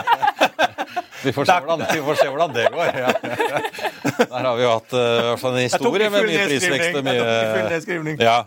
Vi 1.24 1.32
får 1.36 1.48
se 1.50 1.56
hvordan, 1.60 1.84
vi 1.92 2.02
får 2.06 2.20
se 2.20 2.28
hvordan 2.30 2.54
det 2.56 2.66
går. 2.74 2.92
Ja. 3.00 3.12
Der 4.20 4.44
har 4.46 4.56
vi 4.56 4.64
jo 4.64 4.70
hatt 4.72 4.94
uh, 4.94 5.00
hvert 5.30 5.42
fall 5.42 5.56
en 5.58 5.66
historie 5.66 6.10
med 6.12 6.28
mye 6.28 6.46
prisvekst 6.48 7.00
og 7.00 7.06
mye 7.06 8.16
ja. 8.20 8.38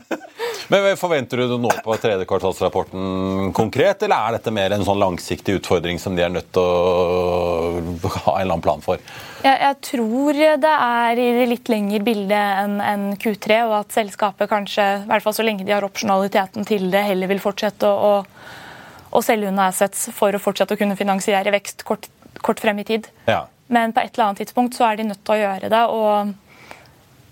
Men 0.72 0.96
Forventer 0.98 1.44
du 1.44 1.58
noe 1.60 1.76
på 1.84 1.96
tredjekvartalsrapporten 2.02 3.52
konkret, 3.56 4.06
eller 4.06 4.30
er 4.30 4.38
dette 4.38 4.54
mer 4.56 4.76
en 4.76 4.86
sånn 4.88 5.02
langsiktig 5.02 5.58
utfordring 5.60 6.00
som 6.02 6.16
de 6.18 6.24
er 6.26 6.32
nødt 6.32 6.52
til 6.56 6.64
å 6.64 8.14
ha 8.14 8.38
en 8.38 8.46
eller 8.46 8.54
annen 8.54 8.64
plan 8.64 8.84
for? 8.84 9.02
Jeg, 9.44 9.58
jeg 9.60 9.78
tror 9.90 10.40
det 10.64 10.74
er 10.74 11.20
i 11.20 11.30
det 11.36 11.48
litt 11.52 11.72
lengre 11.72 12.00
bildet 12.06 12.62
enn 12.64 12.78
en 12.84 13.06
Q3, 13.20 13.60
og 13.68 13.76
at 13.82 13.96
selskapet 13.96 14.52
kanskje, 14.52 14.86
i 15.04 15.10
hvert 15.10 15.26
fall 15.26 15.36
så 15.36 15.46
lenge 15.46 15.68
de 15.68 15.76
har 15.76 15.86
opsjonaliteten 15.86 16.68
til 16.70 16.88
det, 16.94 17.04
heller 17.10 17.32
vil 17.32 17.44
fortsette 17.44 17.90
å, 17.90 18.14
å, 18.14 19.18
å 19.20 19.24
selge 19.26 19.52
unna 19.52 19.68
assets 19.74 20.08
for 20.16 20.34
å 20.34 20.42
fortsette 20.42 20.78
å 20.78 20.80
kunne 20.80 20.98
finansiere 21.00 21.54
vekst 21.54 21.84
kort, 21.88 22.08
kort 22.44 22.62
frem 22.64 22.80
i 22.84 22.88
tid. 22.88 23.10
Ja. 23.30 23.46
Men 23.74 23.94
på 23.96 24.04
et 24.04 24.14
eller 24.14 24.30
annet 24.30 24.44
tidspunkt 24.44 24.78
så 24.78 24.86
er 24.90 25.00
de 25.00 25.10
nødt 25.10 25.24
til 25.24 25.36
å 25.36 25.42
gjøre 25.42 25.72
det. 25.74 25.84
og 25.90 26.34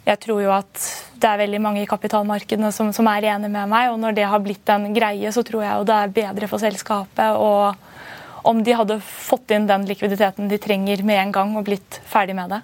jeg 0.01 0.17
tror 0.23 0.39
jo 0.41 0.49
at 0.49 0.85
det 1.21 1.29
er 1.29 1.41
veldig 1.43 1.59
mange 1.61 1.83
i 1.83 1.89
kapitalmarkedene 1.89 2.71
som, 2.73 2.89
som 2.95 3.05
er 3.11 3.27
enig 3.35 3.51
med 3.53 3.69
meg. 3.69 3.91
Og 3.93 3.99
når 4.01 4.15
det 4.17 4.25
har 4.31 4.41
blitt 4.41 4.69
en 4.73 4.87
greie, 4.95 5.29
så 5.33 5.43
tror 5.45 5.61
jeg 5.61 5.77
jo 5.77 5.85
det 5.85 5.97
er 5.97 6.15
bedre 6.15 6.49
for 6.49 6.63
selskapet. 6.63 7.37
Og 7.37 8.49
om 8.49 8.63
de 8.65 8.73
hadde 8.73 8.97
fått 9.05 9.53
inn 9.53 9.69
den 9.69 9.85
likviditeten 9.85 10.49
de 10.49 10.57
trenger 10.61 11.03
med 11.05 11.21
en 11.21 11.35
gang 11.35 11.53
og 11.59 11.67
blitt 11.69 12.01
ferdig 12.09 12.35
med 12.37 12.55
det. 12.55 12.61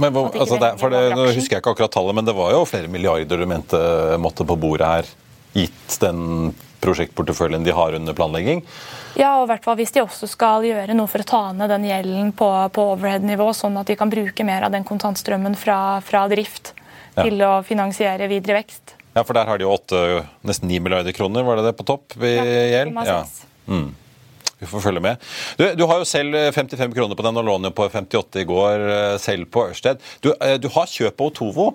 Men 0.00 0.14
hvor, 0.14 0.32
altså 0.32 0.56
det, 0.58 0.72
for 0.80 0.90
det, 0.90 1.02
Nå 1.12 1.28
husker 1.28 1.58
jeg 1.58 1.62
ikke 1.62 1.74
akkurat 1.76 1.92
tallet, 1.94 2.16
men 2.16 2.26
det 2.26 2.34
var 2.34 2.54
jo 2.54 2.64
flere 2.66 2.90
milliarder 2.90 3.42
du 3.42 3.46
mente 3.46 3.80
måtte 4.18 4.46
på 4.48 4.56
bordet 4.58 4.88
her, 4.88 5.10
gitt 5.52 5.98
den 6.00 6.54
prosjektporteføljen 6.82 7.64
de 7.64 7.74
har 7.76 7.96
under 7.98 8.16
planlegging? 8.16 8.64
Ja, 9.18 9.36
og 9.40 9.48
hvert 9.50 9.64
fall 9.64 9.78
hvis 9.80 9.94
de 9.94 10.02
også 10.04 10.28
skal 10.30 10.66
gjøre 10.66 10.96
noe 10.96 11.10
for 11.10 11.22
å 11.22 11.28
ta 11.28 11.42
ned 11.56 11.70
den 11.72 11.86
gjelden 11.88 12.32
på, 12.36 12.48
på 12.74 12.86
overhead-nivå, 12.94 13.50
sånn 13.56 13.78
at 13.80 13.90
de 13.90 13.98
kan 13.98 14.12
bruke 14.12 14.46
mer 14.48 14.66
av 14.66 14.74
den 14.74 14.86
kontantstrømmen 14.88 15.56
fra, 15.58 15.78
fra 16.04 16.26
drift 16.32 16.74
ja. 17.14 17.24
til 17.24 17.40
å 17.44 17.54
finansiere 17.66 18.28
videre 18.30 18.62
vekst. 18.62 18.96
Ja, 19.12 19.24
for 19.24 19.36
der 19.36 19.48
har 19.48 19.60
de 19.60 19.66
jo 19.66 19.72
åtte, 19.74 19.98
nesten 20.48 20.70
9 20.72 20.80
milliarder 20.80 21.12
kroner, 21.16 21.44
var 21.44 21.60
det 21.60 21.68
det 21.68 21.76
på 21.76 21.84
topp 21.88 22.16
i 22.24 22.32
gjeld? 22.72 22.96
Ja. 23.04 23.20
Mm. 23.68 23.90
Vi 24.62 24.68
får 24.70 24.80
følge 24.80 25.00
med. 25.02 25.30
Du, 25.58 25.64
du, 25.74 25.84
har 25.90 25.98
jo 25.98 26.06
selv 26.06 26.38
55 26.54 26.92
kroner 26.94 27.18
på 27.18 27.24
den 27.26 27.40
og 27.40 27.48
låner 27.48 27.72
på 27.74 27.88
58 27.90 28.44
i 28.44 28.46
går, 28.46 28.84
eh, 28.94 29.14
selv 29.18 29.50
på 29.50 29.66
Ørsted. 29.72 29.98
Du, 30.22 30.30
eh, 30.36 30.54
du 30.62 30.68
har 30.70 30.86
kjøp 30.86 31.16
på 31.18 31.32
Otovo. 31.32 31.72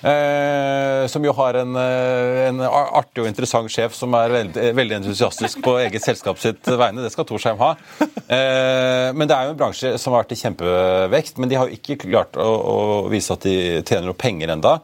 Eh, 0.00 1.06
som 1.12 1.24
jo 1.24 1.32
har 1.36 1.58
en, 1.60 1.76
eh, 1.76 2.46
en, 2.48 2.60
artig 2.64 3.20
og 3.20 3.28
interessant 3.28 3.68
sjef 3.72 3.92
som 3.96 4.14
er 4.16 4.32
veldig, 4.32 4.70
veldig 4.78 4.96
entusiastisk 5.02 5.60
på 5.64 5.74
eget 5.82 6.04
selskap 6.04 6.40
sitt 6.40 6.64
vegne. 6.64 7.04
Det 7.04 7.12
skal 7.12 7.28
Torsheim 7.28 7.60
ha. 7.60 7.74
Eh, 8.30 9.10
men 9.12 9.26
det 9.26 9.34
er 9.34 9.48
jo 9.48 9.56
en 9.56 9.60
bransje 9.60 9.92
som 9.98 10.14
har 10.14 10.22
vært 10.22 10.36
i 10.36 10.40
kjempevekst. 10.40 11.40
Men 11.42 11.50
de 11.50 11.58
har 11.58 11.68
jo 11.68 11.76
ikke 11.76 11.98
klart 12.06 12.38
å, 12.40 12.46
å 12.46 12.78
vise 13.12 13.34
at 13.34 13.44
de 13.44 13.82
tjener 13.82 14.06
noe 14.08 14.16
penger 14.16 14.54
enda. 14.54 14.78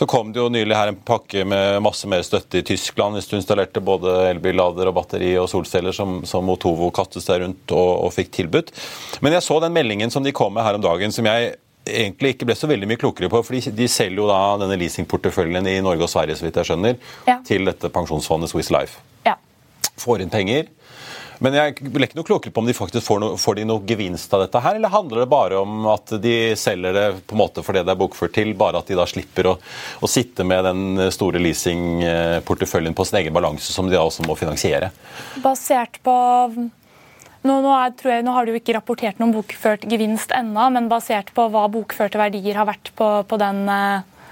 Så 0.00 0.06
kom 0.08 0.30
det 0.32 0.40
jo 0.40 0.48
nylig 0.48 0.76
her 0.78 0.88
en 0.88 0.96
pakke 0.96 1.42
med 1.44 1.82
masse 1.84 2.08
mer 2.08 2.22
støtte 2.24 2.62
i 2.62 2.64
Tyskland 2.64 3.18
hvis 3.18 3.26
du 3.28 3.34
installerte 3.36 3.82
både 3.84 4.14
elbillader 4.30 4.88
og 4.88 4.94
batteri 4.96 5.34
og 5.36 5.50
solceller 5.52 5.92
som, 5.92 6.22
som 6.24 6.48
Otovo 6.48 6.88
kastet 6.96 7.26
seg 7.26 7.42
rundt 7.42 7.74
og, 7.74 7.90
og 8.06 8.14
fikk 8.16 8.30
tilbudt. 8.38 8.72
Men 9.20 9.36
jeg 9.36 9.44
så 9.44 9.58
den 9.60 9.76
meldingen 9.76 10.14
som 10.14 10.24
de 10.24 10.32
kom 10.32 10.54
med 10.56 10.64
her 10.64 10.78
om 10.78 10.86
dagen, 10.86 11.12
som 11.12 11.28
jeg 11.28 11.58
egentlig 11.84 12.34
ikke 12.34 12.48
ble 12.50 12.56
så 12.58 12.68
veldig 12.70 12.88
mye 12.90 13.00
klokere 13.00 13.30
på. 13.32 13.42
for 13.46 13.70
De 13.76 13.88
selger 13.88 14.20
jo 14.20 14.28
da 14.30 14.40
denne 14.60 14.78
leasingporteføljen 14.80 15.70
i 15.70 15.78
Norge 15.84 16.06
og 16.06 16.12
Sverige 16.12 16.38
så 16.38 16.46
vidt 16.46 16.60
jeg 16.60 16.72
skjønner, 16.72 16.98
ja. 17.28 17.40
til 17.46 17.68
dette 17.68 17.92
pensjonsfondet 17.92 18.52
Swiss 18.52 18.72
Life. 18.74 19.00
Ja. 19.26 19.38
Får 20.00 20.24
inn 20.24 20.32
penger. 20.32 20.68
Men 21.40 21.54
jeg 21.56 21.88
ble 21.88 22.04
ikke 22.04 22.18
noe 22.18 22.28
klokere 22.28 22.52
på 22.52 22.60
om 22.60 22.66
de 22.68 22.74
faktisk 22.76 23.06
får, 23.06 23.20
noe, 23.22 23.36
får 23.40 23.56
de 23.56 23.62
noe 23.64 23.80
gevinst 23.88 24.32
av 24.36 24.42
dette 24.44 24.60
her, 24.60 24.76
eller 24.76 24.92
handler 24.92 25.22
det 25.22 25.30
bare 25.32 25.62
om 25.62 25.86
at 25.88 26.12
de 26.20 26.34
selger 26.60 26.92
det 26.92 27.04
på 27.24 27.36
en 27.36 27.40
måte 27.40 27.64
fordi 27.64 27.80
det 27.80 27.94
er 27.94 28.00
bokført 28.02 28.34
til, 28.36 28.52
bare 28.60 28.82
at 28.82 28.90
de 28.90 28.98
da 28.98 29.06
slipper 29.08 29.48
å, 29.48 29.54
å 30.04 30.10
sitte 30.10 30.44
med 30.44 30.68
den 30.68 31.06
store 31.14 31.40
leasingporteføljen 31.40 32.96
på 32.96 33.08
sin 33.08 33.22
egen 33.22 33.36
balanse, 33.36 33.72
som 33.72 33.88
de 33.88 33.96
da 33.96 34.04
også 34.04 34.26
må 34.28 34.36
finansiere? 34.36 34.92
Basert 35.40 35.96
på 36.04 36.18
nå, 37.46 37.56
nå, 37.64 37.72
er, 37.72 37.94
jeg, 38.04 38.24
nå, 38.26 38.34
har 38.36 38.46
du 38.46 38.54
ikke 38.56 38.76
rapportert 38.76 39.20
noen 39.20 39.32
bokført 39.34 39.86
gevinst 39.88 40.32
ennå, 40.36 40.68
men 40.74 40.90
basert 40.90 41.32
på 41.36 41.46
hva 41.52 41.66
bokførte 41.72 42.20
verdier 42.20 42.58
har 42.60 42.68
vært 42.68 42.92
på, 42.98 43.08
på 43.28 43.38
den, 43.40 43.62
eh, 43.72 44.26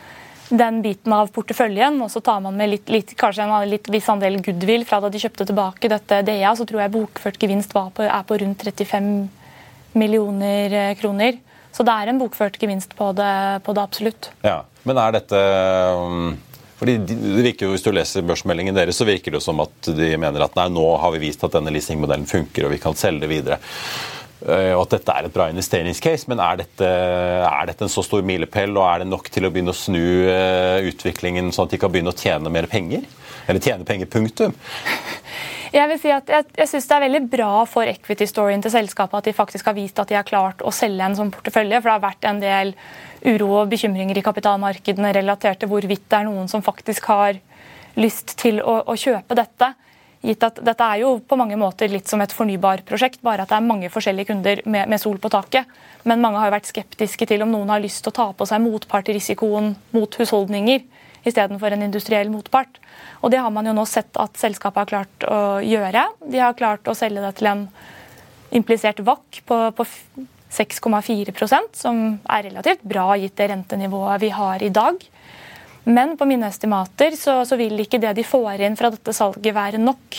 den, 0.51 0.83
biten 0.85 1.15
av 1.17 1.33
porteføljen, 1.33 1.97
og 2.05 2.13
så 2.13 2.23
tar 2.25 2.43
man 2.45 2.59
med 2.59 2.73
litt, 2.75 2.93
litt, 2.93 3.15
kanskje 3.19 3.47
en 3.47 3.71
litt 3.71 3.89
viss 3.93 4.09
andel 4.13 4.41
goodwill 4.45 4.85
fra 4.89 5.01
da 5.05 5.13
de 5.13 5.23
kjøpte 5.23 5.49
tilbake 5.49 5.93
dette 5.93 6.23
DEA, 6.29 6.53
så 6.57 6.69
tror 6.69 6.85
jeg 6.85 6.97
bokført 6.99 7.41
gevinst 7.41 7.73
på, 7.73 7.87
er 8.05 8.27
på 8.29 8.41
rundt 8.43 8.67
35 8.69 9.13
millioner 9.99 10.81
eh, 10.83 10.97
kroner. 11.01 11.41
Så 11.73 11.85
det 11.87 11.95
er 11.95 12.11
en 12.11 12.21
bokført 12.21 12.57
gevinst 12.61 12.93
på 12.99 13.13
det, 13.17 13.33
på 13.65 13.73
det 13.77 13.83
absolutt. 13.85 14.31
Ja, 14.45 14.63
Men 14.89 15.01
er 15.01 15.17
dette 15.19 15.41
um 16.01 16.37
fordi 16.79 16.95
det 17.03 17.17
virker 17.43 17.67
jo, 17.67 17.73
Hvis 17.75 17.83
du 17.87 17.91
leser 17.91 18.27
børsmeldingen 18.27 18.77
deres, 18.77 18.99
så 18.99 19.07
virker 19.09 19.33
det 19.33 19.41
jo 19.41 19.47
som 19.49 19.65
at 19.65 19.91
de 19.99 20.13
mener 20.21 20.45
at 20.45 20.55
nei, 20.59 20.69
nå 20.71 20.85
har 21.03 21.15
vi 21.15 21.25
vist 21.27 21.43
at 21.45 21.57
denne 21.57 21.75
leasingmodellen 21.75 22.29
funker, 22.31 22.69
og 22.69 22.75
vi 22.75 22.81
kan 22.83 22.97
selge 22.99 23.27
det 23.27 23.33
videre. 23.33 23.59
Eh, 24.47 24.71
og 24.77 24.85
at 24.85 24.95
dette 24.95 25.15
er 25.15 25.27
et 25.27 25.35
bra 25.35 25.49
investeringscase, 25.51 26.31
men 26.31 26.39
er 26.43 26.61
dette, 26.63 26.89
er 27.49 27.71
dette 27.71 27.87
en 27.87 27.91
så 27.91 28.05
stor 28.07 28.23
milepæl, 28.23 28.77
og 28.79 28.87
er 28.87 29.03
det 29.03 29.11
nok 29.11 29.27
til 29.35 29.49
å 29.49 29.53
begynne 29.55 29.75
å 29.75 29.79
snu 29.79 30.05
eh, 30.31 30.87
utviklingen 30.93 31.51
sånn 31.55 31.67
at 31.67 31.75
de 31.75 31.83
kan 31.83 31.91
begynne 31.91 32.15
å 32.15 32.19
tjene 32.19 32.53
mer 32.55 32.71
penger? 32.71 33.07
Eller 33.49 33.65
tjene 33.65 33.87
penger, 33.89 34.11
punktum? 34.13 34.55
Jeg 35.69 35.85
vil 35.91 35.99
si 36.01 36.09
at 36.09 36.31
jeg, 36.33 36.47
jeg 36.57 36.69
synes 36.71 36.87
Det 36.89 36.95
er 36.97 37.03
veldig 37.03 37.21
bra 37.29 37.51
for 37.69 37.89
equity-storyen 37.91 38.63
til 38.65 38.73
selskapet 38.73 39.19
at 39.19 39.27
de 39.29 39.35
faktisk 39.37 39.67
har 39.69 39.77
vist 39.77 39.99
at 40.01 40.09
de 40.09 40.17
har 40.17 40.25
klart 40.25 40.63
å 40.65 40.73
selge 40.73 41.05
en 41.05 41.17
sånn 41.19 41.33
portefølje. 41.35 41.83
For 41.83 41.91
det 41.91 41.97
har 41.99 42.05
vært 42.07 42.29
en 42.31 42.41
del 42.41 42.73
uro 43.27 43.51
og 43.61 43.73
bekymringer 43.73 44.19
i 44.19 44.25
kapitalmarkedene 44.25 45.13
relatert 45.17 45.63
til 45.63 45.71
hvorvidt 45.71 46.07
det 46.09 46.21
er 46.21 46.29
noen 46.29 46.49
som 46.51 46.65
faktisk 46.65 47.11
har 47.11 47.39
lyst 47.99 48.37
til 48.39 48.63
å, 48.63 48.81
å 48.87 48.97
kjøpe 48.99 49.37
dette. 49.39 49.73
Gitt 50.19 50.43
at 50.43 50.57
Dette 50.67 50.83
er 50.83 51.05
jo 51.05 51.13
på 51.23 51.37
mange 51.39 51.57
måter 51.59 51.91
litt 51.91 52.11
som 52.11 52.21
et 52.23 52.33
fornybarprosjekt, 52.35 53.21
bare 53.23 53.45
at 53.45 53.53
det 53.53 53.59
er 53.59 53.67
mange 53.67 53.91
forskjellige 53.93 54.33
kunder 54.33 54.63
med, 54.67 54.89
med, 54.91 54.99
sol 54.99 55.19
på 55.23 55.31
taket. 55.31 55.69
Men 56.03 56.23
mange 56.23 56.41
har 56.43 56.51
jo 56.51 56.57
vært 56.57 56.71
skeptiske 56.71 57.29
til 57.31 57.45
om 57.45 57.53
noen 57.55 57.71
har 57.71 57.83
lyst 57.83 58.03
til 58.03 58.11
å 58.11 58.19
ta 58.19 58.27
på 58.35 58.49
seg 58.49 58.65
motpartrisikoen 58.65 59.77
mot 59.95 60.19
husholdninger 60.19 60.83
istedenfor 61.29 61.75
en 61.75 61.85
industriell 61.87 62.31
motpart. 62.33 62.81
Og 63.23 63.31
Det 63.31 63.41
har 63.43 63.51
man 63.55 63.67
jo 63.67 63.77
nå 63.77 63.85
sett 63.87 64.17
at 64.19 64.39
selskapet 64.39 64.83
har 64.83 64.91
klart 64.91 65.29
å 65.29 65.41
gjøre. 65.63 66.07
De 66.25 66.43
har 66.43 66.59
klart 66.59 66.89
å 66.89 66.97
selge 66.99 67.23
det 67.23 67.35
til 67.39 67.51
en 67.51 67.65
implisert 68.59 69.03
VAK 69.05 69.43
på, 69.47 69.61
på 69.77 69.87
6,4% 70.51 71.77
som 71.77 72.03
er 72.25 72.49
relativt 72.49 72.83
bra 72.89 73.13
gitt 73.21 73.37
det 73.37 73.51
rentenivået 73.51 74.23
vi 74.23 74.33
har 74.33 74.63
i 74.65 74.73
dag. 74.73 75.05
Men 75.89 76.17
på 76.21 76.27
mine 76.29 76.49
estimater 76.49 77.17
så, 77.17 77.43
så, 77.49 77.57
vil 77.57 77.79
ikke 77.81 78.01
det 78.01 78.17
de 78.19 78.25
får 78.27 78.65
inn 78.65 78.77
fra 78.77 78.91
dette 78.93 79.15
salget 79.17 79.55
være 79.57 79.81
nok 79.81 80.19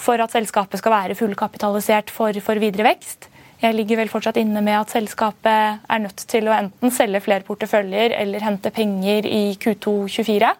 for 0.00 0.20
at 0.22 0.32
selskapet 0.32 0.80
skal 0.80 0.94
være 0.94 1.18
fullkapitalisert 1.18 2.12
for, 2.12 2.36
for 2.40 2.60
videre 2.62 2.86
vekst. 2.88 3.28
Jeg 3.60 3.76
ligger 3.76 3.98
vel 4.00 4.08
fortsatt 4.08 4.38
inne 4.40 4.62
med 4.64 4.78
at 4.78 4.92
selskapet 4.94 5.84
er 5.84 6.00
nødt 6.00 6.22
til 6.32 6.48
å 6.48 6.56
enten 6.56 6.92
selge 6.96 7.20
flere 7.20 7.44
porteføljer 7.44 8.14
eller 8.16 8.46
hente 8.46 8.72
penger 8.72 9.28
i 9.28 9.42
Q2-24. 9.60 10.54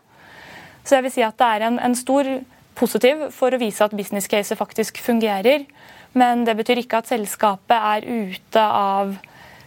Så 0.85 0.99
jeg 0.99 1.07
vil 1.07 1.15
si 1.15 1.25
at 1.25 1.39
det 1.41 1.49
er 1.49 1.65
en, 1.71 1.79
en 1.81 1.97
stor 1.97 2.29
positiv 2.77 3.31
for 3.33 3.57
å 3.57 3.61
vise 3.61 3.85
at 3.85 3.97
business 3.97 4.29
case 4.29 4.57
faktisk 4.57 5.01
fungerer. 5.01 5.65
Men 6.19 6.45
det 6.47 6.57
betyr 6.59 6.83
ikke 6.83 7.01
at 7.03 7.11
selskapet 7.11 7.77
er 7.77 8.07
ute 8.07 8.63
av 8.65 9.15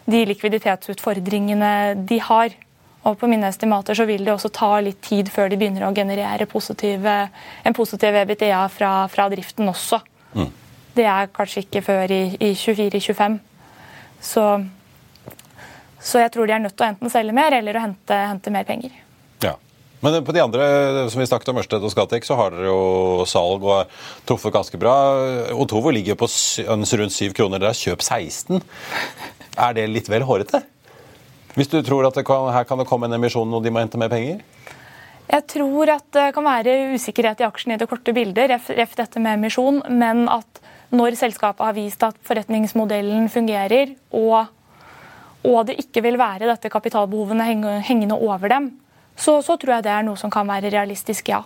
de 0.06 0.24
likviditetsutfordringene 0.28 1.74
de 2.10 2.20
har. 2.20 2.56
Og 3.04 3.18
på 3.20 3.28
mine 3.28 3.48
estimater 3.52 3.96
så 3.96 4.06
vil 4.08 4.24
det 4.24 4.34
også 4.34 4.52
ta 4.56 4.72
litt 4.84 5.02
tid 5.04 5.32
før 5.32 5.50
de 5.52 5.60
begynner 5.60 5.88
å 5.88 5.94
generere 5.96 6.48
positive, 6.48 7.16
en 7.64 7.76
positiv 7.76 8.16
EBITDA 8.16 8.62
fra, 8.72 8.92
fra 9.12 9.28
driften 9.32 9.68
også. 9.72 10.00
Mm. 10.36 10.52
Det 10.96 11.08
er 11.10 11.32
kanskje 11.36 11.66
ikke 11.66 11.84
før 11.84 12.12
i, 12.14 12.22
i 12.40 12.54
24-25. 12.56 13.40
Så, 14.24 14.46
så 16.00 16.24
jeg 16.24 16.32
tror 16.32 16.48
de 16.48 16.56
er 16.56 16.64
nødt 16.64 16.78
til 16.78 16.86
å 16.86 16.92
enten 16.94 17.12
selge 17.12 17.36
mer 17.36 17.56
eller 17.58 17.76
å 17.76 17.84
hente, 17.88 18.20
hente 18.30 18.54
mer 18.56 18.68
penger. 18.68 18.96
Men 20.04 20.20
på 20.28 20.34
de 20.36 20.42
andre 20.44 20.66
som 21.08 21.22
vi 21.22 21.30
snakket 21.30 21.54
om, 21.54 21.62
Ørsted 21.62 21.84
og 21.88 21.92
Skatek, 21.94 22.26
så 22.28 22.36
har 22.36 22.52
dere 22.52 22.68
jo 22.68 23.24
salg 23.30 23.64
og 23.64 23.94
truffet 24.28 24.52
ganske 24.52 24.80
bra. 24.82 24.96
Otovo 25.56 25.94
ligger 25.96 26.18
på 26.20 26.28
rundt 26.28 27.16
7 27.16 27.32
kroner. 27.38 27.62
Dere 27.62 27.72
har 27.72 27.80
kjøpt 27.80 28.04
16. 28.04 28.60
Er 29.64 29.78
det 29.78 29.88
litt 29.88 30.12
vel 30.12 30.26
hårete? 30.28 30.60
Hvis 31.56 31.72
du 31.72 31.80
tror 31.86 32.10
at 32.10 32.20
kan, 32.26 32.50
her 32.52 32.68
kan 32.68 32.82
det 32.82 32.88
komme 32.90 33.08
en 33.08 33.16
emisjon 33.16 33.56
og 33.56 33.64
de 33.64 33.72
må 33.72 33.80
hente 33.80 34.02
mer 34.02 34.12
penger? 34.12 34.44
Jeg 35.30 35.48
tror 35.54 35.94
at 35.96 36.06
det 36.12 36.28
kan 36.36 36.46
være 36.46 36.76
usikkerhet 36.98 37.40
i 37.40 37.48
aksjen 37.48 37.76
i 37.76 37.80
det 37.80 37.88
korte 37.88 38.12
bildet, 38.12 38.50
ref, 38.52 38.68
ref 38.76 38.98
dette 39.00 39.24
med 39.24 39.38
emisjon, 39.40 39.80
men 39.88 40.26
at 40.28 40.60
når 40.94 41.16
selskapet 41.18 41.64
har 41.64 41.78
vist 41.78 42.04
at 42.04 42.20
forretningsmodellen 42.28 43.32
fungerer, 43.32 43.96
og, 44.12 44.52
og 45.48 45.60
det 45.70 45.80
ikke 45.80 46.04
vil 46.04 46.20
være 46.20 46.50
dette 46.52 46.70
kapitalbehovene 46.74 47.48
hengende 47.88 48.20
over 48.20 48.52
dem, 48.52 48.74
så, 49.16 49.42
så, 49.42 49.58
tror 49.58 49.78
jeg 49.78 49.88
det 49.88 49.94
er 49.94 50.08
noe 50.08 50.20
som 50.20 50.32
kan 50.34 50.48
være 50.50 50.72
realistisk, 50.74 51.34
ja. 51.34 51.44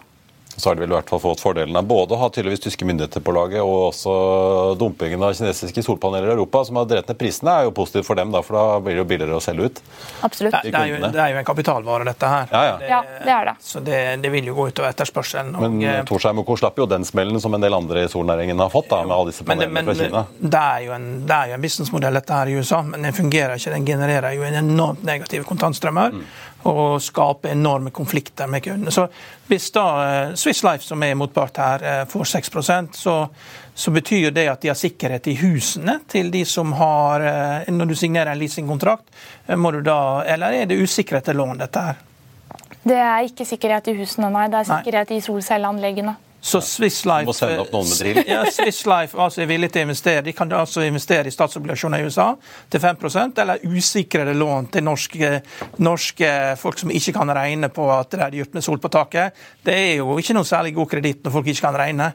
Så 0.57 0.69
har 0.69 0.75
de 0.75 0.81
vel 0.81 0.89
i 0.89 0.95
hvert 0.95 1.09
fall 1.09 1.19
fått 1.21 1.41
fordelen 1.43 1.75
av 1.77 1.85
både 1.85 2.15
å 2.15 2.17
ha 2.17 2.27
tydeligvis 2.33 2.63
tyske 2.63 2.85
myndigheter 2.89 3.21
på 3.21 3.33
laget, 3.35 3.61
og 3.61 3.91
også 3.91 4.13
dumpingen 4.81 5.21
av 5.21 5.35
kinesiske 5.37 5.83
solpaneler 5.85 6.31
i 6.31 6.33
Europa, 6.33 6.63
som 6.65 6.79
har 6.81 6.87
drevet 6.89 7.11
ned 7.11 7.19
prisene, 7.19 7.53
er 7.53 7.67
jo 7.67 7.75
positivt 7.77 8.07
for 8.07 8.17
dem, 8.17 8.31
da, 8.33 8.41
for 8.41 8.57
da 8.57 8.79
blir 8.81 8.97
det 8.97 9.03
jo 9.03 9.05
billigere 9.11 9.37
å 9.37 9.43
selge 9.43 9.67
ut. 9.69 9.81
Absolutt. 10.25 10.55
Det, 10.55 10.71
det, 10.73 10.81
er 10.81 10.89
jo, 10.89 10.97
det, 11.03 11.21
er 11.21 11.35
jo, 11.35 11.37
en 11.43 11.45
kapitalvare, 11.45 12.07
dette 12.09 12.31
her. 12.31 12.49
Ja, 12.49 12.63
ja. 12.65 12.73
Det, 12.81 12.89
ja, 12.89 13.03
det 13.27 13.35
er 13.35 13.51
det. 13.51 13.55
Så 13.67 13.83
det, 13.85 14.01
det, 14.23 14.33
vil 14.33 14.49
jo 14.49 14.57
gå 14.57 14.67
utover 14.71 14.89
etterspørselen. 14.95 15.53
Men 15.61 16.09
Torsheim 16.09 16.41
og 16.41 16.49
Co. 16.49 16.57
slapp 16.63 16.81
jo 16.81 16.89
den 16.89 17.05
smellen 17.05 17.37
som 17.43 17.53
en 17.53 17.61
del 17.61 17.77
andre 17.77 18.07
i 18.07 18.09
solnæringen 18.09 18.65
har 18.65 18.73
fått, 18.73 18.89
da, 18.95 19.03
med 19.05 19.13
alle 19.13 19.35
disse 19.35 19.45
panelene 19.45 19.85
fra 19.91 19.97
Kina. 20.01 20.25
Det 20.41 20.65
er, 20.65 20.83
jo 20.87 20.97
en, 20.97 21.09
det 21.29 21.37
er 21.37 21.53
jo 21.53 21.61
en 21.61 21.69
businessmodell, 21.69 22.17
dette 22.17 22.41
her 22.41 22.49
i 22.49 22.57
USA, 22.57 22.81
men 22.81 23.05
den 23.05 23.13
fungerer 23.13 23.61
ikke. 23.61 23.77
Den 23.77 23.85
genererer 23.93 24.33
jo 24.33 24.49
en 24.49 24.61
enormt 24.65 25.05
negative 25.05 25.45
kontantstrømmer. 25.53 26.17
Mm 26.17 26.27
og 26.71 27.01
skape 27.03 27.51
enorme 27.51 27.91
konflikter 27.95 28.47
med 28.47 28.63
kundene. 28.63 28.91
Så 28.91 29.07
Hvis 29.47 29.69
da 29.71 29.85
eh, 30.03 30.33
Swiss 30.35 30.63
Life, 30.63 30.83
som 30.83 31.03
er 31.03 31.15
motpart 31.15 31.57
her, 31.57 31.83
eh, 31.83 32.05
får 32.05 32.23
6% 32.23 32.97
så, 32.99 33.15
så 33.73 33.91
betyr 33.91 34.31
det 34.31 34.47
at 34.51 34.61
de 34.61 34.71
har 34.71 34.75
sikkerhet 34.75 35.27
i 35.27 35.37
husene 35.39 35.99
til 36.07 36.31
de 36.31 36.43
som 36.45 36.73
har 36.73 37.23
eh, 37.23 37.71
Når 37.71 37.85
du 37.85 37.95
signerer 37.95 38.31
en 38.31 38.39
leasingkontrakt, 38.39 39.07
må 39.55 39.71
du 39.71 39.81
da 39.81 40.23
Eller 40.27 40.61
er 40.61 40.65
det 40.65 40.81
usikkerhet 40.81 41.25
til 41.25 41.39
lån, 41.39 41.57
dette 41.57 41.79
her? 41.79 42.03
Det 42.87 42.95
er 42.95 43.25
ikke 43.27 43.45
sikkerhet 43.45 43.87
i 43.91 43.97
husene, 43.97 44.29
nei. 44.31 44.47
Det 44.51 44.61
er 44.61 44.69
sikkerhet 44.69 45.09
nei. 45.11 45.17
i 45.17 45.23
solcelleanleggene. 45.23 46.15
Så 46.41 46.61
Swiss 46.61 47.05
Life, 47.05 47.31
drill. 47.99 48.23
ja, 48.27 48.45
Swiss 48.51 48.85
Life 48.85 49.17
altså 49.19 49.41
er 49.41 49.49
villig 49.49 49.71
til 49.73 49.83
å 49.83 49.87
investere. 49.87 50.21
De 50.23 50.33
kan 50.37 50.51
altså 50.53 50.83
investere 50.85 51.27
i 51.27 51.33
statsobligasjoner 51.33 52.03
i 52.03 52.07
USA 52.07 52.27
til 52.69 52.83
5% 52.83 53.41
eller 53.41 53.65
usikrede 53.65 54.35
lån 54.37 54.69
til 54.71 54.85
norske, 54.85 55.31
norske, 55.83 56.29
folk 56.61 56.79
som 56.79 56.93
ikke 56.93 57.15
kan 57.17 57.33
regne 57.35 57.71
på 57.73 57.89
at 57.91 58.13
det 58.13 58.21
er 58.23 58.39
gjort 58.43 58.55
med 58.55 58.67
sol 58.67 58.79
på 58.83 58.93
taket. 58.93 59.41
Det 59.65 59.75
er 59.75 59.91
jo 60.03 60.19
ikke 60.21 60.37
noe 60.37 60.47
særlig 60.47 60.75
god 60.77 60.93
kreditt 60.93 61.25
når 61.25 61.35
folk 61.39 61.51
ikke 61.51 61.65
kan 61.67 61.81
regne. 61.81 62.13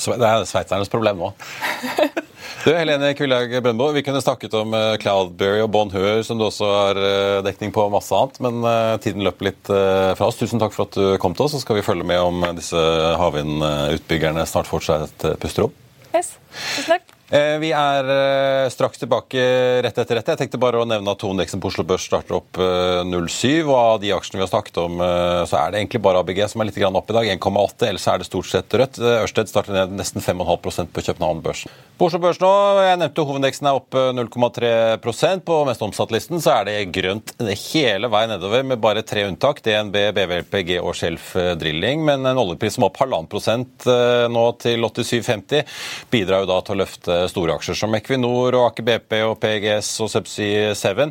Så 0.00 0.16
det 0.16 0.26
er 0.26 0.48
sveitsernes 0.48 0.90
problem 0.90 1.20
nå. 1.20 1.32
Du, 2.60 2.74
Helene 2.76 3.14
Kvillag 3.16 3.54
Brøndbo, 3.64 3.86
vi 3.96 4.02
kunne 4.04 4.20
snakket 4.20 4.52
om 4.58 4.74
uh, 4.76 4.98
Cloudberry 5.00 5.62
og 5.64 5.70
Bonheur, 5.72 6.20
som 6.26 6.36
du 6.36 6.44
også 6.44 6.66
har 6.68 6.98
uh, 7.00 7.38
dekning 7.46 7.72
på, 7.72 7.86
og 7.86 7.94
masse 7.94 8.12
annet, 8.12 8.36
men 8.44 8.58
uh, 8.66 8.98
tiden 9.00 9.24
løper 9.24 9.48
litt 9.48 9.70
fra 9.70 10.28
oss. 10.28 10.36
Tusen 10.36 10.60
takk 10.60 10.76
for 10.76 10.84
at 10.84 10.98
du 10.98 11.16
kom 11.22 11.32
til 11.36 11.46
oss, 11.46 11.54
så 11.56 11.62
skal 11.62 11.78
vi 11.78 11.86
følge 11.86 12.04
med 12.04 12.20
om 12.20 12.44
disse 12.58 12.82
havvindutbyggerne 13.22 14.44
snart 14.50 14.68
fortsatt 14.68 15.24
puster 15.40 15.70
opp. 15.70 15.80
Yes, 16.12 16.34
tusen 16.74 16.98
takk. 16.98 17.19
Eh, 17.30 17.60
vi 17.62 17.68
er 17.70 18.08
eh, 18.10 18.68
straks 18.74 18.98
tilbake 18.98 19.42
rett 19.86 19.98
etter 20.02 20.18
dette. 20.18 20.34
Jeg 20.34 20.40
tenkte 20.40 20.58
bare 20.58 20.80
å 20.82 20.86
nevne 20.88 21.12
at 21.14 21.22
hovedindeksen 21.22 21.60
på 21.62 21.70
Oslo 21.70 21.84
Børs 21.86 22.02
starter 22.08 22.34
opp 22.40 22.58
0,7. 22.58 23.44
Eh, 23.46 23.68
og 23.68 23.76
Av 23.78 24.00
de 24.02 24.10
aksjene 24.16 24.40
vi 24.40 24.42
har 24.42 24.50
snakket 24.50 24.80
om, 24.82 24.98
så 25.46 25.60
er 25.60 25.70
det 25.70 25.78
egentlig 25.78 26.00
bare 26.02 26.24
ABG 26.24 26.40
som 26.50 26.62
er 26.64 26.70
litt 26.70 26.80
opp 26.82 27.12
i 27.12 27.14
dag. 27.14 27.30
1,8. 27.36 27.86
Ellers 27.86 28.06
er 28.10 28.18
det 28.18 28.26
stort 28.26 28.50
sett 28.50 28.74
rødt. 28.74 28.98
Ørsted 28.98 29.52
starter 29.52 29.78
ned 29.78 29.94
nesten 30.00 30.24
5,5% 30.24 30.90
på 30.90 31.04
København 31.06 31.42
Børs. 31.44 31.62
På 32.00 32.08
Oslo 32.08 32.18
Børs 32.18 32.40
nå, 32.42 32.50
jeg 32.82 32.98
nevnte 32.98 33.26
hovedindeksen 33.28 33.68
er 33.68 33.76
opp 33.78 33.94
0,3% 34.16 35.42
På 35.44 35.58
mest 35.68 35.82
omsatt-listen 35.84 36.40
så 36.40 36.54
er 36.56 36.66
det 36.66 36.76
grønt 36.96 37.34
hele 37.60 38.08
veien 38.10 38.32
nedover, 38.32 38.64
med 38.66 38.82
bare 38.82 39.04
tre 39.06 39.28
unntak. 39.28 39.62
DNB, 39.62 40.00
BVLPG 40.16 40.80
og 40.80 40.96
Shelf 40.98 41.30
Drilling. 41.60 42.02
Men 42.08 42.26
en 42.26 42.42
oljepris 42.42 42.74
som 42.74 42.88
er 42.88 42.90
opp 42.90 43.00
halvannen 43.04 43.30
prosent 43.30 43.86
nå 43.86 44.44
til 44.58 44.82
87,50 44.82 45.78
bidrar 46.10 46.42
jo 46.42 46.50
da 46.50 46.60
til 46.64 46.74
å 46.74 46.82
løfte 46.82 47.19
store 47.30 47.56
aksjer 47.56 47.78
som 47.78 47.94
Equinor 47.98 48.56
og 48.58 48.66
Aker 48.70 48.86
BP 48.86 49.16
og 49.26 49.36
PGS 49.42 49.92
og 50.04 50.12
Subsea 50.12 50.74
7. 50.78 51.10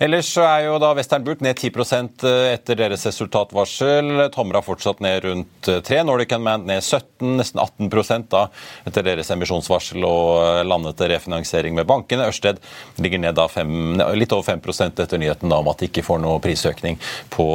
Ellers 0.00 0.32
er 0.40 0.66
jo 0.68 0.78
da 0.82 0.92
Western 0.96 1.26
Bulk 1.26 1.42
ned 1.44 1.58
10 1.58 1.72
eh, 1.72 2.52
etter 2.54 2.78
deres 2.80 3.06
resultatvarsel. 3.08 4.28
Tomra 4.34 4.62
fortsatt 4.64 5.02
ned 5.04 5.24
rundt 5.24 5.70
3. 5.70 5.80
Eh, 5.80 6.04
Nordic 6.06 6.36
Unmanned 6.36 6.68
ned 6.70 6.84
17, 6.84 7.36
nesten 7.40 7.60
18 7.60 8.28
da 8.30 8.46
etter 8.86 9.04
deres 9.06 9.30
emisjonsvarsel 9.32 10.04
og 10.04 10.66
landete 10.66 10.90
landet 10.90 11.10
refinansiering 11.10 11.74
med 11.74 11.86
bankene. 11.86 12.28
Ørsted 12.28 12.58
ligger 12.96 13.18
ned 13.18 13.34
da 13.34 13.46
5, 13.48 14.00
litt 14.18 14.32
over 14.32 14.44
5% 14.56 15.00
etter 15.02 15.18
nyheten 15.18 15.50
da 15.50 15.60
om 15.60 15.68
at 15.68 15.80
de 15.80 15.88
ikke 15.88 16.04
får 16.04 16.20
noe 16.22 16.40
prisøkning 16.42 16.98
på 17.30 17.46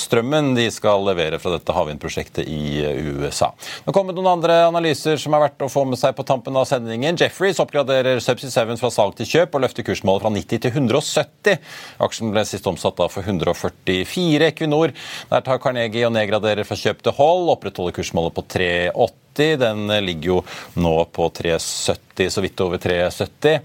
strømmen 0.00 0.54
de 0.56 0.68
skal 0.70 1.04
levere 1.06 1.38
fra 1.38 1.54
dette 1.56 1.72
havvindprosjektet 1.72 2.46
i 2.46 2.84
USA. 3.16 3.52
Nå 3.86 3.94
kommer 3.94 4.16
noen 4.16 4.36
andre 4.36 4.64
analyser 4.66 5.20
som 5.20 5.34
er 5.36 5.46
verdt 5.46 5.66
å 5.66 5.70
få 5.72 5.84
med 5.88 6.00
seg 6.00 6.16
på 6.16 6.26
tampen 6.26 6.56
av 6.56 6.66
sendingen 6.68 7.05
sendingen. 7.06 7.16
Jeffreys 7.16 7.58
oppgraderer 7.60 8.20
Subsea 8.20 8.50
Seven 8.50 8.78
fra 8.78 8.90
salg 8.90 9.16
til 9.16 9.26
kjøp 9.26 9.54
og 9.54 9.62
løfter 9.62 9.84
kursmålet 9.84 10.22
fra 10.22 10.30
90 10.30 10.60
til 10.60 10.70
170. 10.70 11.58
Aksjen 12.00 12.32
ble 12.32 12.44
sist 12.44 12.66
omsatt 12.66 12.96
da 12.96 13.08
for 13.08 13.22
144. 13.22 14.50
Equinor 14.50 14.92
der 15.30 15.40
tar 15.40 15.58
Carnegie 15.58 16.06
og 16.06 16.14
nedgraderer 16.14 16.64
fra 16.64 16.76
kjøp 16.76 17.02
til 17.02 17.12
hold, 17.16 17.50
opprettholder 17.50 17.94
kursmålet 17.96 18.34
på 18.34 18.44
3,8. 18.56 19.25
Den 19.36 19.86
ligger 20.04 20.28
jo 20.28 20.36
nå 20.74 21.04
på 21.12 21.28
370, 21.30 22.30
så 22.30 22.40
vidt 22.40 22.60
over 22.64 22.80
370. 22.80 23.60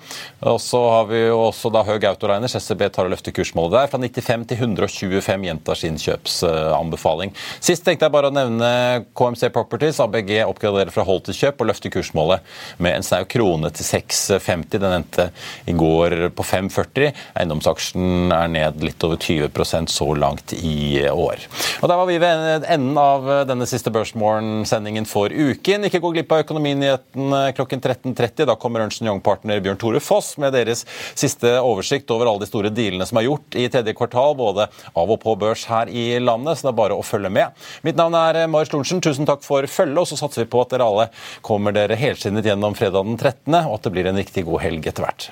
Og 0.49 0.59
så 0.61 0.81
har 0.89 1.05
vi 1.09 1.21
jo 1.23 1.37
også 1.47 1.71
da 1.73 1.83
Høg 1.87 2.05
Autoliner, 2.09 2.51
SEB 2.51 2.83
tar 2.91 3.07
og 3.07 3.13
løfter 3.13 3.33
kursmålet 3.35 3.77
der. 3.77 3.91
Fra 3.91 3.99
95 4.01 4.45
til 4.49 4.63
125 4.67 5.45
gjentar 5.47 5.79
sin 5.79 5.99
kjøpsanbefaling. 6.01 7.33
Sist 7.63 7.85
tenkte 7.85 8.07
jeg 8.07 8.15
bare 8.15 8.31
å 8.31 8.35
nevne 8.35 8.71
KMC 9.17 9.51
Properties. 9.55 10.01
ABG 10.03 10.33
oppgraderer 10.43 10.91
fra 10.93 11.05
hold 11.07 11.23
til 11.27 11.37
kjøp 11.37 11.63
og 11.63 11.71
løfter 11.71 11.93
kursmålet 11.93 12.51
med 12.81 12.97
en 12.97 13.07
snau 13.07 13.23
krone 13.29 13.71
til 13.75 13.87
6,50. 13.87 14.77
Den 14.81 14.97
endte 14.99 15.29
i 15.69 15.75
går 15.77 16.17
på 16.35 16.47
5,40. 16.47 17.11
Eiendomsaksjen 17.39 18.35
er 18.35 18.51
ned 18.51 18.83
litt 18.83 19.07
over 19.07 19.21
20% 19.21 19.91
så 19.91 20.11
langt 20.17 20.55
i 20.57 21.05
år. 21.07 21.47
Og 21.81 21.87
Der 21.91 21.97
var 21.99 22.07
vi 22.09 22.19
ved 22.21 22.67
enden 22.67 22.97
av 22.99 23.27
denne 23.47 23.67
siste 23.69 23.93
Børsmorgen-sendingen 23.93 25.07
for 25.09 25.31
uken 25.31 25.60
uken. 25.61 25.85
Ikke 25.85 26.01
gå 26.01 26.11
glipp 26.15 26.31
av 26.33 26.43
Økonominyhetene 26.43 27.41
klokken 27.55 27.81
13.30. 27.81 28.45
Da 28.49 28.55
kommer 28.59 28.81
Ernst 28.81 29.01
Young-partner 29.01 29.61
Bjørn 29.61 29.79
Tore 29.81 30.01
Foss 30.01 30.33
med 30.41 30.53
deres 30.53 30.85
siste 31.13 31.53
oversikt 31.61 32.11
over 32.11 32.29
alle 32.29 32.43
de 32.43 32.49
store 32.49 32.71
dealene 32.73 33.05
som 33.07 33.19
er 33.21 33.27
gjort 33.27 33.57
i 33.59 33.67
tredje 33.71 33.93
kvartal, 33.97 34.35
både 34.39 34.67
av 34.93 35.11
og 35.11 35.21
på 35.21 35.35
børs 35.39 35.67
her 35.69 35.89
i 35.89 36.19
landet. 36.19 36.59
Så 36.59 36.67
det 36.67 36.73
er 36.73 36.81
bare 36.81 36.97
å 36.97 37.05
følge 37.05 37.31
med. 37.33 37.53
Mitt 37.85 37.99
navn 37.99 38.17
er 38.17 38.43
Marius 38.47 38.73
Lorentzen. 38.73 39.03
Tusen 39.03 39.29
takk 39.29 39.45
for 39.45 39.67
følget. 39.67 40.01
Og 40.01 40.09
så 40.09 40.19
satser 40.19 40.45
vi 40.45 40.51
på 40.51 40.63
at 40.63 40.73
dere 40.73 40.87
alle 40.87 41.09
kommer 41.45 41.75
dere 41.75 41.99
helskinnet 41.99 42.47
gjennom 42.47 42.77
fredag 42.77 43.05
den 43.07 43.19
13., 43.19 43.61
og 43.61 43.77
at 43.77 43.85
det 43.85 43.93
blir 43.93 44.09
en 44.09 44.19
riktig 44.19 44.45
god 44.47 44.63
helg 44.65 44.87
etter 44.89 45.05
hvert. 45.05 45.31